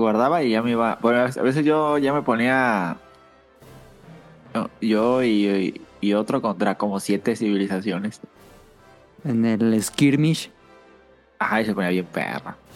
[0.00, 0.98] Guardaba y ya me iba.
[1.00, 2.96] Bueno, a veces yo ya me ponía.
[4.80, 8.20] Yo y, y otro contra como siete civilizaciones.
[9.24, 10.50] en el skirmish.
[11.38, 12.56] Ajá, y se ponía bien perra.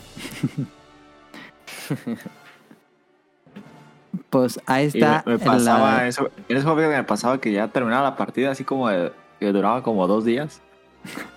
[4.30, 5.22] Pues ahí me, está.
[5.26, 6.30] me pasaba la- eso.
[6.48, 9.52] En ese momento que me pasaba que ya terminaba la partida así como de- que
[9.52, 10.60] duraba como dos días.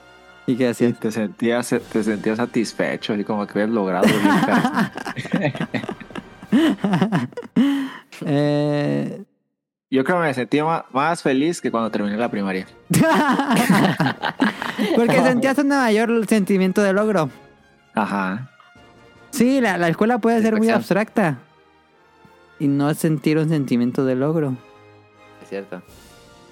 [0.48, 0.99] ¿Y qué Y hacías?
[0.99, 4.07] te sentías, te sentías satisfecho, así como que habías logrado.
[8.26, 9.24] Eh,
[9.91, 12.65] Yo creo que me sentía más feliz que cuando terminé la primaria.
[14.95, 17.30] Porque sentías un mayor sentimiento de logro.
[17.94, 18.49] Ajá.
[19.32, 21.40] Sí, la, la escuela puede ser muy abstracta.
[22.60, 24.56] Y no sentir un sentimiento de logro.
[25.44, 25.82] Es cierto.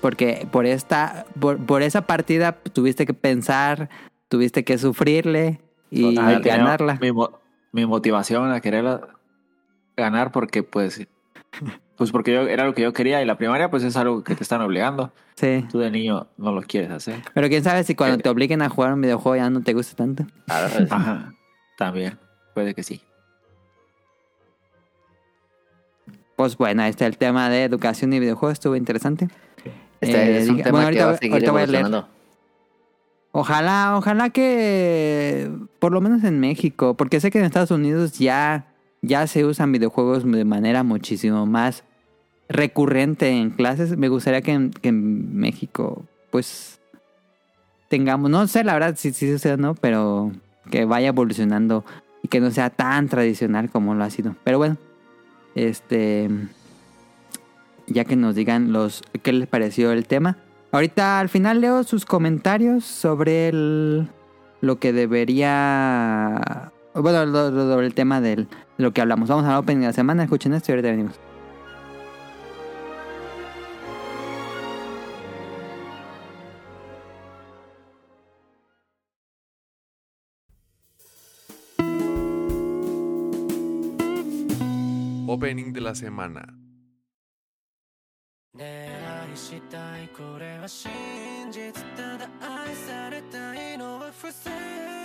[0.05, 3.89] Porque por esta, por, por esa partida tuviste que pensar,
[4.27, 5.59] tuviste que sufrirle
[5.89, 6.41] y Total.
[6.43, 6.99] Ganarla.
[7.01, 7.39] Mi, mo-
[7.71, 8.99] mi motivación a querer
[9.97, 11.07] ganar porque pues...
[11.95, 14.35] Pues porque yo, era lo que yo quería y la primaria pues es algo que
[14.35, 15.11] te están obligando.
[15.37, 15.65] Sí.
[15.71, 17.23] Tú de niño no lo quieres hacer.
[17.33, 18.21] Pero quién sabe si cuando Eh.
[18.21, 20.27] te obliguen a jugar un videojuego ya no te gusta tanto.
[20.45, 21.33] Claro, es- Ajá.
[21.79, 22.19] También.
[22.53, 23.01] Puede que sí.
[26.35, 29.29] Pues bueno, ahí está el tema de educación y videojuegos, estuvo interesante.
[30.01, 31.67] Este Eh, es un diga- tema bueno, que ahorita- va a seguir ahorita voy a
[31.67, 32.03] leer.
[33.31, 35.49] Ojalá, ojalá que
[35.79, 38.67] por lo menos en México, porque sé que en Estados Unidos ya,
[39.01, 41.83] ya se usan videojuegos de manera muchísimo más
[42.47, 43.97] recurrente en clases.
[43.97, 46.79] Me gustaría que en, que en México, pues,
[47.89, 50.31] tengamos, no sé la verdad si sí sucede o no, pero
[50.71, 51.83] que vaya evolucionando
[52.23, 54.35] y que no sea tan tradicional como lo ha sido.
[54.45, 54.77] Pero bueno,
[55.55, 56.29] este,
[57.87, 60.37] ya que nos digan los qué les pareció el tema.
[60.71, 64.09] Ahorita al final leo sus comentarios sobre el,
[64.61, 66.71] lo que debería...
[66.93, 68.47] Bueno, sobre el tema de
[68.77, 69.29] lo que hablamos.
[69.29, 71.19] Vamos a al opening de la semana, escuchen esto y ahorita venimos.
[85.27, 86.64] Opening de la semana.
[88.57, 90.89] 恋愛したいこれは真
[91.51, 91.73] 実。
[91.97, 94.49] ただ愛されたいのは不誠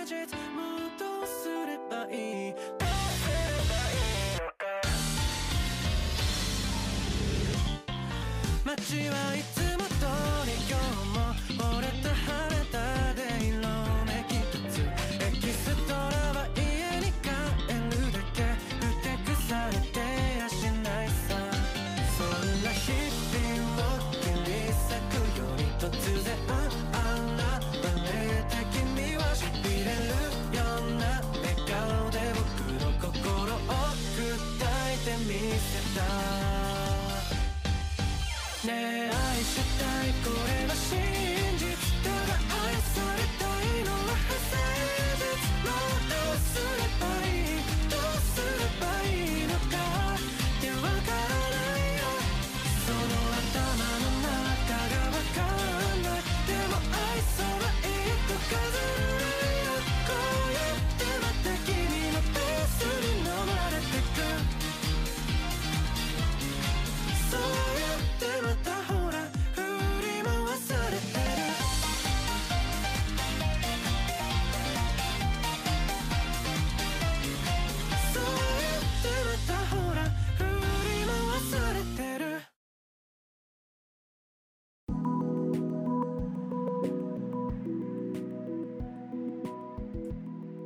[0.05, 0.15] 実。
[0.55, 2.53] もうどうすればいい？
[2.53, 3.35] どうすれ
[3.67, 3.99] ばい
[4.31, 4.39] い？
[4.39, 4.63] のか
[8.63, 9.60] 街はいつ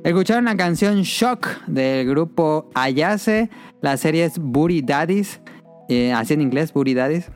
[0.06, 3.50] Escucharon la canción Shock del grupo Ayase.
[3.80, 5.40] La serie es Booty Daddies.
[5.88, 7.28] eh, así en inglés, Booty Daddies.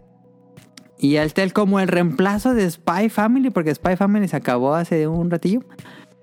[0.96, 5.08] Y el tel como el reemplazo de Spy Family, porque Spy Family se acabó hace
[5.08, 5.64] un ratillo.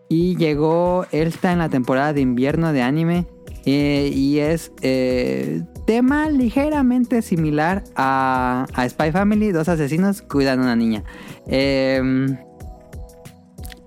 [0.07, 3.27] Y llegó, está en la temporada de invierno de anime.
[3.65, 9.51] eh, y es eh, tema ligeramente similar a, a Spy Family.
[9.51, 11.03] Dos asesinos cuidan a una niña.
[11.45, 12.37] Eh,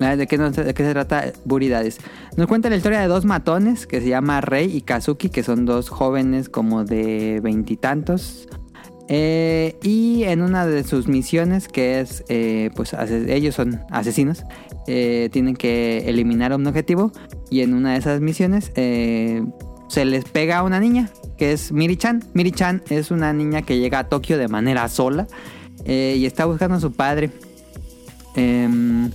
[0.01, 1.99] ¿De qué, de qué se trata Buridades?
[2.37, 5.67] Nos cuenta la historia de dos matones que se llama Rei y Kazuki, que son
[5.67, 8.49] dos jóvenes como de veintitantos.
[9.09, 14.43] Eh, y en una de sus misiones, que es, eh, pues ellos son asesinos,
[14.87, 17.13] eh, tienen que eliminar un objetivo.
[17.51, 19.45] Y en una de esas misiones eh,
[19.89, 22.25] se les pega a una niña, que es Miri-chan.
[22.33, 25.27] Miri-chan es una niña que llega a Tokio de manera sola
[25.85, 27.31] eh, y está buscando a su padre.
[28.35, 29.11] Em,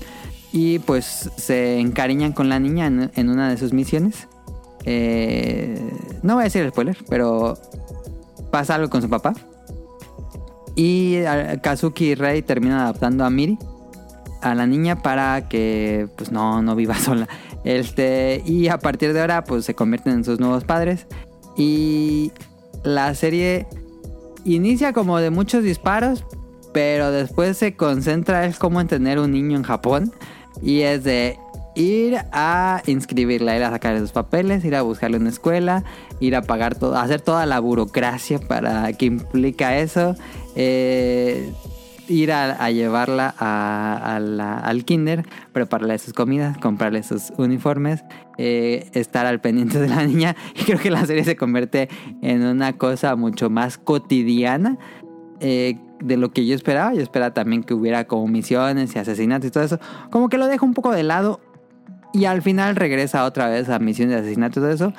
[0.56, 4.30] y pues se encariñan con la niña en, una de sus misiones.
[4.86, 5.78] Eh,
[6.24, 7.58] no voy a decir el spoiler, pero
[8.52, 9.34] pasa algo con su papá.
[10.74, 13.60] Y eh, Kazuki y Rei terminan adoptando a Miri,
[14.42, 17.28] a la niña, para que pues no, no viva sola.
[17.66, 21.06] Este, y a partir de ahora pues se convierten en sus nuevos padres.
[21.58, 22.32] Y
[22.86, 23.68] la serie
[24.46, 26.24] inicia como de muchos disparos,
[26.72, 30.14] pero después se concentra es como en tener un niño en Japón.
[30.62, 31.38] Y es de
[31.76, 35.84] ir a inscribirla, ir a sacar sus papeles, ir a buscarle una escuela,
[36.20, 40.16] ir a pagar todo, hacer toda la burocracia para que implica eso,
[40.56, 41.52] eh,
[42.08, 48.04] ir a, llevarla a- al kinder, prepararle sus comidas, comprarle sus uniformes,
[48.38, 50.36] eh, estar al pendiente de la niña.
[50.56, 51.90] Y creo que la serie se convierte
[52.22, 54.78] en una cosa mucho más cotidiana
[55.42, 56.94] eh, de lo que yo esperaba.
[56.94, 59.80] Yo esperaba también que hubiera como misiones y asesinatos y todo eso.
[60.12, 61.40] Como que lo dejo un poco de lado
[62.14, 64.94] y al final regresa otra vez a misiones de asesinato y todo eso.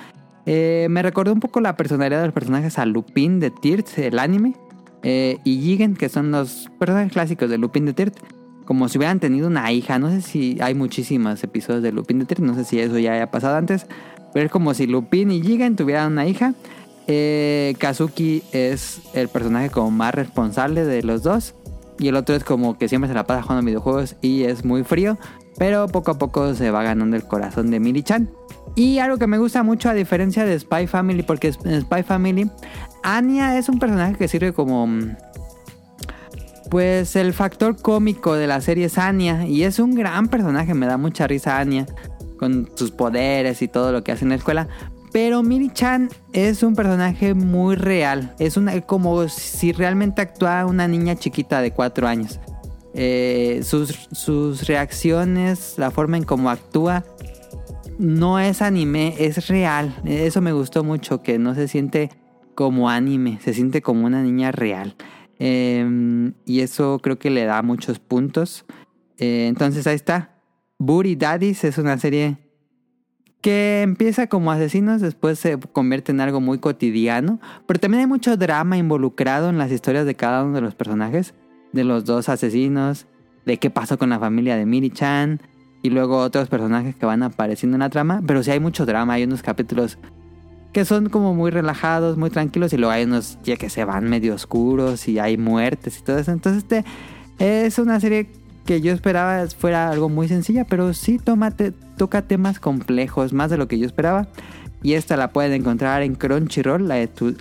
[0.44, 4.18] Eh, me recordó un poco la personalidad de los personajes a Lupin de Tirt, el
[4.18, 4.54] anime,
[5.02, 8.16] eh, y Jigen, que son los personajes clásicos de Lupin de Tirt.
[8.64, 9.98] Como si hubieran tenido una hija.
[9.98, 12.40] No sé si hay muchísimos episodios de Lupin de Tirt.
[12.40, 13.86] No sé si eso ya haya pasado antes.
[14.32, 16.54] Pero es como si Lupin y Jigen tuvieran una hija.
[17.08, 21.54] Eh, Kazuki es el personaje como más responsable de los dos.
[21.98, 24.84] Y el otro es como que siempre se la pasa jugando videojuegos y es muy
[24.84, 25.18] frío.
[25.58, 28.30] Pero poco a poco se va ganando el corazón de Miri-chan.
[28.74, 32.50] Y algo que me gusta mucho a diferencia de Spy Family, porque en Spy Family,
[33.02, 34.86] Anya es un personaje que sirve como...
[34.86, 35.16] mm,
[36.70, 39.46] Pues el factor cómico de la serie es Anya.
[39.46, 41.86] Y es un gran personaje, me da mucha risa Anya.
[42.38, 44.68] Con sus poderes y todo lo que hace en la escuela.
[45.16, 48.34] Pero Miri-chan es un personaje muy real.
[48.38, 52.38] Es una, como si realmente actuara una niña chiquita de 4 años.
[52.92, 57.02] Eh, sus, reacciones, la forma en cómo actúa,
[57.98, 59.96] no es anime, es real.
[60.04, 62.10] Eso me gustó mucho, que no se siente
[62.54, 64.96] como anime, se siente como una niña real.
[65.38, 68.66] Eh, y eso creo que le da muchos puntos.
[69.16, 70.42] Eh, entonces ahí está.
[70.78, 72.36] Booty Daddies es una serie
[73.46, 78.36] que empieza como asesinos, después se convierte en algo muy cotidiano, pero también hay mucho
[78.36, 81.32] drama involucrado en las historias de cada uno de los personajes,
[81.72, 83.06] de los dos asesinos,
[83.44, 85.40] de qué pasó con la familia de Miri-chan,
[85.80, 89.12] y luego otros personajes que van apareciendo en la trama, pero sí hay mucho drama,
[89.12, 89.96] hay unos capítulos
[90.72, 94.10] que son como muy relajados, muy tranquilos, y luego hay unos ya que se van
[94.10, 96.84] medio oscuros y hay muertes y todo eso, entonces este
[97.38, 98.28] es una serie
[98.66, 103.50] que yo esperaba fuera algo muy sencilla, pero sí toma te- toca temas complejos, más
[103.50, 104.28] de lo que yo esperaba.
[104.82, 106.86] Y esta la pueden encontrar en Crunchyroll,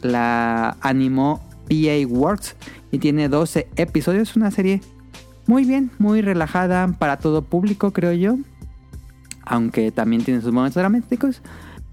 [0.01, 2.55] la, animó PA Works
[2.91, 4.81] y tiene 12 episodios, una serie
[5.47, 8.37] muy bien, muy relajada para todo público, creo yo.
[9.45, 11.41] Aunque también tiene sus momentos dramáticos.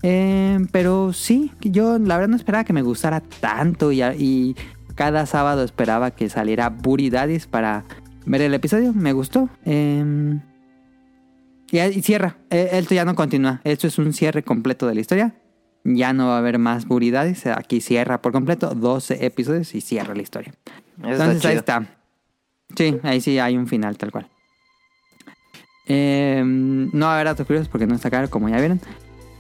[0.02, 4.56] Eh, pero sí, yo la verdad no esperaba que me gustara tanto y, y
[4.94, 7.84] cada sábado esperaba que saliera Booty Daddies para
[8.26, 8.92] ver el episodio.
[8.92, 9.48] Me gustó.
[9.64, 10.38] Eh,
[11.70, 12.36] y, y cierra.
[12.50, 13.60] Eh, Esto ya no continúa.
[13.64, 15.34] Esto es un cierre completo de la historia.
[15.84, 17.46] Ya no va a haber más Booty Daddies.
[17.46, 20.52] Aquí cierra por completo 12 episodios y cierra la historia.
[21.02, 21.86] Entonces ahí está.
[22.76, 24.28] Sí, ahí sí hay un final tal cual.
[25.86, 28.80] Eh, no va a haber datos curiosos porque no está claro, como ya vieron.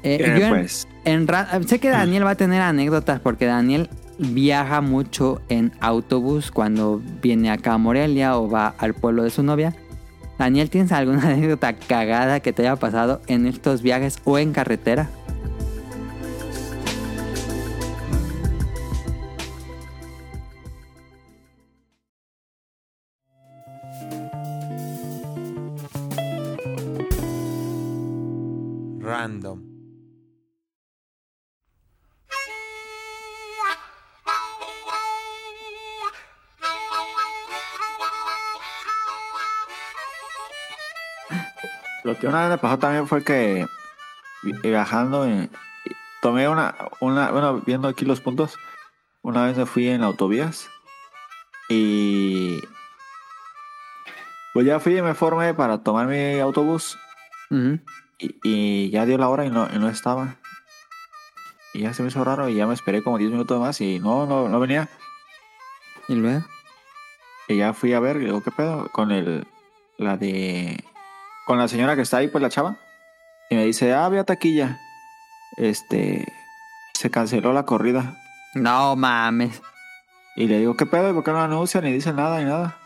[0.02, 1.28] Eh, Eh, yo en- pues, en
[1.68, 3.88] sé que Daniel va a tener anécdotas porque Daniel
[4.22, 9.42] viaja mucho en autobús cuando viene acá a Morelia o va al pueblo de su
[9.42, 9.74] novia.
[10.38, 15.10] Daniel, ¿tienes alguna anécdota cagada que te haya pasado en estos viajes o en carretera?
[29.00, 29.71] Random.
[42.04, 43.66] Lo que una vez me pasó también fue que
[44.42, 45.48] vi- viajando, eh,
[46.20, 48.58] tomé una, una, bueno, viendo aquí los puntos,
[49.22, 50.68] una vez me fui en autovías
[51.68, 52.60] y
[54.52, 56.98] pues ya fui y me formé para tomar mi autobús
[58.18, 60.36] y, y ya dio la hora y no, y no estaba.
[61.74, 63.98] Y ya se me hizo raro y ya me esperé como 10 minutos más y
[63.98, 64.88] no, no, no venía.
[66.08, 66.44] Y luego.
[67.48, 68.88] Y ya fui a ver, digo, ¿qué pedo?
[68.92, 69.46] Con el,
[69.96, 70.84] la de,
[71.46, 72.76] con la señora que está ahí, pues la chava.
[73.50, 74.78] Y me dice, ah, había taquilla.
[75.56, 76.26] Este,
[76.94, 78.16] se canceló la corrida.
[78.54, 79.60] No mames.
[80.36, 81.10] Y le digo, ¿qué pedo?
[81.10, 81.84] ¿Y por qué no anuncian?
[81.84, 82.76] Ni dicen nada, ni nada.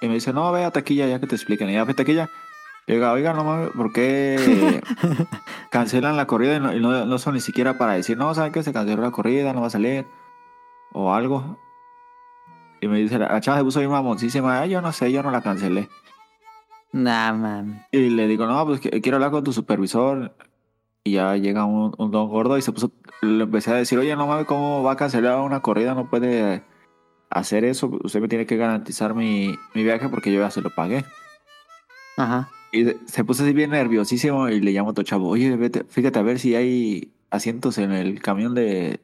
[0.00, 1.70] Y me dice, no, ve a taquilla ya que te expliquen.
[1.70, 2.28] Y ya fui a taquilla.
[2.86, 4.82] Le digo, oiga, no mames, ¿por qué
[5.70, 8.52] cancelan la corrida y no, y no- no son ni siquiera para decir, no, ¿saben
[8.52, 8.62] qué?
[8.62, 10.06] Se canceló la corrida, no va a salir.
[10.92, 11.58] O algo.
[12.80, 14.60] Y me dice, la, chava se puso bien mamoncísima.
[14.60, 15.88] "Ay, yo no sé, yo no la cancelé.
[16.94, 17.82] Nah, mames.
[17.90, 20.32] Y le digo, no, pues quiero hablar con tu supervisor.
[21.02, 24.14] Y ya llega un, un don gordo y se puso, le empecé a decir, oye,
[24.14, 25.94] no mames, ¿cómo va a cancelar una corrida?
[25.94, 26.62] No puede
[27.30, 27.90] hacer eso.
[28.04, 31.04] Usted me tiene que garantizar mi, mi viaje porque yo ya se lo pagué.
[32.16, 32.48] Ajá.
[32.70, 36.20] Y se puso así bien nerviosísimo y le llamo a otro chavo, oye, vete, fíjate
[36.20, 39.00] a ver si hay asientos en el camión de,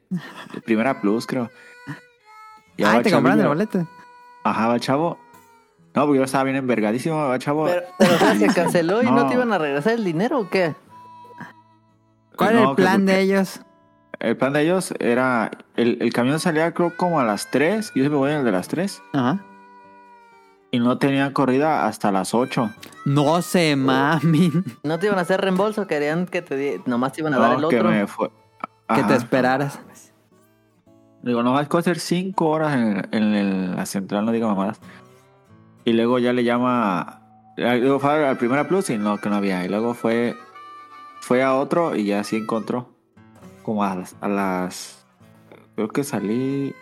[0.53, 1.49] de Primera Plus, creo.
[2.77, 3.85] Y Ah, te compraron el boleto.
[4.45, 5.19] Ajá, va el chavo.
[5.93, 7.65] No, porque yo estaba bien envergadísimo, chavo.
[7.65, 9.11] Pero, pero o sea, se canceló y no.
[9.11, 9.27] No.
[9.27, 10.73] te iban a regresar el dinero o qué?
[12.37, 13.61] ¿Cuál No, es el que plan de ellos?
[14.19, 15.51] El plan de ellos era.
[15.75, 17.87] El, el camión salía, creo, como a las 3.
[17.87, 19.01] Yo siempre voy en el de las 3.
[19.13, 19.39] Ajá.
[20.71, 22.69] Y no tenía corrida hasta las 8.
[23.05, 24.63] No se mamen.
[24.83, 26.81] No te iban a hacer reembolso, querían que te di...
[26.85, 27.89] nomás te iban a dar el No, que otro.
[27.89, 28.31] me fue.
[28.95, 29.79] Que te esperaras.
[31.23, 34.79] Digo, no, hay que hacer 5 horas en, en el- la central, no digo mamadas.
[35.85, 37.21] Y luego ya le llama.
[37.57, 39.65] Luego fue al Primera Plus y no, que no había.
[39.65, 40.35] Y luego fue.
[41.21, 42.89] Fue a otro y ya sí encontró.
[43.63, 44.15] Como a las.
[44.21, 45.05] A las
[45.75, 46.73] creo que salí.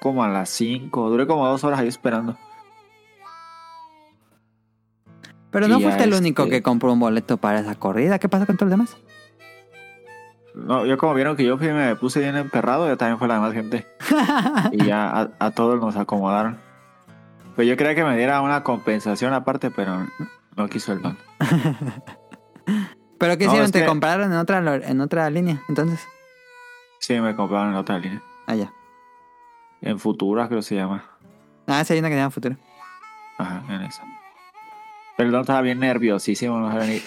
[0.00, 1.10] Como a las 5.
[1.10, 2.36] Duré como dos horas ahí esperando.
[5.50, 8.18] Pero no fuiste el único este- que compró un boleto para esa corrida.
[8.18, 8.96] ¿Qué pasa con todos los demás?
[10.54, 13.52] No, yo como vieron que yo me puse bien emperrado, ya también fue la demás
[13.52, 13.86] gente.
[14.72, 16.58] y ya a, a todos nos acomodaron.
[17.60, 20.06] Pues yo creía que me diera una compensación aparte, pero
[20.56, 21.18] no quiso el don.
[23.18, 23.70] ¿Pero qué hicieron?
[23.70, 25.60] ¿Te que- compraron en otra, en otra línea?
[25.68, 26.08] Entonces.
[27.00, 28.22] Sí, me compraron en otra línea.
[28.46, 28.72] Ah, ya.
[29.82, 31.04] En Futura creo que se llama.
[31.66, 32.56] Ah, sí, hay una que se llama Futuro.
[33.36, 34.04] Ajá, en esa.
[35.18, 37.02] Don estaba bien nerviosísimo, no sabía ni...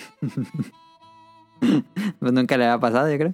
[2.19, 3.33] Pues nunca le había pasado, yo creo.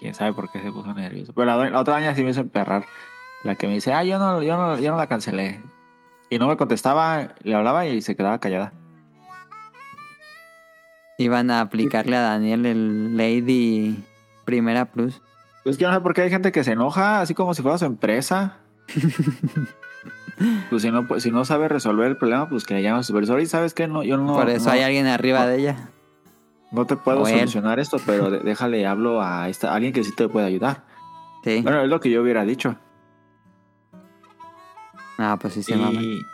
[0.00, 1.32] Quién sabe por qué se puso nervioso.
[1.32, 2.84] Pero la, otra año sí me hizo emperrar.
[3.42, 5.62] La que me dice, ah, yo no, yo no, yo no la cancelé.
[6.30, 8.72] Y no me contestaba, le hablaba y se quedaba callada.
[11.16, 13.96] Iban a aplicarle a Daniel el Lady
[14.44, 15.20] Primera Plus.
[15.64, 17.78] Pues que no sé por qué hay gente que se enoja, así como si fuera
[17.78, 18.58] su empresa.
[20.70, 23.02] pues si no, pues, si no sabe resolver el problema, pues que le llame a
[23.02, 23.40] su supervisor.
[23.40, 25.46] Y sabes que no, yo no, Por eso no, hay alguien arriba no.
[25.48, 25.90] de ella.
[26.70, 30.28] no te puedo solucionar esto, pero déjale, hablo a esta, a alguien que sí te
[30.28, 30.84] puede ayudar.
[31.42, 31.62] Sí.
[31.62, 32.76] Bueno, es lo que yo hubiera dicho.
[35.18, 36.24] Ah, pues sí se y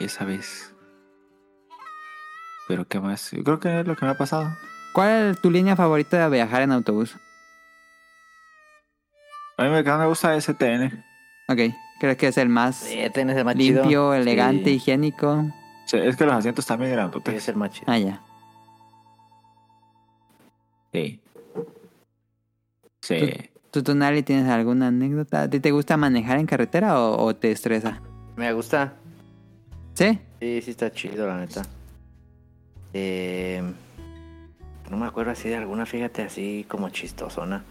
[0.00, 0.74] esa vez.
[2.66, 4.50] Pero qué más, yo creo que es lo que me ha pasado.
[4.92, 7.16] ¿Cuál es tu línea favorita de viajar en autobús?
[9.56, 11.04] A mí me, me gusta STN.
[11.48, 11.58] Ok.
[12.00, 13.82] ¿Crees que es el más Sí, tienes el más chido.
[13.82, 15.44] limpio, elegante, Sí, higiénico?
[15.86, 17.34] Sí, Es que los asientos también sí, grandotes.
[17.34, 17.84] es el más chido.
[17.90, 18.20] Ah, ya.
[20.92, 21.20] Sí.
[23.02, 23.50] Sí.
[23.70, 25.42] ¿Tú, Tonali, tienes alguna anécdota?
[25.42, 28.00] ¿A ti te gusta manejar en carretera o, o te estresa?
[28.36, 28.94] Me gusta.
[29.94, 30.18] ¿Sí?
[30.40, 31.62] Sí, sí está chido, la neta.
[32.94, 33.62] Eh,
[34.90, 37.62] no me acuerdo así de alguna, fíjate, así como chistosona.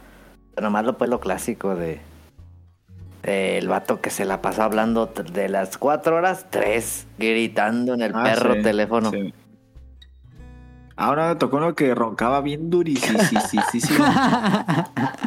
[0.62, 2.00] Nomás lo pues lo clásico de...
[3.24, 8.02] de el vato que se la pasó hablando de las cuatro horas, tres, gritando en
[8.02, 9.12] el Ah, perro sí, teléfono.
[9.12, 9.34] sí.
[10.96, 13.20] Ahora me tocó uno que roncaba bien durísimo.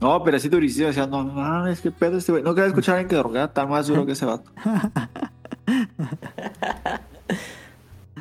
[0.00, 0.88] No, pero así durísimo.
[0.88, 2.44] Decía, no mames, qué pedo este güey.
[2.44, 4.50] No quería escuchar a alguien que roncaba tan más duro que ese vato.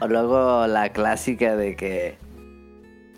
[0.02, 2.18] O luego la clásica de que...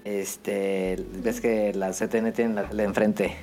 [0.04, 1.04] Este...
[1.24, 3.36] Ves que la CTN tiene la tele enfrente.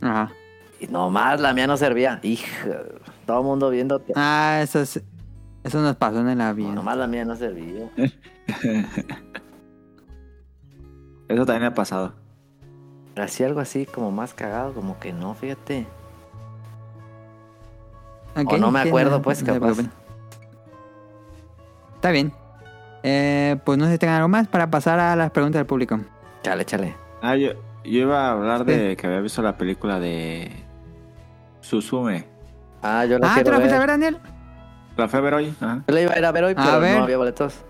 [0.00, 0.32] Ajá.
[0.80, 2.18] Y nomás la mía no servía.
[2.22, 2.78] Hija,
[3.26, 4.14] todo el mundo viéndote.
[4.16, 5.02] Ah, eso es...
[5.64, 6.74] Eso nos pasó en el avión.
[6.74, 7.90] Nomás la mía no servía.
[11.28, 12.14] Eso también me ha pasado.
[13.14, 15.86] Pero así algo así como más cagado, como que no, fíjate.
[18.46, 19.76] O no me acuerdo, no- pues, capaz.
[21.94, 22.32] Está bien.
[23.02, 25.98] Eh, pues no sé si tengan algo más para pasar a las preguntas del público.
[26.42, 26.96] Chale, chale.
[27.20, 27.50] Ah, yo,
[27.84, 30.50] yo iba a hablar de que había visto la película de
[31.60, 32.26] Susume.
[32.82, 33.88] Ah, yo la Ah, ¿te quiero la fuiste a ver.
[33.88, 34.18] Daniel?
[34.96, 35.54] La fui a ver hoy.
[35.60, 35.82] Ajá.
[35.86, 36.96] Yo la iba a ir a ver hoy, A pero ver.
[36.98, 37.64] no había boletos.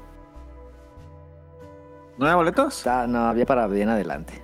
[2.18, 2.86] ¿No hay boletos?
[2.86, 4.40] Ah, no, había para bien adelante.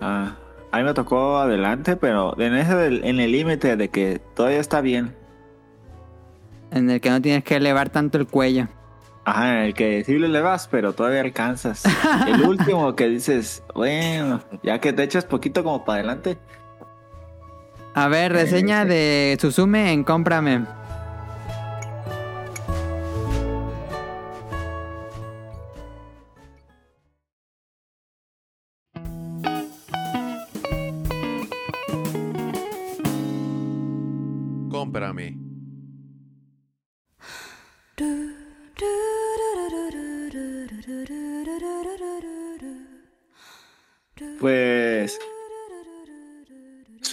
[0.00, 0.36] Ah,
[0.70, 4.60] a mí me tocó adelante, pero en ese del- en el límite de que todavía
[4.60, 5.14] está bien.
[6.70, 8.68] En el que no tienes que elevar tanto el cuello.
[9.24, 11.84] Ajá, en el que sí le vas, pero todavía alcanzas.
[12.26, 16.38] El último que dices, bueno, ya que te echas poquito como para adelante.
[17.94, 20.04] A ver, reseña de Suzume en.
[20.04, 20.64] Cómprame.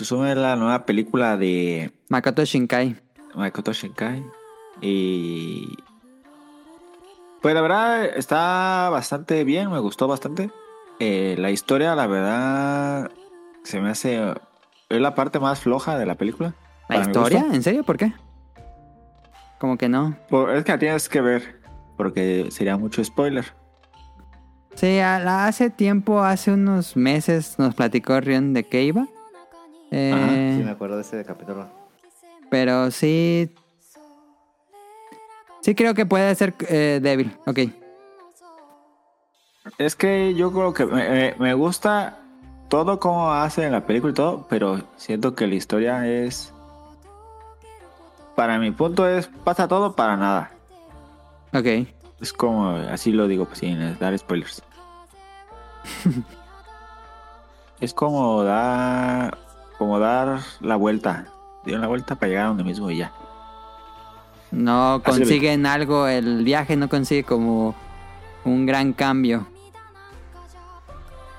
[0.05, 2.95] Susume es la nueva película de Makoto Shinkai.
[3.33, 4.23] Makoto Shinkai.
[4.79, 5.75] Y.
[7.41, 10.51] Pues la verdad está bastante bien, me gustó bastante.
[10.99, 13.09] Eh, la historia, la verdad,
[13.63, 14.21] se me hace.
[14.89, 16.53] Es la parte más floja de la película.
[16.87, 17.43] ¿La historia?
[17.51, 17.83] ¿En serio?
[17.83, 18.13] ¿Por qué?
[19.57, 20.15] Como que no.
[20.29, 21.59] Por- es que la tienes que ver,
[21.97, 23.45] porque sería mucho spoiler.
[24.75, 29.07] Sí, hace tiempo, hace unos meses, nos platicó Rion de qué iba.
[29.91, 31.67] Eh, Sí, me acuerdo de ese capítulo.
[32.49, 33.53] Pero sí.
[35.61, 37.35] Sí, creo que puede ser eh, débil.
[37.47, 37.59] Ok.
[39.77, 42.19] Es que yo creo que me, me- me gusta
[42.69, 46.53] todo como hace en la película y todo, pero siento que la historia es.
[48.35, 49.27] Para mi punto es.
[49.43, 50.51] Pasa todo para nada.
[51.53, 51.87] Ok.
[52.21, 54.61] Es como, así lo digo, pues, sin dar spoilers.
[57.79, 59.37] es como dar,
[59.77, 61.25] como dar la vuelta.
[61.63, 63.11] Dieron la vuelta para llegar a donde mismo y ya.
[64.51, 67.75] No consiguen algo, el viaje no consigue como
[68.45, 69.47] un gran cambio.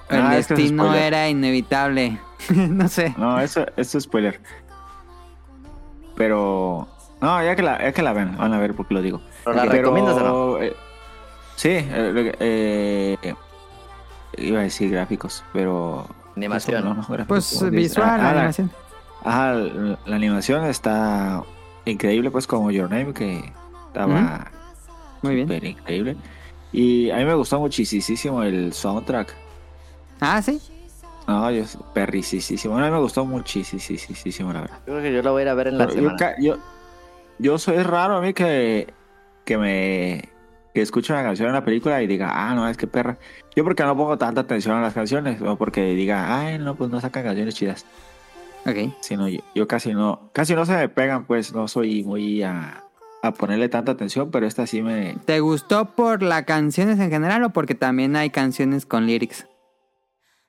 [0.09, 2.19] El Ah, es destino era inevitable.
[2.55, 3.15] no sé.
[3.17, 4.41] No, eso, eso es spoiler.
[6.17, 6.89] Pero,
[7.21, 9.21] no, ya que la, ya que la ven, van a ver por qué lo digo.
[9.45, 10.21] ¿Pero la Pero, recomiendas o
[10.57, 10.63] no?
[10.63, 10.75] eh,
[11.57, 13.35] sí, eh, eh,
[14.39, 16.07] iba a decir gráficos, pero...
[16.37, 17.05] Animación.
[17.27, 18.71] Pues visual, ah, la- animación.
[19.25, 21.43] Ajá, la, la animación está
[21.85, 23.53] increíble, pues como Your Name, que
[23.89, 24.51] estaba
[25.23, 25.65] Muy bien.
[25.67, 26.17] increíble.
[26.73, 29.35] Y a mí me gustó muchísimo el soundtrack.
[30.21, 30.61] Ah, sí.
[31.27, 31.65] No, yo
[31.95, 32.79] perricisísimo.
[32.79, 34.79] A mí me gustó muchísimo, la verdad.
[34.87, 36.35] Yo creo que yo la voy a ir a ver en la Pero yo, semana.
[36.39, 36.57] yo,
[37.39, 38.93] yo soy raro a mí que,
[39.45, 40.29] que me
[40.77, 43.17] que escucho una canción en una película y diga, ah, no, es que perra.
[43.55, 46.91] Yo porque no pongo tanta atención a las canciones, o porque diga, ay, no, pues
[46.91, 47.87] no sacan canciones chidas.
[48.67, 48.93] Ok.
[49.01, 52.85] Sino yo, yo casi no, casi no se me pegan, pues no soy muy a,
[53.23, 55.17] a ponerle tanta atención, pero esta sí me...
[55.25, 59.47] ¿Te gustó por las canciones en general o porque también hay canciones con lyrics?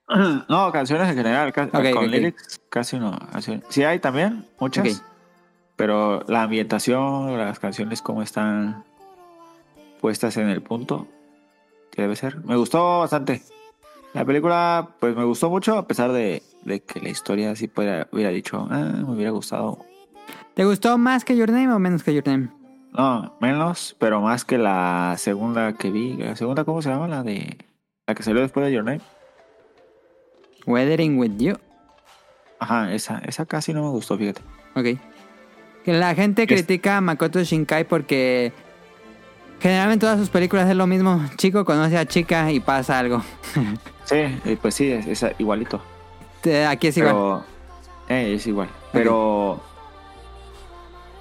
[0.50, 2.02] No, canciones en general, ca- con ok.
[2.10, 3.18] lyrics casi no.
[3.70, 4.86] Sí hay también, muchas.
[4.98, 5.04] Ok.
[5.78, 8.84] Pero la ambientación, las canciones como están
[10.02, 11.08] puestas en el punto
[11.92, 12.38] que debe ser.
[12.46, 13.42] Me gustó bastante.
[14.14, 18.08] La película, pues me gustó mucho, a pesar de, de que la historia sí pueda,
[18.12, 19.80] hubiera dicho, ah, me hubiera gustado.
[20.54, 22.50] ¿Te gustó más que Your Name o menos que Your Name?
[22.94, 26.14] No, menos, pero más que la segunda que vi.
[26.16, 27.08] ¿La segunda cómo se llama?
[27.08, 27.58] La de...
[28.08, 29.02] La que salió después de Your Name.
[30.66, 31.56] Weathering with You.
[32.60, 34.42] Ajá, esa, esa casi no me gustó, fíjate.
[34.76, 35.00] Ok.
[35.84, 38.52] Que la gente Es- critica a Makoto Shinkai porque
[39.60, 41.22] generalmente todas sus películas es lo mismo.
[41.36, 43.22] Chico conoce a chica y pasa algo.
[44.08, 45.82] Sí, eh, pues sí, es, es igualito.
[46.70, 47.12] Aquí es igual.
[47.14, 47.44] Pero,
[48.08, 48.70] eh, es igual.
[48.94, 49.60] Pero.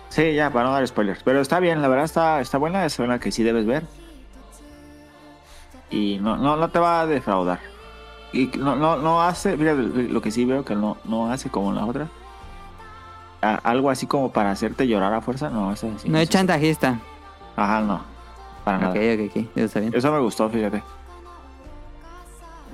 [0.09, 1.21] Sí, ya, para no dar spoilers.
[1.25, 2.85] Pero está bien, la verdad está, está buena.
[2.87, 3.83] Es una que sí debes ver.
[5.91, 7.59] Y no, no, no te va a defraudar.
[8.33, 9.57] Y no, no, no hace.
[9.57, 12.07] Mira, lo que sí veo que no, no hace como la otra.
[13.43, 15.51] A- algo así como para hacerte llorar a fuerza.
[15.51, 16.09] No, eso sí.
[16.09, 17.01] no es chantajista.
[17.57, 18.01] Ajá, no.
[18.67, 18.91] Para nada.
[18.91, 19.37] Ok, ok, ok.
[19.55, 19.95] Eso está bien.
[19.95, 20.83] Eso me gustó, fíjate.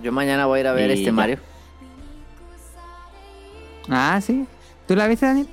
[0.03, 1.13] Yo mañana voy a ir a ver Y este ya.
[1.13, 1.39] Mario.
[3.91, 4.47] Ah, sí.
[4.89, 5.47] ¿Tú la viste, Daniel?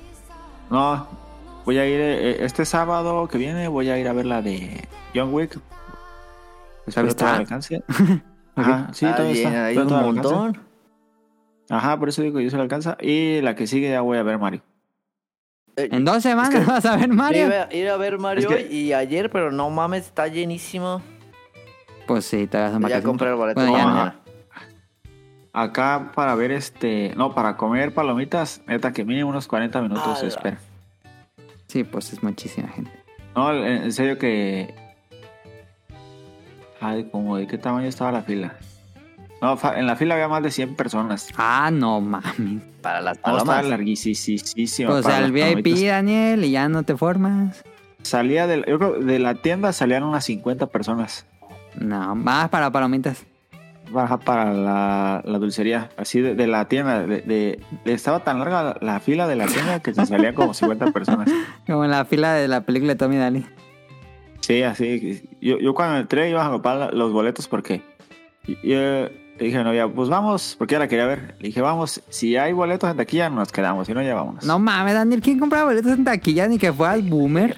[0.70, 1.06] No,
[1.66, 4.88] voy a ir eh, este sábado que viene, voy a ir a ver la de
[5.14, 5.58] John Wick.
[6.86, 7.24] Espero está?
[7.26, 7.82] todo al alcance.
[8.56, 9.64] Ajá, sí, Ah, todo bien, está.
[9.66, 10.34] hay todo- un todo al alcance.
[10.34, 10.62] montón.
[11.68, 12.96] Ajá, por eso digo que yo se lo alcanza.
[13.00, 14.62] Y la que sigue ya voy a ver Mario.
[15.90, 17.46] En dos semanas vas a ver Mario.
[17.46, 21.02] Iba a ir a ver Mario Es que- y ayer, pero no mames, está llenísimo.
[22.06, 23.60] Pues sí, te vas a Ya compré el boleto.
[23.60, 24.16] Bueno, ya.
[25.52, 27.12] Acá para ver este.
[27.16, 30.58] No, para comer palomitas, neta que mínimo unos 40 minutos se espera.
[31.66, 32.90] Sí, pues es muchísima gente.
[33.34, 34.74] No, en en serio que.
[36.80, 38.56] Ay, como de qué tamaño estaba la fila.
[39.40, 41.28] No, en la fila había más de 100 personas.
[41.36, 42.62] Ah, no mames.
[42.82, 43.64] Para las palomas.
[43.64, 44.92] larguísima.
[44.92, 47.64] O sea, el VIP, Daniel, y ya no te formas.
[48.02, 51.26] Salía de, yo creo, de la tienda salían unas 50 personas.
[51.78, 53.24] No, más para palomitas.
[53.90, 55.90] Baja para la, la dulcería.
[55.96, 57.06] Así de, de la tienda.
[57.06, 60.92] De, estaba tan larga la, la fila de la tienda que se salían como 50
[60.92, 61.30] personas.
[61.66, 63.46] Como en la fila de la película de Tommy Daly.
[64.40, 65.22] Sí, así.
[65.40, 67.82] Yo, yo cuando entré iba a comprar los boletos porque
[68.62, 69.08] yo
[69.40, 71.34] le dije a mi novia, pues vamos, porque la quería ver.
[71.40, 74.44] Le dije, vamos, si hay boletos en taquilla nos quedamos, si no ya vámonos.
[74.44, 77.56] No mames, Daniel, ¿quién compraba boletos en taquilla ni que fueras boomer?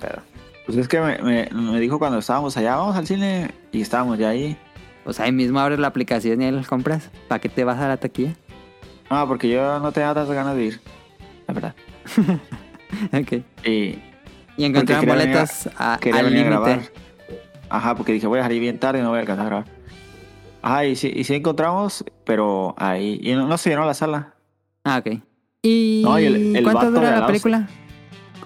[0.65, 4.19] Pues es que me, me- me dijo cuando estábamos allá, vamos al cine y estábamos
[4.19, 4.57] ya ahí.
[5.05, 7.11] Pues ahí mismo abres la aplicación y ahí las compras.
[7.27, 8.35] ¿Para qué te vas a la taquilla?
[9.11, 10.81] No, porque yo no tenía tantas ganas de ir,
[11.49, 11.75] la verdad.
[13.13, 13.43] ok.
[13.67, 13.99] Y
[14.57, 16.81] Y encontraron boletos a- quería al venir a grabar.
[17.69, 19.67] Ajá, porque dije, voy a salir bien tarde y no voy a alcanzar a grabar.
[20.63, 24.35] Ajá, y sí, y sí encontramos, pero ahí, y no, no se llenó la sala.
[24.85, 25.19] Ah, ok.
[25.63, 27.69] ¿Y, No, y el- el cuánto dura la película?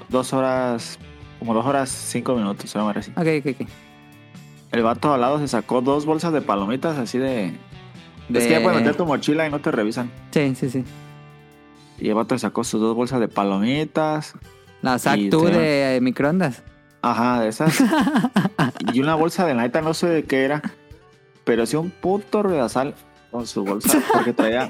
[0.08, 0.98] Dos horas,
[1.38, 3.10] como dos horas, cinco minutos, hora así.
[3.16, 3.68] Ok, ok, ok.
[4.72, 7.52] El vato al lado se sacó dos bolsas de palomitas así de...
[8.28, 10.10] De- Es que ya puedes meter tu mochila y no te revisan.
[10.32, 10.84] Sí, sí, sí.
[11.98, 14.34] Y el vato sacó sus dos bolsas de palomitas.
[14.82, 16.62] La sac tú de microondas.
[17.02, 17.82] Ajá, de esas.
[18.92, 20.60] y una bolsa de neta, no sé de qué era.
[21.46, 22.94] Pero sí un puto ruedazal
[23.30, 23.98] con su bolsa.
[24.12, 24.68] Porque traía...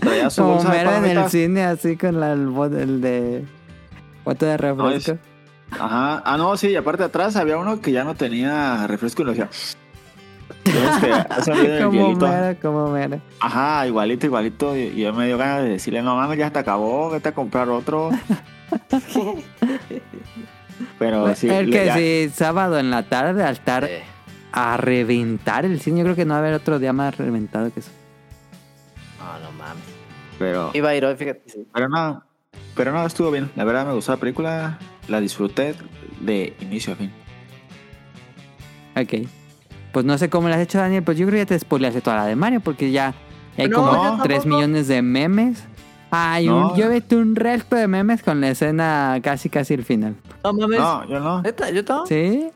[0.00, 2.48] Traía su Como bolsa mero en el cine, así con la, el,
[2.78, 3.44] el de...
[4.24, 5.12] Bote de refresco.
[5.12, 5.18] es-
[5.70, 6.22] Ajá.
[6.24, 9.32] Ah, no, sí, y aparte atrás había uno que ya no tenía refresco y lo
[9.32, 9.48] hacía...
[10.64, 13.20] ¿Sabes que hace ruido el como mero, como mero.
[13.40, 14.76] Ajá, igualito, igualito.
[14.76, 17.32] Y, y yo me dio ganas de decirle, no mames, ya te acabó, vete a
[17.34, 18.10] comprar otro.
[20.98, 21.48] Pero sí.
[21.48, 24.02] el que ya- sí, sábado en la tarde al estar Eh,
[24.52, 25.98] a reventar el cine.
[25.98, 27.90] Yo creo que no va a haber otro día más reventado que eso.
[29.18, 29.82] No, no mames.
[30.38, 31.42] Pero, Iba a ir hoy, fíjate.
[31.72, 32.22] pero no,
[32.76, 33.50] pero no, estuvo bien.
[33.56, 35.74] La verdad me gustó la película, la disfruté
[36.20, 37.12] de inicio a fin.
[38.96, 39.28] Ok.
[39.92, 41.02] Pues no sé cómo le has hecho, Daniel.
[41.02, 43.14] Pues yo creo que ya te spoileaste toda la de Mario porque ya
[43.56, 44.46] hay No, como yo 3 tampoco.
[44.56, 45.64] millones de memes.
[46.10, 46.76] Hay un, No.
[46.76, 50.14] yo vete un resto de memes con la escena casi casi el final.
[50.44, 50.78] No mames.
[50.78, 51.42] No, yo no.
[51.42, 51.70] ¿Neta?
[51.70, 52.06] ¿Yo también?
[52.08, 52.50] ¿Sí?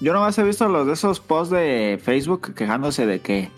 [0.00, 3.48] Yo nomás he visto los de esos posts de Facebook quejándose de que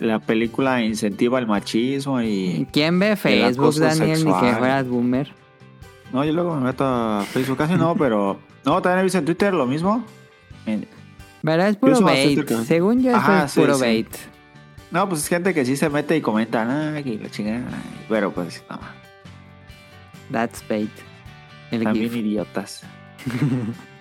[0.00, 2.66] la película incentiva el machismo y...
[2.72, 4.18] ¿Quién ve Facebook, Daniel?
[4.24, 4.56] Ni que sexual.
[4.58, 5.32] fueras boomer.
[6.12, 8.38] No, yo luego me meto a Facebook, casi no, pero...
[8.64, 10.04] No, también he visto en Twitter lo mismo.
[11.42, 12.48] Pero es puro bait.
[12.66, 13.80] Según yo, esto Ajá, es sí, puro sí.
[13.80, 14.08] bait.
[14.90, 17.64] No, pues es gente que sí se mete y comenta, ah, que la chingada.
[18.08, 18.78] Pero pues, no,
[20.30, 20.90] That's bait.
[21.70, 22.16] El también GIF.
[22.16, 22.82] idiotas.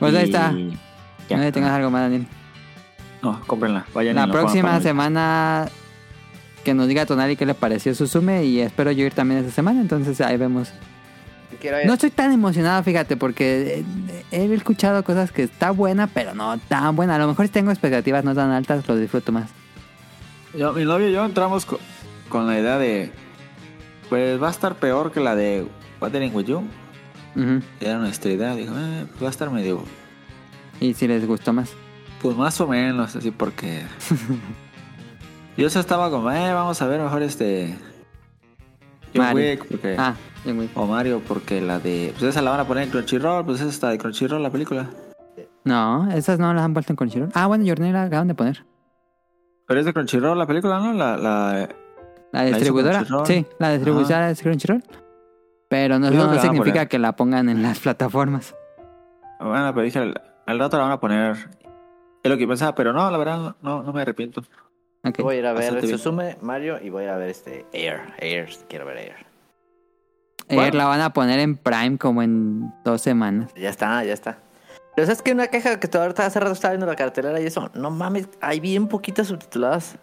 [0.00, 0.52] Pues ahí está.
[1.28, 1.36] ya.
[1.36, 2.26] No le tengas algo más, Daniel.
[3.22, 3.84] No, cómprenla.
[3.94, 5.68] Vayan La próxima semana
[6.64, 9.80] que nos diga Tonali qué le pareció Susume y espero yo ir también esa semana,
[9.80, 10.72] entonces ahí vemos.
[11.86, 16.56] No estoy tan emocionado, fíjate, porque eh, he escuchado cosas que está buena, pero no
[16.58, 17.16] tan buena.
[17.16, 19.50] A lo mejor si tengo expectativas no tan altas, lo disfruto más.
[20.56, 21.78] Yo- mi novio y yo entramos co-
[22.28, 23.12] con, la idea de,
[24.08, 25.66] pues va a estar peor que la de
[26.00, 26.64] Watering With You.
[27.36, 27.60] Ujú.
[27.80, 28.54] Era nuestra idea.
[28.54, 29.82] Dijo, eh, pues va a estar medio,
[30.80, 31.72] Y si les gustó más.
[32.22, 33.82] pues más o menos, así porque...
[35.56, 37.76] yo ya estaba como, eh, vamos a ver mejor este...
[39.14, 39.50] John Mario.
[39.52, 39.96] Wick, porque...
[39.98, 40.70] Ah, John Wick.
[40.76, 42.12] O Mario, porque la de...
[42.18, 44.88] Pues esa la van a poner en Crunchyroll, pues esa está de Crunchyroll la película.
[45.64, 47.30] No, esas no las han puesto en Crunchyroll.
[47.34, 48.64] Ah, bueno, Journey la acaban de poner.
[49.66, 50.92] Pero es de Crunchyroll la película, ¿no?
[50.92, 51.68] La, la...
[52.44, 53.04] Distribuidora.
[53.24, 54.82] Sí, la distribuidora es Crunchyroll.
[55.70, 58.56] Pero no, significa que la pongan en las plataformas.
[59.38, 61.36] Bueno, pero dije, al, al rato la van a poner...
[62.24, 64.42] Es lo que pensaba, pero no, la verdad no, no me arrepiento.
[65.18, 65.88] Voy a ir a ver.
[65.88, 68.00] Susume, Mario y voy a ir a ver este Air.
[68.18, 69.26] Air, quiero ver Air.
[70.48, 70.76] Bueno.
[70.76, 73.54] la van a poner en Prime como en dos semanas.
[73.54, 74.38] Ya está, ya está.
[74.96, 77.70] Pero sabes que una queja que ahorita hace rato estaba viendo la cartelera y eso,
[77.74, 79.96] no mames, hay bien poquitas subtituladas.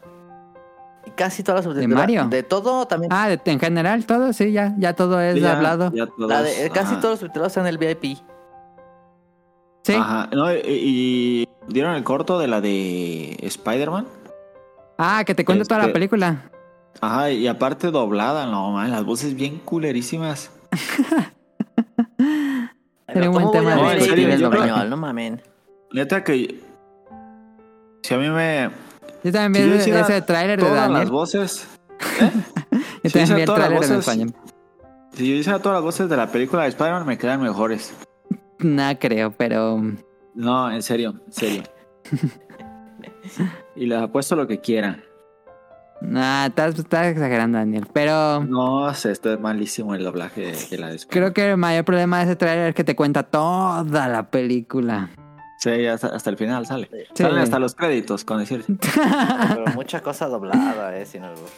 [1.15, 2.07] Casi todas las ¿De subtituladas.
[2.07, 2.27] Mario?
[2.29, 3.11] De todo también.
[3.13, 5.91] Ah, de- en general todo, sí, ya, ya todo es ya- hablado.
[5.93, 7.01] ya todos, La de- casi ajá.
[7.01, 8.17] todos los subtitulados están en el VIP.
[9.83, 14.05] Sí, Ajá, no, y, y dieron el corto de la de Spider-Man.
[14.97, 16.49] ah, que te cuento toda la Este- película.
[16.99, 20.49] Ajá, y aparte doblada, no, man, las voces bien culerísimas.
[22.19, 22.69] Un
[23.13, 24.89] buen ¿Cómo tema voy a de el español?
[24.89, 25.41] No mamen.
[25.93, 26.59] Neta que
[28.03, 28.69] si a mí me
[29.27, 31.11] Yo también vi ese tráiler de todas las Daniel.
[31.11, 31.67] voces,
[33.03, 34.33] Yo si también vi el tráiler en español.
[35.13, 37.93] si yo hiciera todas las voces de la película de Spider-Man me quedan mejores.
[38.59, 39.81] Nada creo, pero
[40.33, 41.63] No, en serio, en serio.
[43.75, 45.03] y les apuesto lo que quieran.
[46.01, 47.85] nada, estás, estás exagerando, Daniel.
[47.93, 51.83] Pero No sé, esto es malísimo el doblaje de, de la creo que el mayor
[51.85, 55.09] problema de ese tráiler es que te cuenta toda la película.
[55.59, 56.87] Sí, hasta, hasta el final sale.
[56.91, 57.23] Sí.
[57.23, 58.63] Salen hasta los créditos, con decir.
[58.93, 61.49] Pero mucha cosa doblada, eh, sin albur.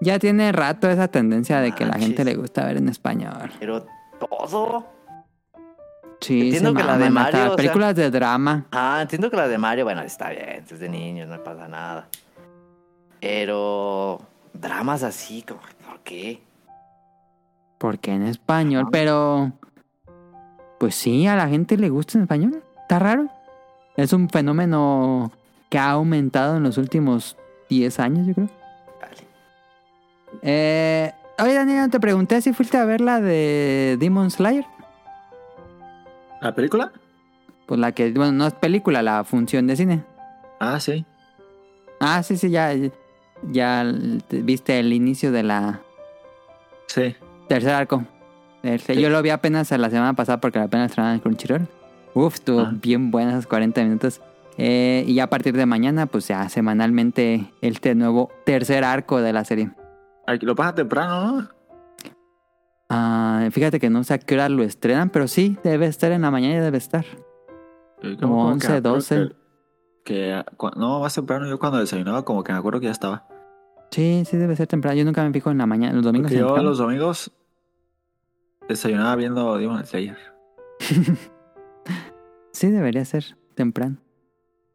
[0.00, 2.06] Ya tiene rato esa tendencia de que la Manches.
[2.08, 3.52] gente le gusta ver en español.
[3.60, 3.86] Pero
[4.18, 4.86] todo.
[6.20, 8.66] Sí, Entiendo se que la de Mario, las o sea- películas de drama.
[8.72, 12.08] Ah, entiendo que la de Mario, bueno, está bien, es de niños, no pasa nada.
[13.20, 14.20] Pero
[14.52, 16.42] dramas así, como, ¿por qué?
[17.78, 19.52] Porque en español, pero
[20.82, 22.60] pues sí, a la gente le gusta en español.
[22.80, 23.28] Está raro.
[23.96, 25.30] Es un fenómeno
[25.68, 27.36] que ha aumentado en los últimos
[27.70, 28.48] 10 años, yo creo.
[29.00, 29.16] Vale.
[30.42, 34.64] Eh, oye, Daniel, te pregunté si fuiste a ver la de Demon Slayer.
[36.40, 36.90] ¿La película?
[37.66, 40.04] Pues la que, bueno, no es película, la función de cine.
[40.58, 41.06] Ah, sí.
[42.00, 42.72] Ah, sí, sí, ya,
[43.52, 43.84] ya
[44.26, 45.80] te- viste el inicio de la
[46.88, 47.14] Sí.
[47.48, 48.04] tercer arco.
[48.62, 49.00] Este, Sí.
[49.00, 51.66] Yo lo vi apenas la semana pasada porque apenas estrenaron en Crunchyroll.
[52.14, 52.72] Uf, estuvo Ah.
[52.80, 54.20] bien buenas esos 40 minutos.
[54.58, 59.44] Eh, y a partir de mañana, pues ya semanalmente este nuevo tercer arco de la
[59.44, 59.70] serie.
[60.26, 61.48] Ay, Lo pasa temprano, ¿no?
[62.88, 66.22] Ah, fíjate que no sé a qué hora lo estrenan, pero sí, debe estar en
[66.22, 67.04] la mañana, ya debe estar.
[68.20, 69.28] Como me 11, acuerdo 12.
[70.04, 72.86] Que, que, ah, cu- no, más temprano yo cuando desayunaba como que me acuerdo que
[72.86, 73.26] ya estaba.
[73.90, 74.96] Sí, sí, debe ser temprano.
[74.96, 76.30] Yo nunca me fijo en la mañana, los domingos.
[76.30, 77.30] Porque yo los domingos
[78.68, 80.18] desayunaba viendo Demon Slayer.
[82.52, 83.96] Sí, debería ser temprano.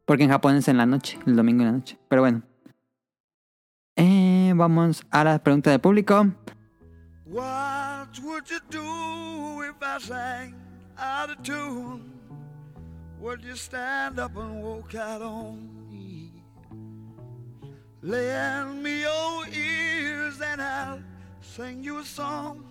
[0.05, 1.97] Porque en Japón es en la noche, el domingo en la noche.
[2.09, 2.41] Pero bueno.
[3.95, 6.25] Eh, vamos a la pregunta del público.
[7.25, 10.55] What would you do if I sang
[10.97, 12.11] out of tune?
[13.21, 16.31] Would you stand up and walk out on me?
[18.01, 20.99] Lend me your ears and I'll
[21.41, 22.63] sing you a song.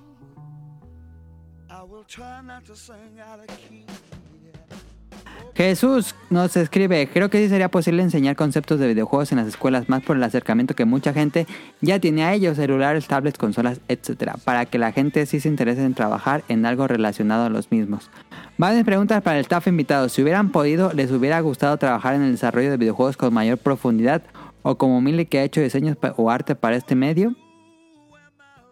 [5.55, 9.89] Jesús nos escribe, creo que sí sería posible enseñar conceptos de videojuegos en las escuelas,
[9.89, 11.47] más por el acercamiento que mucha gente
[11.81, 15.83] ya tiene a ellos, celulares, tablets, consolas, etcétera, para que la gente sí se interese
[15.83, 18.11] en trabajar en algo relacionado a los mismos.
[18.59, 20.11] Varias preguntas para el staff invitado.
[20.11, 24.23] Si hubieran podido, ¿les hubiera gustado trabajar en el desarrollo de videojuegos con mayor profundidad?
[24.61, 27.35] ¿O como Mili que ha hecho diseños o arte para este medio?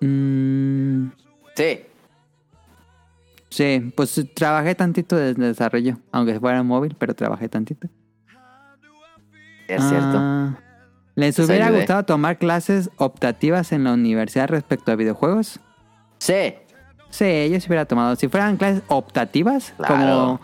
[0.01, 1.09] Mm,
[1.57, 1.81] Sí,
[3.55, 7.89] sí, pues trabajé tantito de de desarrollo, aunque fuera móvil, pero trabajé tantito.
[9.69, 10.19] es cierto.
[10.19, 10.59] Ah,
[11.15, 11.79] ¿Les Pues hubiera ayudé.
[11.81, 15.61] gustado tomar clases optativas en la universidad respecto a videojuegos?
[16.19, 16.55] Sí,
[17.11, 18.17] Sí, yo sí hubiera tomado.
[18.17, 19.95] Si fueran clases optativas, Claro.
[19.95, 20.41] como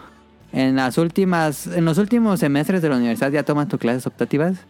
[0.53, 4.65] en las últimas, en los últimos semestres de la universidad ya tomas tus clases optativas.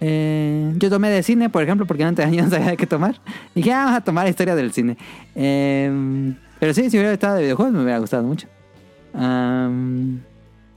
[0.00, 3.16] Eh, yo tomé de cine, por ejemplo, porque antes yo no sabía de qué tomar.
[3.56, 4.96] Y dije, ah, vamos a tomar historia del cine.
[5.34, 8.48] Eh, pero sí, si hubiera estado de videojuegos me hubiera gustado mucho.
[9.14, 10.20] Am,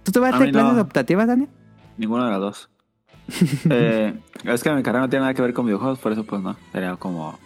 [0.03, 0.81] ¿Tú A tomaste mí clases no.
[0.81, 1.49] optativas, Daniel?
[1.97, 2.69] Ninguna de las dos.
[3.69, 6.41] eh, es que mi carrera no tiene nada que ver con videojuegos, por eso pues
[6.41, 6.55] no.
[6.71, 7.37] Sería como...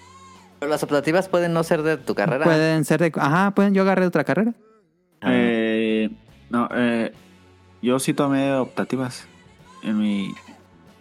[0.59, 2.45] pero las optativas pueden no ser de tu carrera.
[2.45, 3.11] Pueden ser de...
[3.17, 4.53] Ajá, pueden, yo agarré otra carrera.
[5.21, 6.09] Eh,
[6.49, 7.13] no, eh,
[7.81, 9.27] yo sí tomé optativas
[9.83, 10.33] en mi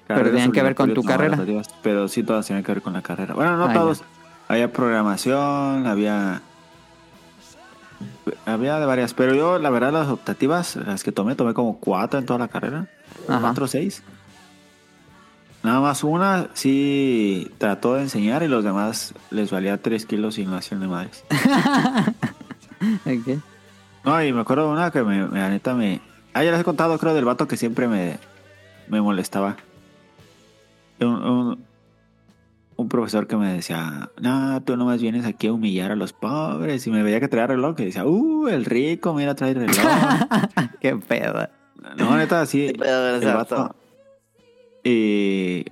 [0.07, 1.39] Pero tenían que ver con tu carrera.
[1.83, 3.35] pero sí todas tenían que ver con la carrera.
[3.35, 4.03] Bueno, no Ah, todos.
[4.49, 6.43] Había programación, había...
[8.47, 12.19] Había de varias, pero yo la verdad las optativas, las que tomé, tomé como cuatro
[12.19, 12.87] en toda la carrera.
[13.29, 13.41] Ajá.
[13.41, 14.03] Cuatro o seis.
[15.63, 20.45] Nada más una sí trató de enseñar y los demás les valía tres kilos y
[20.45, 21.25] no hacían de madres.
[23.07, 23.39] Ok.
[24.05, 26.01] No, y me acuerdo de una que me, me- la neta me...
[26.35, 28.19] Ah, ya les he contado, creo, del vato que siempre me,
[28.89, 29.57] me molestaba.
[30.99, 31.65] Un, un,
[32.77, 36.87] un profesor que me decía, no, tú nomás vienes aquí a humillar a los pobres.
[36.87, 39.77] Y me veía que traía reloj y decía, uh, el rico, mira, trae reloj.
[40.81, 41.49] Qué pedo.
[41.97, 42.73] no, neta, así.
[44.85, 45.65] Y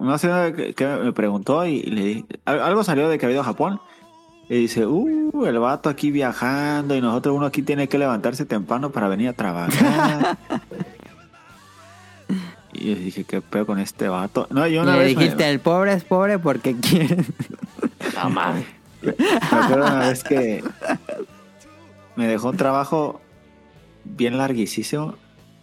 [0.00, 3.42] no sé qué me preguntó y le dije, al- algo salió de que había ido
[3.42, 3.80] a Japón.
[4.48, 8.90] Y dice, uh, el vato aquí viajando y nosotros uno aquí tiene que levantarse temprano
[8.90, 10.36] para venir a trabajar.
[12.80, 14.46] y yo dije, ¿qué pedo con este vato?
[14.50, 17.24] No, yo una Le vez me- dijiste, el pobre es pobre porque quiere.
[18.16, 18.64] No mames.
[19.02, 19.14] Me
[19.50, 20.62] acuerdo una vez que
[22.16, 23.20] me dejó un trabajo
[24.04, 25.14] bien larguísimo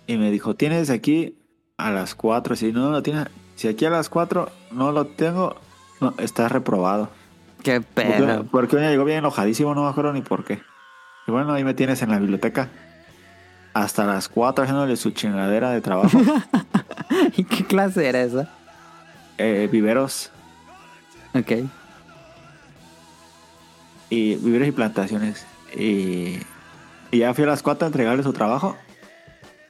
[0.07, 1.35] y me dijo, tienes aquí
[1.77, 2.55] a las 4.
[2.55, 5.55] Si no lo tienes, si aquí a las 4 no lo tengo,
[6.01, 7.09] no, estás reprobado.
[7.63, 8.43] Qué Porque, pedo.
[8.49, 10.61] porque día llegó bien enojadísimo, no me acuerdo ni por qué.
[11.27, 12.69] Y bueno, ahí me tienes en la biblioteca
[13.81, 16.19] hasta las 4 haciéndole su chingadera de trabajo.
[17.37, 18.49] ¿Y qué clase era esa?
[19.37, 20.31] Eh, viveros
[21.35, 21.51] Ok.
[24.09, 25.45] y viveros y plantaciones.
[25.75, 26.37] Y,
[27.11, 28.75] y ya fui a las 4 a entregarle su trabajo.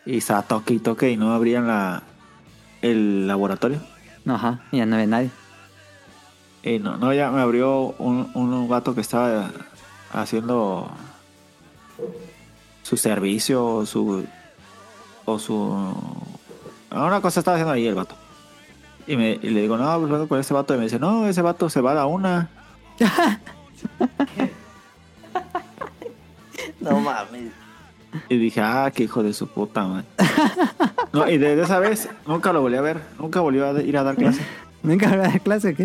[0.05, 2.03] Y estaba toque y toque y no abrían la,
[2.81, 3.79] el laboratorio.
[4.25, 5.31] Ajá, ya no ve nadie.
[6.63, 9.51] Y no, no, ya me abrió un, un vato que estaba
[10.13, 10.89] haciendo
[12.87, 14.25] su servicio o su.
[15.25, 15.93] o su.
[16.89, 18.15] Una cosa estaba haciendo ahí el vato.
[19.07, 20.73] Y, me, y le digo, no, pues vengo con ese vato.
[20.73, 22.49] Y me dice, no, ese vato se va a la una.
[26.79, 27.51] No mames.
[28.29, 30.05] Y dije, ah, qué hijo de su puta, man.
[31.11, 33.01] No, y desde esa vez nunca lo volví a ver.
[33.19, 34.41] Nunca volvió a ir a dar clase.
[34.83, 35.83] ¿Nunca habrá de clase o qué?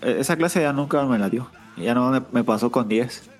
[0.00, 1.48] Eh, Esa clase ya nunca me la dio.
[1.76, 3.30] Ya no me, me pasó con 10.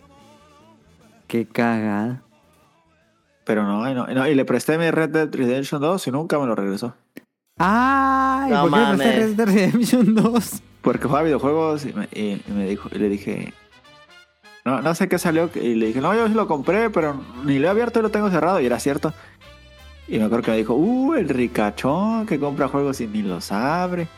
[1.26, 2.22] Qué cagada.
[3.44, 6.10] Pero no, y no, y no, y le presté mi Red Dead Redemption 2 y
[6.12, 6.94] nunca me lo regresó.
[7.58, 8.50] ¡Ay!
[8.50, 9.06] No ¿Por qué no mames.
[9.06, 10.62] está Red Dead Redemption 2?
[10.80, 13.52] Porque juega videojuegos y me, y- y me dijo, y le dije,
[14.64, 17.58] no, no sé qué salió, y le dije, no, yo sí lo compré, pero ni
[17.58, 19.12] lo he abierto y lo tengo cerrado, y era cierto.
[20.08, 23.50] Y me acuerdo que me dijo, uh, el ricachón que compra juegos y ni los
[23.52, 24.08] abre.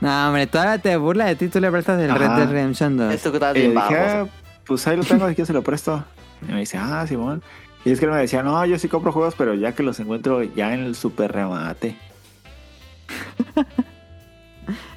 [0.00, 2.18] No, hombre, todavía te burla de ti, tú le prestas el Ajá.
[2.18, 3.14] Red Dead Redemption 2.
[3.14, 3.98] Esto que estás Y le dije.
[3.98, 4.26] "Ah,
[4.66, 6.02] pues ahí lo tengo, quieres se lo presto.
[6.48, 7.42] Y me dice, ah, Simón.
[7.84, 9.98] Y es que él me decía, no, yo sí compro juegos, pero ya que los
[10.00, 11.96] encuentro ya en el super remate.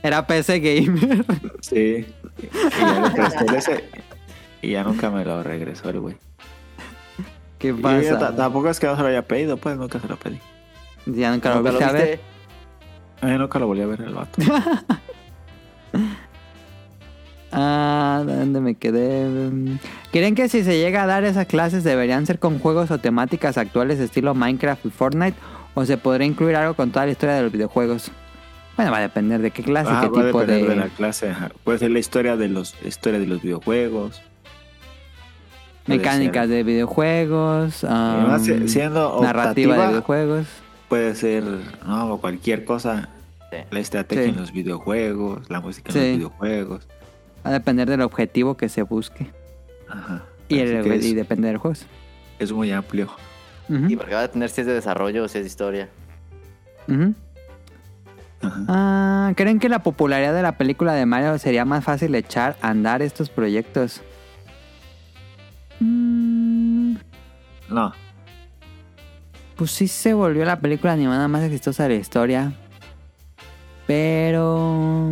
[0.03, 1.25] Era PC Gamer.
[1.61, 2.05] Sí.
[2.41, 2.47] Y
[2.81, 3.89] ya presté el ese.
[4.61, 6.17] Y ya nunca me lo regresó el güey.
[7.57, 8.35] ¿Qué Y yo ta- pasa?
[8.35, 10.39] tampoco es que no se lo haya pedido, pues nunca se lo pedí.
[11.05, 12.19] Ya nunca lo ¿Nunca volviste a ver.
[13.21, 14.41] Mí nunca lo volví a ver el vato.
[17.53, 19.77] Ah, ¿dónde me quedé?
[20.11, 23.57] ¿Creen que si se llega a dar esas clases deberían ser con juegos o temáticas
[23.57, 25.37] actuales estilo Minecraft y Fortnite?
[25.75, 28.11] ¿O se podría incluir algo con toda la historia de los videojuegos?
[28.75, 30.69] Bueno, va a depender de qué clase, Ah, qué va a tipo depender de...
[30.69, 30.75] de...
[30.75, 31.31] la clase.
[31.63, 34.21] Puede ser la historia de los historia de los videojuegos.
[35.85, 40.47] mecánicas de videojuegos, Y además, um, siendo narrativa de videojuegos.
[40.87, 41.43] puede ser
[41.85, 43.09] no cualquier cosa.
[43.51, 43.57] Sí.
[43.69, 44.29] La estrategia Sí.
[44.29, 45.99] en los videojuegos, la música en Sí.
[45.99, 46.87] los videojuegos.
[47.45, 49.31] Va a depender del objetivo que se busque.
[49.89, 50.23] Ajá.
[50.47, 51.77] Y, el- que y depende del juego.
[52.39, 53.09] es muy amplio.
[53.69, 55.89] Ujú, Y porque va a tener si es de desarrollo o si es de historia.
[58.41, 58.65] Ajá.
[58.67, 62.69] Ah, ¿Creen que la popularidad de la película de Mario sería más fácil echar a
[62.69, 64.01] andar estos proyectos?
[65.79, 66.95] Mm,
[67.69, 67.93] No,
[69.55, 72.53] pues sí se volvió la película animada más exitosa de la historia.
[73.87, 75.09] Pero...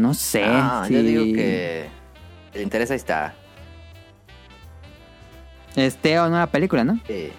[0.00, 0.44] No sé.
[0.86, 1.88] Si yo digo que
[2.54, 3.34] el interés ahí está.
[5.76, 6.98] Esté o no la película, ¿no?
[7.06, 7.30] Sí,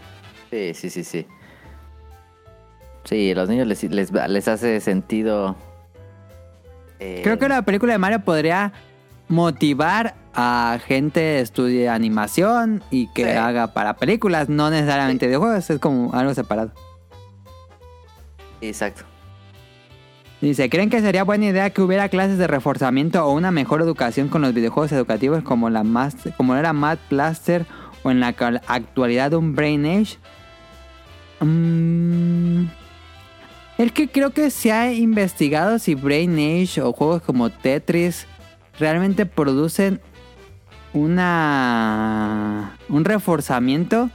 [0.52, 1.04] sí, sí, sí.
[1.04, 1.26] Sí,
[3.04, 5.56] Sí, a los niños les, les, les hace sentido.
[7.00, 8.74] eh, Creo que la película de Mario podría
[9.28, 13.32] motivar a gente que estudie animación y que Sí.
[13.32, 16.72] haga para películas, no necesariamente videojuegos, es como algo separado.
[18.62, 19.04] Exacto.
[20.42, 24.28] Dice, ¿creen que sería buena idea que hubiera clases de reforzamiento o una mejor educación
[24.28, 27.68] con los videojuegos educativos como la más, como era Math Blaster
[28.02, 28.30] o en la
[28.68, 30.18] actualidad un Brain Age?
[31.42, 32.66] Mm,
[33.78, 38.26] es que creo que se ha investigado si Brain Age o juegos como Tetris
[38.80, 40.02] realmente producen
[40.94, 44.10] una un reforzamiento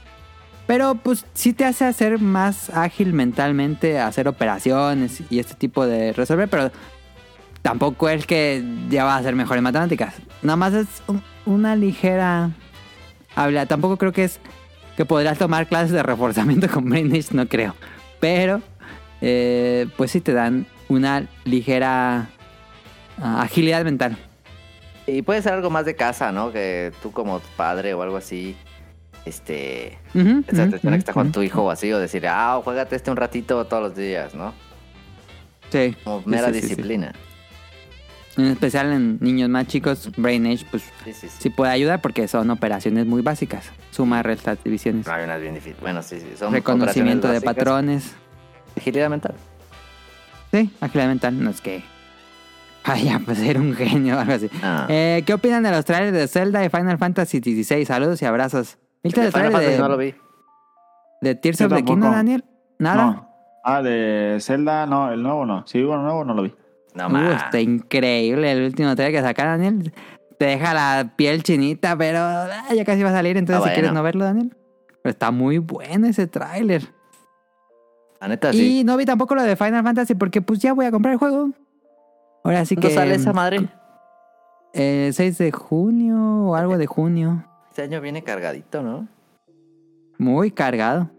[0.67, 6.13] pero pues sí te hace hacer más ágil mentalmente, hacer operaciones y este tipo de
[6.13, 6.71] resolver, pero
[7.61, 10.13] tampoco es que ya va a ser mejor en matemáticas.
[10.41, 12.51] Nada más es un- una ligera
[13.35, 13.67] habilidad.
[13.67, 14.39] Tampoco creo que es
[14.95, 17.75] que podrás tomar clases de reforzamiento con Brain Age, no creo.
[18.19, 18.61] Pero
[19.21, 22.29] eh, pues sí te dan una ligera
[23.21, 24.17] ah, agilidad mental.
[25.05, 26.51] Y puede ser algo más de casa, ¿no?
[26.51, 28.55] Que tú como padre o algo así,
[29.25, 32.95] este, Ujú, esa ujú, atención extra con tu hijo o así, o decir, ah, juégate
[32.95, 34.53] este un ratito todos los días, ¿no?
[35.71, 35.95] Sí.
[36.03, 36.67] como mera sí, sí, sí.
[36.67, 37.13] disciplina.
[38.37, 41.35] En especial en niños más chicos, Brain Age, pues Sí, sí, sí.
[41.39, 43.71] sí puede ayudar porque son operaciones muy básicas.
[43.91, 45.07] Suma, restas, divisiones.
[45.07, 45.81] Hay unas bien difíciles.
[45.81, 46.27] Bueno, sí, sí.
[46.37, 48.13] Son Reconocimiento de patrones.
[48.77, 49.33] Agilidad mental.
[50.51, 51.43] Sí, agilidad mental.
[51.43, 51.83] No es que
[52.85, 54.49] vaya, pues era un genio o algo así.
[54.61, 54.85] Ah.
[54.87, 57.85] Eh, ¿Qué opinan de los trailers de Zelda y Final Fantasy XVI?
[57.85, 58.77] Saludos y abrazos.
[59.07, 60.15] ¿Viste el El Final trailer Fantasy no lo de, vi.
[61.21, 61.83] de Tears of the.
[61.83, 62.45] Kingdom, Daniel?
[62.79, 63.05] ¿Nada?
[63.05, 63.27] No.
[63.63, 65.65] Ah, de Zelda, no, el nuevo no.
[65.67, 66.53] Sí, bueno, el nuevo no lo vi.
[66.95, 67.43] No Uh, más.
[67.45, 69.93] está increíble el último trailer que sacaron, Daniel.
[70.39, 73.73] Te deja la piel chinita, pero ah, ya casi va a salir, entonces Ah, si
[73.73, 74.55] quieres no verlo, Daniel.
[75.03, 76.83] Pero está muy bueno ese tráiler.
[78.21, 78.79] La neta, sí.
[78.79, 81.19] Y no vi tampoco lo de Final Fantasy porque pues ya voy a comprar el
[81.19, 81.49] juego.
[82.43, 82.95] Ahora sí ¿Cuándo que...
[82.95, 83.67] sale esa madre?
[84.73, 87.43] Eh, 6 de junio o algo de junio.
[87.77, 89.07] Este año viene cargadito, ¿no?
[90.17, 91.11] Muy cargado.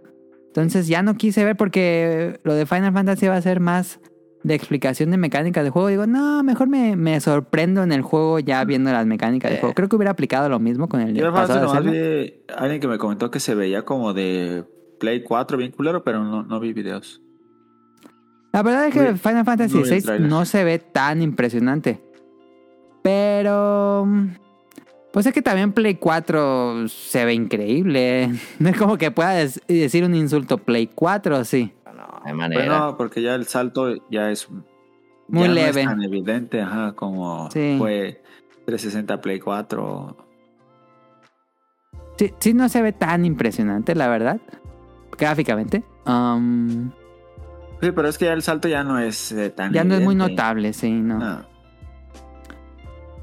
[0.48, 4.01] Entonces ya no quise ver porque lo de Final Fantasy va a ser más
[4.43, 5.86] de explicación de mecánicas de juego.
[5.86, 9.60] Digo, no, mejor me, me sorprendo en el juego ya viendo las mecánicas de Eh.
[9.60, 9.72] juego.
[9.76, 13.30] Creo que hubiera aplicado lo mismo con el Yo pasado de alguien que me comentó
[13.30, 14.64] que se veía como de
[14.98, 17.22] Play 4 bien culero, pero no, no vi videos.
[18.52, 22.01] La verdad es que Final Fantasy vi no se ve tan impresionante.
[23.05, 24.09] Pero...
[25.12, 28.30] Pues es que también Play 4 se ve increíble.
[28.59, 29.30] No es como que pueda
[29.66, 31.72] decir un insulto Play 4, sí.
[31.86, 32.62] No, de manera.
[32.64, 34.48] Bueno, porque ya el salto ya es
[35.28, 35.80] Muy ya no leve.
[35.80, 37.76] es tan evidente, ajá, como Sí.
[37.78, 38.22] fue
[38.66, 40.16] 360 Play 4.
[42.18, 44.40] Sí, sí no se ve tan impresionante, la verdad.
[45.16, 45.82] Gráficamente.
[46.06, 46.90] Um,
[47.80, 50.01] Sí, pero es que ya el salto ya no es eh, tan ya no es
[50.02, 51.18] muy notable, sí, no.
[51.18, 51.57] No.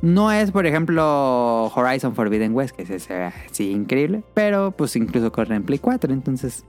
[0.06, 4.96] No es, por ejemplo, Horizon Forbidden West, que se se ve así increíble, pero pues
[4.96, 6.64] incluso corre en Play 4, entonces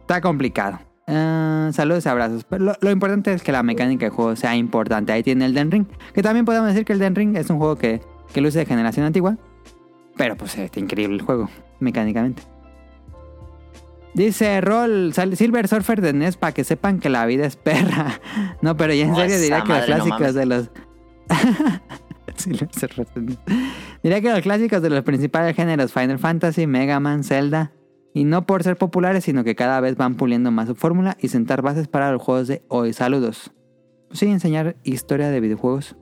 [0.00, 0.80] está complicado.
[1.06, 2.42] Ah, saludos y abrazos.
[2.42, 5.12] Pero lo, lo importante es que la mecánica del juego sea importante.
[5.12, 7.58] Ahí tiene el Den Ring, que también podemos decir que el Den Ring es un
[7.58, 8.00] juego que,
[8.32, 9.36] que luce de generación antigua,
[10.16, 11.48] pero pues está increíble el juego,
[11.78, 12.42] mecánicamente.
[14.12, 18.20] Dice Roll, Silver Surfer de NES para que sepan que la vida es perra.
[18.60, 20.70] No, pero ya en No, serio diría que los madre, no de los.
[24.02, 27.72] Diría que los clásicos de los principales géneros Final Fantasy, Mega Man, Zelda.
[28.12, 31.28] Y no por ser populares, sino que cada vez van puliendo más su fórmula y
[31.28, 32.92] sentar bases para los juegos de hoy.
[32.92, 33.52] Saludos.
[34.10, 35.96] Sí, enseñar historia de videojuegos.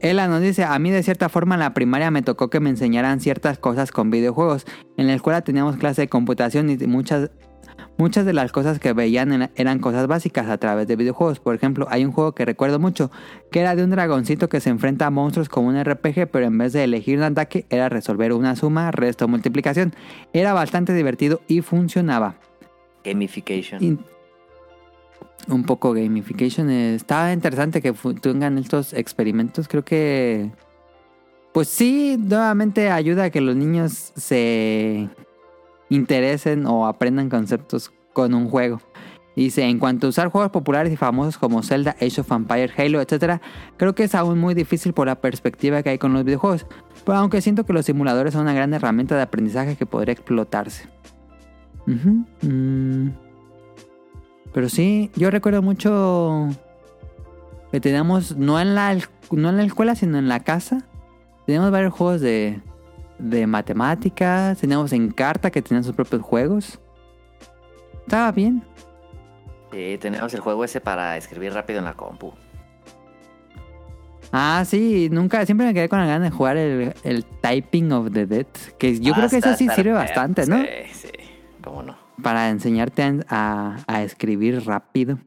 [0.00, 2.70] Ella nos dice, a mí de cierta forma en la primaria me tocó que me
[2.70, 4.64] enseñaran ciertas cosas con videojuegos.
[4.96, 7.30] En la escuela teníamos clase de computación y muchas,
[8.00, 11.38] muchas de las cosas que veían eran cosas básicas a través de videojuegos.
[11.38, 13.10] Por ejemplo, hay un juego que recuerdo mucho,
[13.50, 16.56] que era de un dragoncito que se enfrenta a monstruos como un RPG, pero en
[16.56, 19.92] vez de elegir un ataque era resolver una suma, resto multiplicación.
[20.32, 22.36] Era bastante divertido y funcionaba.
[23.04, 24.02] Gamification.
[25.48, 26.70] Un poco gamification.
[26.70, 29.68] Estaba interesante que tengan estos experimentos.
[29.68, 30.50] Creo que.
[31.52, 35.08] Pues sí, nuevamente ayuda a que los niños se
[35.90, 38.80] interesen o aprendan conceptos con un juego.
[39.36, 43.00] Dice, en cuanto a usar juegos populares y famosos como Zelda, Age of Empires, Halo,
[43.00, 43.40] etc.,
[43.76, 46.66] creo que es aún muy difícil por la perspectiva que hay con los videojuegos.
[47.04, 50.88] Pero aunque siento que los simuladores son una gran herramienta de aprendizaje que podría explotarse.
[51.86, 53.08] Mm.
[54.52, 56.48] Pero sí, yo recuerdo mucho
[57.70, 58.96] que teníamos, no en la,
[59.30, 60.84] no en la escuela, sino en la casa,
[61.46, 62.60] teníamos varios juegos de,
[63.20, 66.80] de matemáticas, teníamos en carta que tenían sus propios juegos.
[68.06, 68.62] Estaba bien.
[69.72, 72.32] Sí, tenemos el juego ese para escribir rápido en la compu.
[74.32, 78.12] Ah, sí, nunca, siempre me quedé con la gana de jugar el, el Typing of
[78.12, 78.46] the Dead,
[78.78, 80.56] que yo Ah, creo que eso está- sí sirve bastante, ¿no?
[80.58, 81.08] Sí, sí.
[81.62, 81.96] ¿Cómo no?
[82.22, 85.18] para enseñarte a, a- a escribir rápido.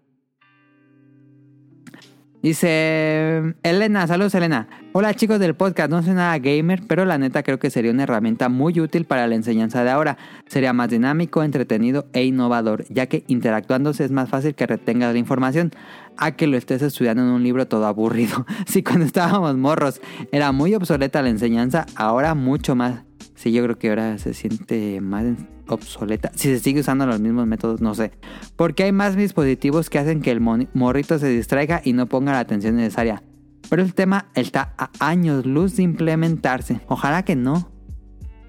[2.44, 4.68] Dice Elena, saludos Elena.
[4.92, 8.04] Hola chicos del podcast, no soy nada gamer, pero la neta creo que sería una
[8.04, 10.18] herramienta muy útil para la enseñanza de ahora.
[10.48, 15.20] Sería más dinámico, entretenido e innovador, ya que interactuándose es más fácil que retengas la
[15.20, 15.72] información
[16.18, 18.46] a que lo estés estudiando en un libro todo aburrido.
[18.68, 20.02] Si cuando estábamos morros
[20.34, 23.04] era muy obsoleta la enseñanza, ahora mucho más.
[23.44, 25.26] Sí, yo creo que ahora se siente más
[25.68, 26.32] obsoleta.
[26.34, 28.14] Si se sigue usando los mismos métodos, no sé.
[28.56, 32.40] Porque hay más dispositivos que hacen que el morrito se distraiga y no ponga la
[32.40, 33.22] atención necesaria.
[33.70, 36.80] Pero el tema está a años luz de implementarse.
[36.88, 37.70] Ojalá que no.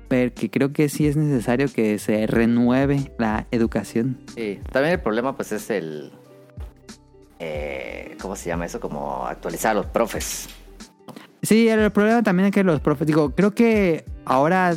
[0.06, 4.20] Porque creo que sí es necesario que se renueve la educación.
[4.36, 6.12] Sí, también el problema pues es el...
[7.40, 8.78] eh, ¿Cómo se llama eso?
[8.78, 10.48] Como actualizar a los profes.
[11.44, 14.74] Sí, el problema también es que los profes, digo, creo que ahora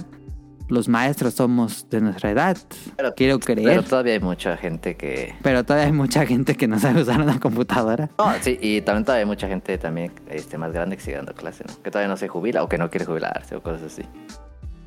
[0.69, 2.57] los maestros somos de nuestra edad.
[2.97, 3.83] Pero- Quiero Pero creer.
[3.85, 5.33] todavía hay mucha gente que...
[5.41, 8.09] Pero todavía hay mucha gente que no sabe usar una computadora.
[8.17, 11.33] No, sí, y también todavía hay mucha gente también este, más grande que sigue dando
[11.33, 11.73] clase, ¿no?
[11.81, 14.01] Que todavía no se jubila o que no quiere jubilarse o cosas así.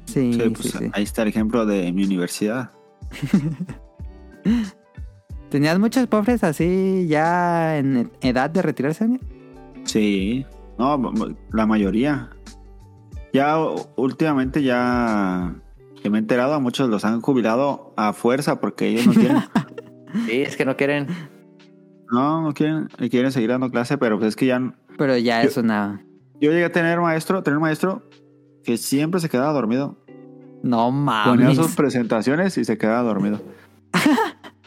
[0.04, 0.90] Sí, Sí, sí, pues sí.
[0.92, 2.72] ahí está el ejemplo de mi universidad.
[5.50, 9.04] ¿Tenías muchos pobres así ya en edad de retirarse?
[9.04, 9.20] Daniel?
[9.84, 10.46] Sí,
[10.88, 11.12] no,
[11.52, 12.30] la mayoría.
[13.32, 13.56] Ya
[13.96, 15.54] últimamente ya
[16.02, 19.36] que me he enterado, a muchos los han jubilado a fuerza porque ellos no quieren,
[20.26, 21.06] Sí, es que no quieren...
[22.10, 25.42] no, no quieren, y quieren seguir dando clase, pero pues es que ya, Pero ya
[25.42, 26.04] Yo- es una...
[26.40, 28.02] yo llegué a tener maestro, tener maestro
[28.64, 29.96] que siempre se quedaba dormido.
[30.62, 31.56] No Ponía mames.
[31.56, 33.40] sus presentaciones y se quedaba dormido.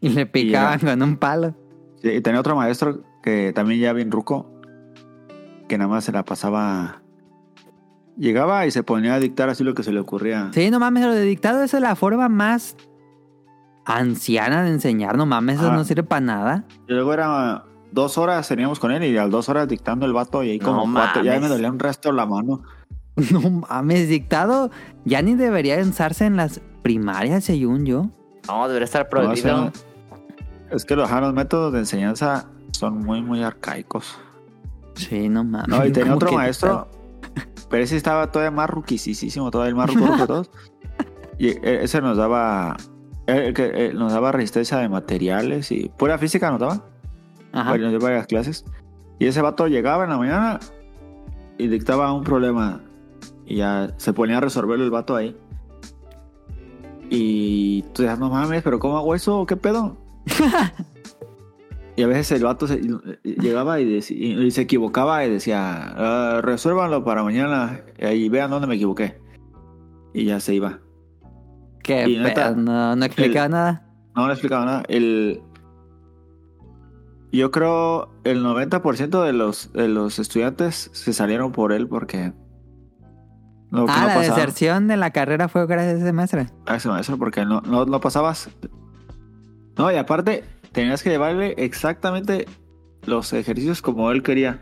[0.00, 1.54] Y le picaban Y con un palo.
[2.00, 4.50] Sí, y tenía otro maestro que también ya bien ruco,
[5.68, 7.02] que nada más se la pasaba.
[8.16, 10.50] Llegaba y se ponía a dictar así lo que se le ocurría.
[10.52, 12.76] Sí, no mames, lo de dictado esa es la forma más
[13.84, 15.16] anciana de enseñar.
[15.16, 15.74] No mames, eso Ah.
[15.74, 16.64] no sirve para nada.
[16.88, 20.12] Y luego era dos horas, teníamos con él y a las dos horas dictando el
[20.12, 22.62] vato y ahí No como cuatro, ya me dolía un resto la mano.
[23.32, 24.70] No mames, dictado
[25.04, 28.08] ya ni debería usarse en las primarias, según yo.
[28.48, 29.72] No, debería estar No, o prohibido.
[29.72, 29.72] sea,
[30.70, 34.18] es que los, los métodos de enseñanza son muy, muy arcaicos.
[34.94, 35.68] Sí, no mames.
[35.68, 36.88] No, y tenía ¿Cómo otro que maestro,
[37.70, 40.50] pero ese estaba todavía más ruquisísimo, todavía el más ruco de todos.
[41.38, 42.76] Y e- ese nos daba,
[43.26, 46.84] el que eh, nos daba resistencia de materiales y pura física nos daba.
[47.52, 47.70] Ajá.
[47.70, 48.64] Bueno, de varias clases.
[49.18, 50.60] Y ese vato llegaba en la mañana
[51.58, 52.80] y dictaba un problema.
[53.46, 55.36] Y ya se ponía a resolverlo el vato ahí.
[57.10, 59.44] Y tú decías, no mames, pero ¿cómo hago eso?
[59.46, 59.96] ¿Qué pedo?
[62.00, 62.80] y a veces el vato se-
[63.24, 68.66] llegaba y, dec- y- se equivocaba y decía, "Ah, resuélvanlo para mañana y vean dónde
[68.66, 69.20] me equivoqué.
[70.14, 70.78] Y ya se iba.
[71.82, 73.86] Qué y neta, no, no explicaba el- nada.
[74.16, 74.82] No le explicaba nada.
[74.88, 75.42] El,
[77.32, 82.32] yo creo el 90% de los, de los estudiantes se salieron por él porque...
[83.70, 84.36] No, ah, no la pasaba.
[84.36, 86.46] deserción de la carrera fue gracias a ese maestro.
[86.66, 88.48] A ese maestro porque no, no, no pasabas.
[89.76, 92.46] No, y aparte tenías que llevarle exactamente
[93.06, 94.60] los ejercicios como él quería.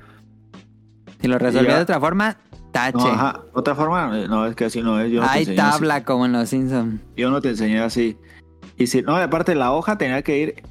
[1.20, 1.76] Si lo resolvía Ya.
[1.78, 2.36] de otra forma,
[2.72, 2.97] tache.
[2.98, 3.40] No, ajá.
[3.52, 5.10] Otra forma, eh, no, es que así no es.
[5.10, 5.56] Yo no te Hay así.
[5.56, 7.01] tabla como en los Simpsons.
[7.16, 8.16] Yo no te enseñé así.
[8.76, 10.62] Y si no, aparte la hoja tenía que ir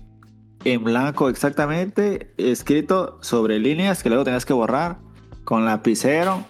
[0.63, 4.97] en blanco exactamente, escrito sobre líneas que luego tenías que borrar
[5.43, 6.45] con lapicero.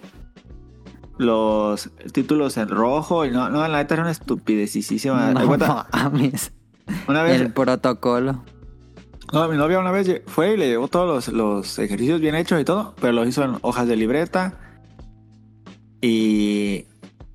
[1.18, 3.26] Los títulos en rojo.
[3.26, 5.32] Y no, no, la neta era una estupidecísima.
[5.32, 5.86] No.
[7.08, 8.44] Una vez, El protocolo.
[9.34, 12.60] No, mi novia una vez fue y le llevó todos los, los ejercicios bien hechos
[12.62, 14.58] y todo, pero los hizo en hojas de libreta
[16.02, 16.86] y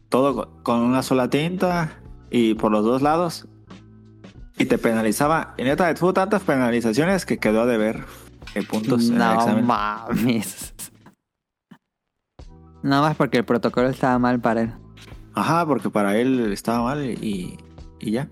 [0.09, 1.93] todo co- con una sola tinta
[2.31, 3.47] y por los dos lados.
[4.59, 5.55] Y te penalizaba.
[5.59, 8.05] Y neta, tuvo tantas penalizaciones que quedó a deber
[8.69, 9.66] puntos en el No examen.
[9.66, 10.74] mames.
[12.82, 14.73] Nada más porque el protocolo estaba mal para él.
[15.35, 17.56] Ajá, porque para él estaba mal y,
[18.01, 18.28] y ya.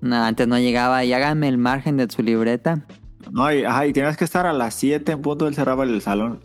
[0.00, 2.86] No, antes no llegaba y háganme el margen de su libreta.
[3.30, 6.00] No, y, ajá, y tenías que estar a las 7 en punto, él cerraba el
[6.02, 6.40] salón.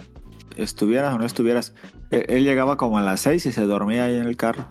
[0.56, 1.74] Estuvieras o no estuvieras.
[2.12, 4.66] Él, él llegaba como a las 6 y se dormía ahí en el carro.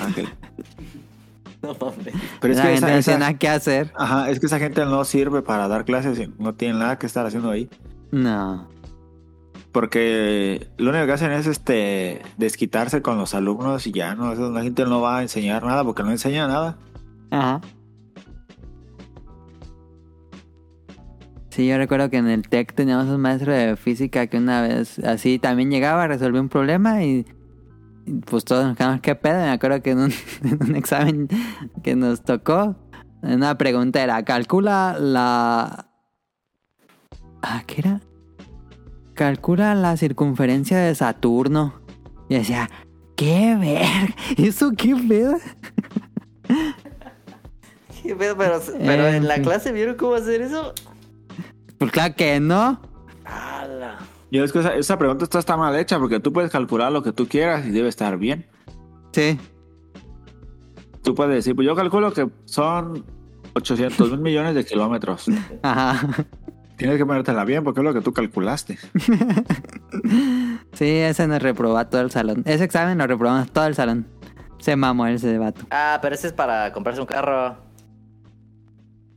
[0.00, 0.28] Ángel.
[1.62, 2.12] No mames.
[2.40, 3.92] Pero es la que gente esa, no esa- tiene nada que hacer.
[3.96, 7.06] ajá, es que esa gente no sirve para dar clases y no tiene nada que
[7.06, 7.70] estar haciendo ahí.
[8.10, 8.66] No.
[9.70, 14.50] Porque lo único que hacen es este desquitarse con los alumnos y ya no, eso
[14.50, 16.76] la gente no va a enseñar nada porque no enseña nada.
[17.30, 17.60] Ajá.
[21.52, 24.98] Sí, yo recuerdo que en el TEC teníamos un maestro de física que una vez
[25.00, 27.26] así también llegaba, resolvió un problema y,
[28.06, 29.34] y pues todos nos quedamos, ¿qué pedo?
[29.36, 30.12] Me acuerdo que en un,
[30.44, 31.28] en un examen
[31.82, 32.74] que nos tocó,
[33.20, 35.88] una pregunta era, calcula la...
[37.42, 38.00] Ah, ¿qué era?
[39.12, 41.82] Calcula la circunferencia de Saturno.
[42.30, 42.70] Y decía,
[43.14, 44.14] ¿qué ver?
[44.38, 45.36] ¿Eso qué pedo?
[48.02, 48.38] ¿Qué pedo?
[48.38, 49.44] Pero, pero En en la fin.
[49.44, 50.72] clase vieron cómo hacer eso.
[51.82, 52.80] Pues claro que no.
[53.24, 53.98] ¡Hala!
[54.30, 57.02] Yo es que esa, esa pregunta está, está mal hecha porque tú puedes calcular lo
[57.02, 58.46] que tú quieras y debe estar bien.
[59.10, 59.36] Sí.
[61.02, 63.04] Tú puedes decir, pues yo calculo que son
[63.54, 65.26] 800 mil millones de kilómetros.
[65.62, 66.06] Ajá.
[66.76, 68.78] Tienes que ponértela bien porque es lo que tú calculaste.
[70.72, 72.42] Sí, ese nos reprobó todo el salón.
[72.46, 74.06] Ese examen lo reprobamos todo el salón.
[74.58, 75.60] Se mamó ese debate.
[75.70, 77.56] Ah, pero ese es para comprarse un carro.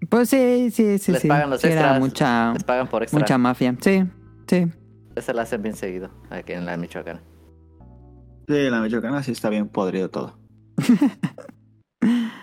[0.10, 1.28] Pues sí, sí, sí, Les sí.
[1.28, 2.00] pagan los Sí, era extras.
[2.00, 3.20] mucha, Les pagan por extra.
[3.20, 3.76] mucha mafia.
[3.82, 4.04] Sí,
[4.48, 4.68] sí.
[5.16, 7.22] Ese lo hacen bien seguido aquí en la Michoacán.
[8.48, 10.38] Sí, la michoacana sí está bien podrido todo.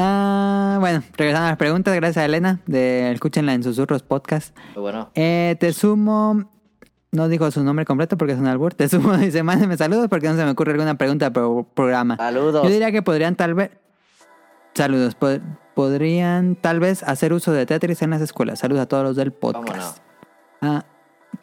[0.00, 4.56] Ah, bueno, regresando a las preguntas, gracias a Elena de Escúchenla en Susurros Podcast.
[4.76, 5.10] Muy bueno.
[5.16, 6.48] Eh, te sumo,
[7.10, 8.74] no dijo su nombre completo porque es un albur.
[8.74, 12.16] Te sumo, dice, mándenme saludos porque no se me ocurre alguna pregunta por programa.
[12.16, 12.62] Saludos.
[12.62, 13.70] Yo diría que podrían tal vez.
[14.78, 15.16] Saludos.
[15.18, 15.42] pod-
[15.74, 18.58] podrían tal vez hacer uso de Tetris en las escuelas.
[18.58, 19.98] Saludos a todos los del podcast.
[20.60, 20.84] Ah,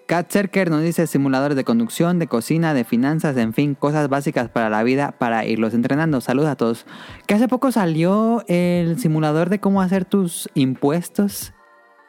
[0.07, 4.49] Kat Zerker nos dice simuladores de conducción, de cocina, de finanzas, en fin, cosas básicas
[4.49, 6.19] para la vida para irlos entrenando.
[6.21, 6.85] Saludos a todos.
[7.27, 11.53] Que hace poco salió el simulador de cómo hacer tus impuestos.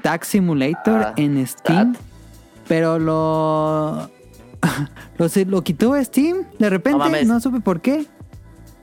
[0.03, 1.95] Tax Simulator Ah, en Steam.
[2.69, 4.11] Pero lo,
[5.19, 5.29] lo.
[5.47, 7.25] lo quitó Steam de repente.
[7.25, 8.07] No, supe por qué.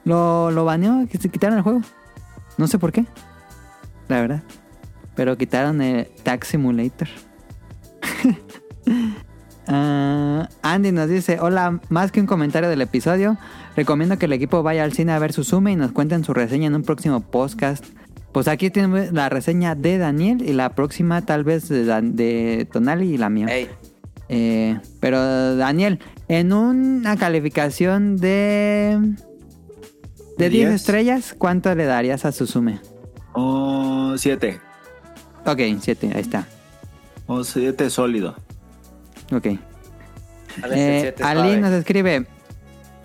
[0.06, 1.82] Lo, lo baneó, que se quitaron el juego.
[2.58, 3.06] No sé por qué.
[4.08, 4.44] La verdad.
[5.16, 7.08] Pero quitaron el Tax Simulator.
[9.66, 13.38] Ah, Andy nos dice, hola, más que un comentario del episodio,
[13.78, 16.34] recomiendo que el equipo vaya al cine a ver su sume y nos cuenten su
[16.34, 17.86] reseña en un próximo podcast.
[18.34, 22.68] Pues aquí tenemos la reseña de Daniel y la próxima tal vez de, Dan- de
[22.72, 23.48] Tonali y la mía.
[24.28, 29.00] Eh, pero Daniel, en una calificación de...
[30.38, 30.82] De 10 Diez.
[30.82, 32.80] estrellas, ¿cuánto le darías a Suzume?
[33.34, 34.60] Oh, siete.
[35.46, 36.48] Ok, 7, ahí está.
[37.28, 38.36] Oh, siete sólido.
[39.32, 39.48] Ok.
[40.60, 42.26] ¿cuál es el Eh, Ali nos escribe: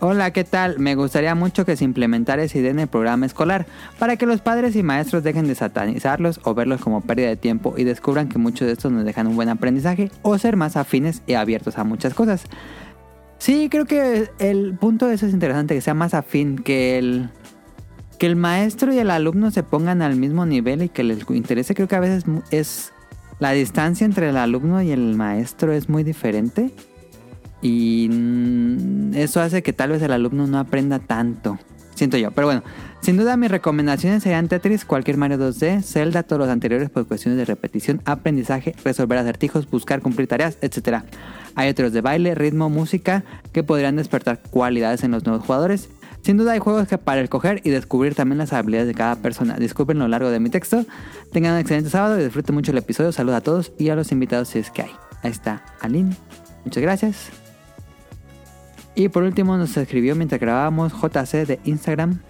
[0.00, 0.78] Hola, ¿qué tal?
[0.78, 3.66] Me gustaría mucho que se implementara esa idea en el programa escolar
[3.98, 7.74] para que los padres y maestros dejen de satanizarlos o verlos como pérdida de tiempo
[7.76, 11.22] y descubran que muchos de estos nos dejan un buen aprendizaje o ser más afines
[11.26, 12.44] y abiertos a muchas cosas.
[13.38, 17.30] Sí, creo que el punto de eso es interesante, que sea más afín, que el,
[18.18, 21.74] que el maestro y el alumno se pongan al mismo nivel y que les interese.
[21.74, 22.92] Creo que a veces es
[23.38, 26.72] la distancia entre el alumno y el maestro es muy diferente.
[27.62, 28.10] Y
[29.14, 31.58] eso hace que tal vez el alumno no aprenda tanto.
[31.94, 32.30] Siento yo.
[32.32, 32.62] Pero bueno,
[33.00, 37.38] sin duda mis recomendaciones serían Tetris, cualquier Mario 2D, Zelda, todos los anteriores por cuestiones
[37.38, 41.04] de repetición, aprendizaje, resolver acertijos, buscar cumplir tareas, etc.
[41.54, 45.88] Hay otros de baile, ritmo, música que podrían despertar cualidades en los nuevos jugadores.
[46.22, 49.56] Sin duda hay juegos que para escoger y descubrir también las habilidades de cada persona.
[49.56, 50.84] Disculpen lo largo de mi texto.
[51.32, 53.12] Tengan un excelente sábado y disfruten mucho el episodio.
[53.12, 54.90] Saludos a todos y a los invitados si es que hay.
[55.22, 56.14] Ahí está Aline.
[56.64, 57.30] Muchas gracias.
[58.94, 62.20] Y por último nos escribió mientras grabábamos JC de Instagram.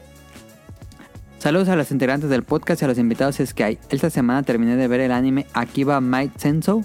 [1.39, 3.78] Saludos a los integrantes del podcast y a los invitados es que hay.
[3.91, 6.83] Esta semana terminé de ver el anime Akiba Might Senso.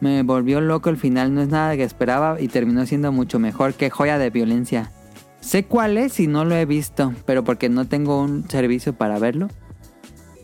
[0.00, 3.74] Me volvió loco el final, no es nada que esperaba y terminó siendo mucho mejor
[3.74, 4.92] que joya de violencia.
[5.40, 9.18] Sé cuál es y no lo he visto, pero porque no tengo un servicio para
[9.18, 9.48] verlo.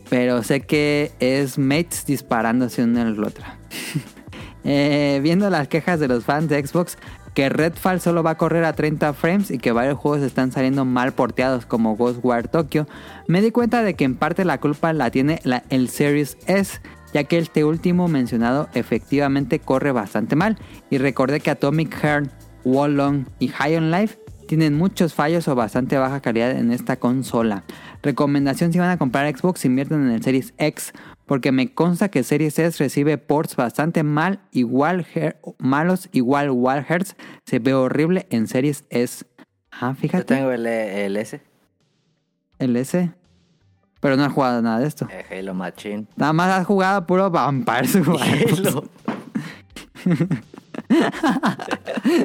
[0.09, 3.57] Pero sé que es mates disparándose una en la otra.
[4.65, 6.97] Eh, viendo las quejas de los fans de Xbox,
[7.33, 10.85] que Redfall solo va a correr a 30 frames y que varios juegos están saliendo
[10.85, 12.87] mal porteados como Ghostwire Tokyo,
[13.27, 16.79] me di cuenta de que en parte la culpa la tiene la- el Series S,
[17.13, 20.57] ya que este último mencionado efectivamente corre bastante mal,
[20.89, 22.29] y recordé que Atomic Heart,
[22.65, 27.63] Wallong y High on Life tienen muchos fallos o bastante baja calidad en esta consola.
[28.03, 30.93] Recomendación si van a comprar Xbox inviertan en el Series X
[31.25, 35.05] porque me consta que Series S recibe ports bastante mal, igual
[35.57, 39.25] malos, igual Wild Hertz se ve horrible en Series S.
[39.71, 41.41] Ah, Yo fíjate, tengo el, el S,
[42.59, 43.11] el S.
[43.99, 45.07] Pero no has jugado nada de esto.
[45.09, 46.05] eh, Halo Machine.
[46.17, 48.59] Nada más has jugado puro Vampire Survivors.
[48.67, 48.83] Halo.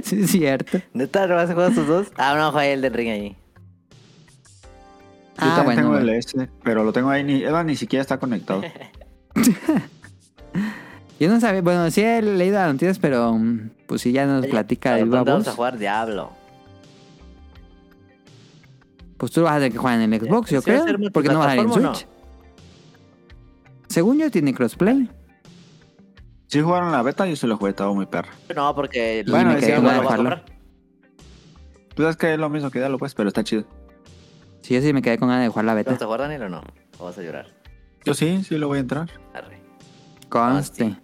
[0.03, 0.79] sí, es cierto.
[0.93, 2.09] ¿Neta no vas a jugar esos dos?
[2.17, 3.37] Ah, no, juega el del ring ahí.
[5.41, 5.81] Yo Ah, también bueno.
[5.81, 6.09] tengo bueno.
[6.13, 8.63] el S, pero lo tengo ahí, ni, Eva ni siquiera está conectado.
[11.21, 14.43] Yo no sabía, bueno, sí he leído las noticias, pero mm, pues sí ya nos
[14.43, 16.31] Oye, platica de ¿a viva dónde vamos a jugar Diablo?
[19.17, 21.11] Pues tú vas a tener que jugar en el Xbox, yo ¿Sí va a creo,
[21.13, 22.07] porque no vas a ir en Switch.
[23.89, 25.09] Según yo tiene crossplay.
[26.47, 28.31] Si jugaron la beta, yo se lo jugué, estaba muy perra.
[28.55, 30.45] No, porque Bueno, me quedé voy a lo vas a comprar.
[31.95, 33.65] Tú sabes que es lo mismo que Diablo, pues, pero está chido.
[34.63, 35.91] Sí, yo sí me quedé con ganas de jugar la beta.
[35.91, 36.63] ¿Vamos a jugar Daniel o no?
[36.99, 37.47] ¿O vas a llorar?
[38.05, 39.09] Yo sí, sí lo voy a entrar.
[39.35, 39.61] Arre,
[40.29, 40.97] Conste.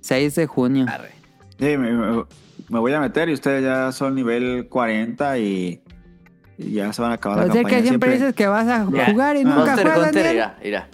[0.00, 0.86] 6 de junio.
[0.88, 1.12] arre.
[1.58, 2.24] Sí, me, me-
[2.68, 5.82] voy a meter y ustedes ya son nivel 40 y,
[6.58, 7.82] y ya se van a acabar O la sea campaña.
[7.82, 9.44] que siempre dices que vas a jugar y Ah.
[9.44, 10.34] nunca Monster juegas, Hunter, Daniel.
[10.34, 10.88] mira, mira.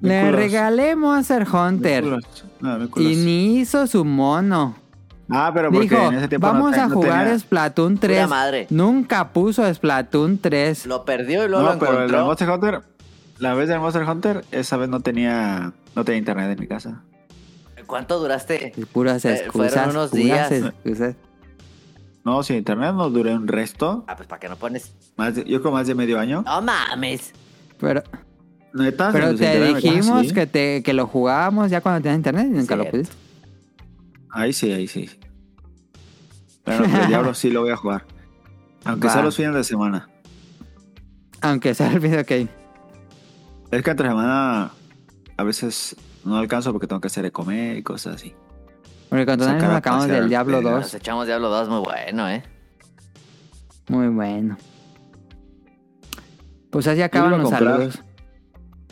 [0.00, 2.02] Le regalé Monster Hunter.
[2.04, 2.44] Culos.
[2.60, 3.12] No, mi culos.
[3.12, 4.76] Y ni hizo su mono.
[5.30, 7.98] Ah, pero porque Dijo, en ese tiempo no vamos te- a no jugar tenía- Splatoon
[7.98, 8.28] 3.
[8.28, 8.66] madre.
[8.70, 10.86] Nunca puso Splatoon 3.
[10.86, 12.24] Lo perdió y luego No, lo pero el encontró.
[12.26, 12.80] Monster Hunter,
[13.38, 17.02] la vez del Monster Hunter, esa vez no tenía, no tenía internet en mi casa.
[17.86, 18.72] ¿Cuánto duraste?
[18.92, 19.72] Puras Eh, excusas.
[19.72, 20.52] fueron unos puras días.
[20.52, 21.14] excusas.
[22.24, 24.04] No, sin internet no duré un resto.
[24.06, 24.92] Ah, pues ¿para qué no pones?
[25.16, 26.42] Más de- yo creo más de medio año.
[26.46, 27.32] No mames.
[27.80, 28.02] Pero,
[28.74, 32.76] Neta, pero te dijimos que, te, que lo jugábamos ya cuando tenías internet y nunca
[32.76, 33.10] lo Cierto.
[34.32, 35.08] Ahí sí, ahí sí.
[36.64, 38.04] Pero el Diablo sí lo voy a jugar.
[38.84, 39.12] Aunque Va.
[39.12, 40.08] sea los fines de semana.
[41.42, 42.48] Aunque sea el video que
[43.70, 44.70] Es que entre semana
[45.36, 48.34] a veces no alcanzo porque tengo que hacer de comer y cosas así.
[49.08, 50.70] Porque cuando nos acabamos del Diablo perro.
[50.72, 50.80] 2.
[50.82, 52.42] Nos echamos Diablo 2 muy bueno, ¿eh?
[53.88, 54.56] Muy bueno.
[56.70, 57.62] Pues así acaban los comprar.
[57.74, 57.94] saludos.
[57.94, 58.06] Estaba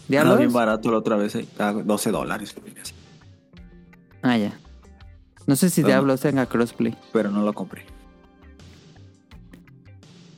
[0.09, 0.53] ¿Diablo bien 2?
[0.55, 1.35] barato la otra vez.
[1.37, 2.55] eh, estaba 12 dólares.
[4.23, 4.59] Ah, ya.
[5.49, 6.95] No sé si Pero- Diablo tenga crossplay.
[7.13, 7.83] Pero no lo compré.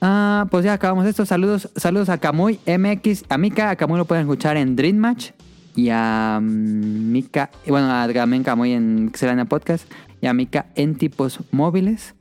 [0.00, 1.26] Ah, pues ya acabamos esto.
[1.26, 3.70] Saludos, saludos a Kamui MX, a Mika.
[3.70, 5.32] A Kamui lo pueden escuchar en Dream Match.
[5.74, 9.90] Y a mm, Mika, bueno, a también Kamui en Xelana Podcast.
[10.20, 12.14] Y a Mika en tipos móviles.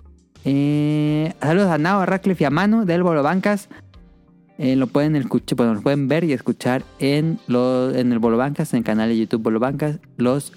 [0.44, 3.70] Eh, saludos a Nao, a Radcliffe y a Manu del Bolo Bancas.
[4.58, 8.74] Eh, lo pueden escuchar, bueno, lo pueden ver y escuchar en, en el Bolo Bancas,
[8.74, 10.52] en el canal de YouTube Bolo Bancas, los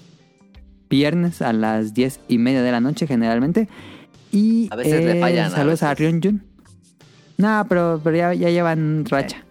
[0.93, 3.67] viernes a las 10 y media de la noche generalmente.
[4.31, 6.05] Y A veces le eh, fallan, a saludos a, veces.
[6.05, 6.43] Ryun Jun.
[7.37, 9.43] No, pero, pero ya, ya llevan racha.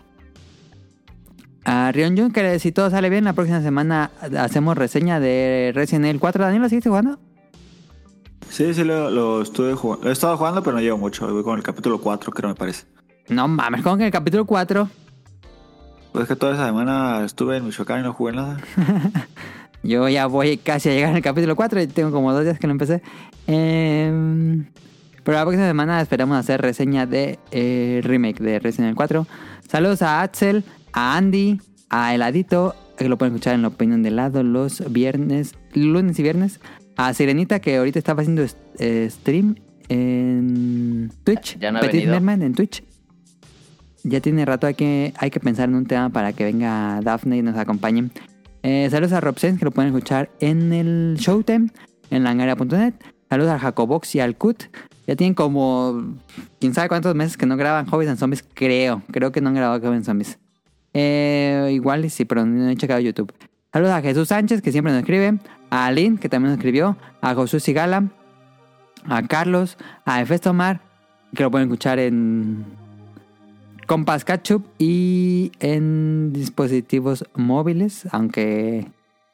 [1.64, 6.06] A Rion Jun, que si todo sale bien, la próxima semana hacemos reseña de Resident
[6.06, 6.44] Evil 4.
[6.44, 7.18] ¿Daniel lo siguiste jugando?
[8.48, 10.04] Sí, sí, lo, lo estuve jugando.
[10.04, 11.26] Lo he estado jugando, pero no llevo mucho.
[11.32, 12.86] Voy con el capítulo 4, creo, me parece.
[13.28, 14.88] No mames, como que en el capítulo 4
[16.12, 18.58] Pues es que toda esa semana estuve en Michoacán y no jugué nada.
[19.82, 22.66] Yo ya voy casi a llegar al capítulo 4 y tengo como dos días que
[22.66, 23.02] lo empecé.
[23.46, 24.66] Em,
[25.24, 29.26] pero la próxima semana esperamos hacer reseña de eh, remake de Resident Evil 4.
[29.68, 34.10] Saludos a Axel, a Andy, a Heladito, que lo pueden escuchar en la opinión de
[34.10, 36.60] lado los viernes, lunes y viernes.
[36.96, 38.44] A Sirenita, que ahorita estaba haciendo
[38.78, 39.56] eh, stream
[39.88, 41.58] en Twitch.
[41.58, 42.06] Ya no Petit.
[42.06, 42.84] Merman en Twitch.
[44.04, 47.38] Ya tiene rato, hay que, hay que pensar en un tema para que venga Daphne
[47.38, 48.10] y nos acompañe.
[48.62, 51.70] Eh, saludos a Robsen, que lo pueden escuchar en el Showtime,
[52.10, 52.94] en langaria.net.
[53.28, 54.64] Saludos a Jacobox y al Kut.
[55.06, 56.16] Ya tienen como,
[56.60, 59.02] quién sabe cuántos meses que no graban Hobbies and Zombies, creo.
[59.10, 60.38] Creo que no han grabado Hobbies and Zombies.
[60.94, 63.32] Eh, igual sí, pero no he checado YouTube.
[63.72, 65.38] Saludos a Jesús Sánchez, que siempre nos escribe.
[65.70, 66.96] A Aline, que también nos escribió.
[67.20, 68.10] A Josué Sigala.
[69.06, 69.76] A Carlos.
[70.04, 70.82] A Efestomar,
[71.34, 72.64] que lo pueden escuchar en
[73.86, 78.86] Compass Ketchup y en dispositivos móviles, aunque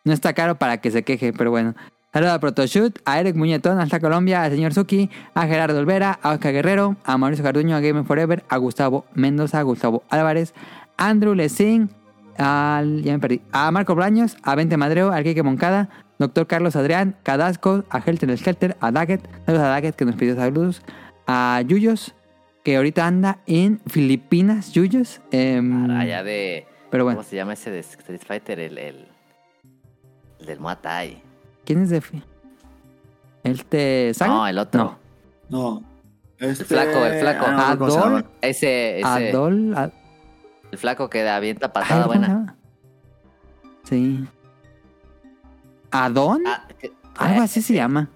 [0.05, 1.75] no está caro para que se queje, pero bueno.
[2.12, 6.33] Saludos a Protoshoot, a Eric Muñetón, hasta Colombia, al señor Suki, a Gerardo Olvera, a
[6.33, 10.55] Oscar Guerrero, a Mauricio Carduño, a Game Forever, a Gustavo Mendoza, a Gustavo Álvarez,
[10.97, 11.91] a Andrew Lessing,
[12.39, 16.77] al, ya me perdí, a Marco Blaños, a Vente Madreo, al Kike Moncada, Doctor Carlos
[16.77, 20.83] Adrián, Cadasco, a Helter el a Daggett, saludos a Daggett que nos pidió saludos,
[21.27, 22.15] a Yuyos,
[22.69, 25.23] que ahorita anda en Filipinas, Yuyos.
[25.31, 26.67] Para allá de.
[26.91, 28.61] pero bueno, ¿Cómo se llama ese de Street Fighter?
[28.61, 29.07] El, el,
[30.39, 31.23] el del Muay Thai.
[31.65, 32.03] ¿quién es de
[33.43, 34.35] ¿El te Saga?
[34.35, 34.99] No, el otro.
[35.49, 35.81] No.
[35.81, 35.83] No.
[36.39, 36.67] Este...
[36.67, 37.47] flaco, el flaco.
[37.49, 38.27] Ah, no Adol.
[38.43, 39.75] Ese, ese Adol.
[39.75, 39.93] Ad-
[40.71, 42.29] el flaco que avienta Ay, patada ¿cómo se buena.
[42.29, 42.57] llama?
[43.85, 44.29] Sí.
[45.91, 46.43] ¿Adón?
[46.47, 46.69] Ah,
[47.17, 48.11] Algo así se llama.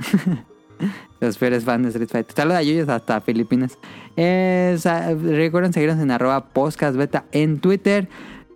[1.24, 2.36] Los peores fans de Street Fighter.
[2.36, 3.78] Saludos a Yuyos hasta Filipinas.
[4.16, 4.76] Eh,
[5.22, 8.08] recuerden seguirnos en arroba podcastbeta en Twitter.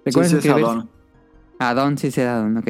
[0.04, 0.86] Recuerden Sí, sí, suscribirse.
[1.96, 2.68] Sí, sí, Adón, ok.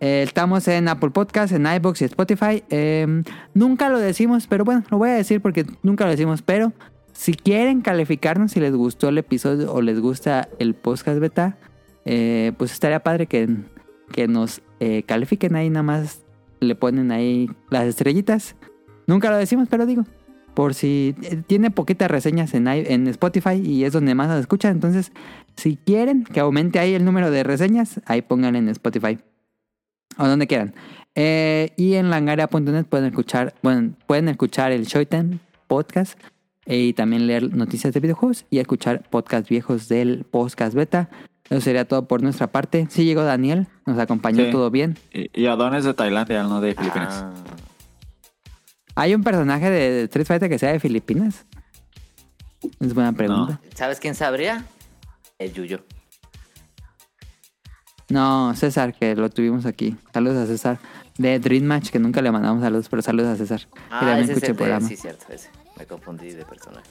[0.00, 2.62] Eh, estamos en Apple Podcast, en iBox y Spotify.
[2.70, 3.22] Eh,
[3.54, 6.42] nunca lo decimos, pero bueno, lo voy a decir porque nunca lo decimos.
[6.42, 6.72] Pero
[7.12, 11.56] si quieren calificarnos, si les gustó el episodio o les gusta el podcast beta,
[12.04, 13.48] eh, pues estaría padre que,
[14.12, 14.62] que nos
[15.06, 16.22] califiquen ahí, nada más
[16.58, 18.56] le ponen ahí las estrellitas.
[19.06, 20.04] Nunca lo decimos, pero digo,
[20.54, 24.72] por si eh, tiene poquitas reseñas en, en Spotify y es donde más nos escuchan.
[24.72, 25.12] Entonces,
[25.56, 29.18] si quieren que aumente ahí el número de reseñas, ahí pónganle en Spotify.
[30.18, 30.74] O donde quieran.
[31.14, 36.18] Eh, y en langaria.net pueden escuchar, bueno, pueden escuchar el Showtime podcast
[36.66, 41.08] eh, y también leer noticias de videojuegos y escuchar podcast viejos del podcast beta.
[41.50, 42.86] Eso sería todo por nuestra parte.
[42.90, 44.50] Sí llegó Daniel, nos acompañó Sí.
[44.52, 44.96] todo bien.
[45.12, 47.24] Y, y Adón es de Tailandia, no de Filipinas.
[47.26, 47.32] Ah,
[48.94, 51.46] ¿Hay un personaje de Street Fighter que sea de Filipinas?
[52.80, 53.60] Es buena pregunta.
[53.74, 54.64] ¿Sabes quién sabría?
[55.38, 55.84] El Yuyo.
[58.08, 59.96] No, César, que lo tuvimos aquí.
[60.12, 60.78] Saludos a César.
[61.18, 63.60] De Dream Match, que nunca le mandamos saludos, pero saludos a César.
[63.60, 64.54] que Ah, también ese es el de...
[64.54, 64.88] programa.
[64.88, 65.48] Sí, cierto, ese.
[65.78, 66.88] Me confundí de personaje.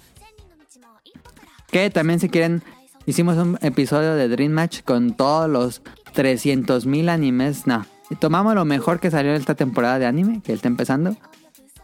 [1.71, 2.63] Que también si quieren,
[3.05, 5.81] hicimos un episodio de Dream Match con todos los
[6.15, 7.65] 300.000 animes.
[7.67, 7.85] No,
[8.19, 11.15] tomamos lo mejor que salió esta temporada de anime, que está empezando.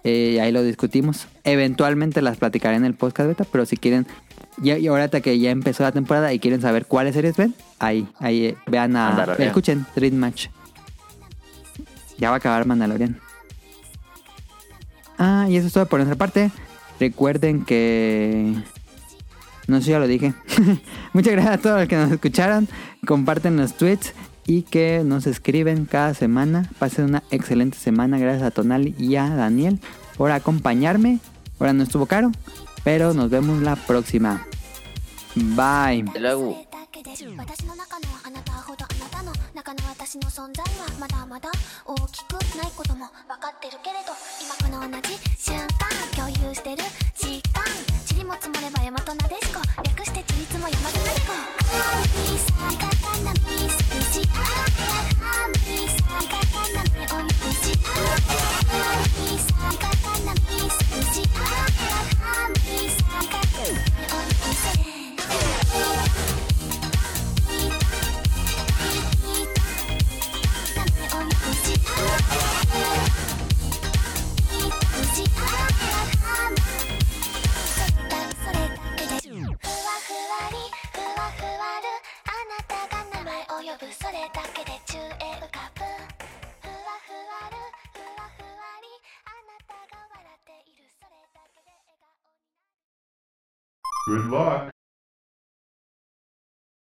[0.07, 1.27] Eh, ahí lo discutimos.
[1.43, 4.07] Eventualmente las platicaré en el podcast beta, pero si quieren,
[4.55, 8.07] ya, y ahorita que ya empezó la temporada y quieren saber cuáles series ven, ahí,
[8.19, 9.35] ahí eh, vean a...
[9.37, 10.47] Escuchen, Dream Match.
[12.17, 13.19] Ya va a acabar Mandalorian.
[15.17, 16.51] Ah, y eso es todo por nuestra parte.
[17.01, 18.55] Recuerden que...
[19.67, 20.33] No sé ya lo dije.
[21.11, 22.69] Muchas gracias a todos los que nos escucharon.
[23.05, 24.13] Comparten los tweets
[24.46, 26.70] y que nos escriben cada semana.
[26.78, 28.18] Pasen una excelente semana.
[28.18, 29.80] Gracias a Tonali y a Daniel
[30.16, 31.18] por acompañarme.
[31.58, 32.32] Ahora no estuvo caro,
[32.84, 34.46] pero nos vemos la próxima.
[35.34, 36.04] Bye.
[36.14, 36.56] Y luego,
[37.36, 41.50] 私の中のあなたほどあなたの中の私の存在はまだまだ
[41.84, 45.68] 大きくないことも分かってるけれど今この同じ瞬間
[46.16, 46.82] 共有してる
[47.16, 47.62] 時間
[48.14, 51.32] 塵も積もれば大和なでしこ略してちりつも山田なでこ
[83.67, 83.91] 呼ぶ。
[83.91, 85.01] それだけで宙へ
[85.43, 85.76] 浮かぶ
[94.07, 94.76] Good luck.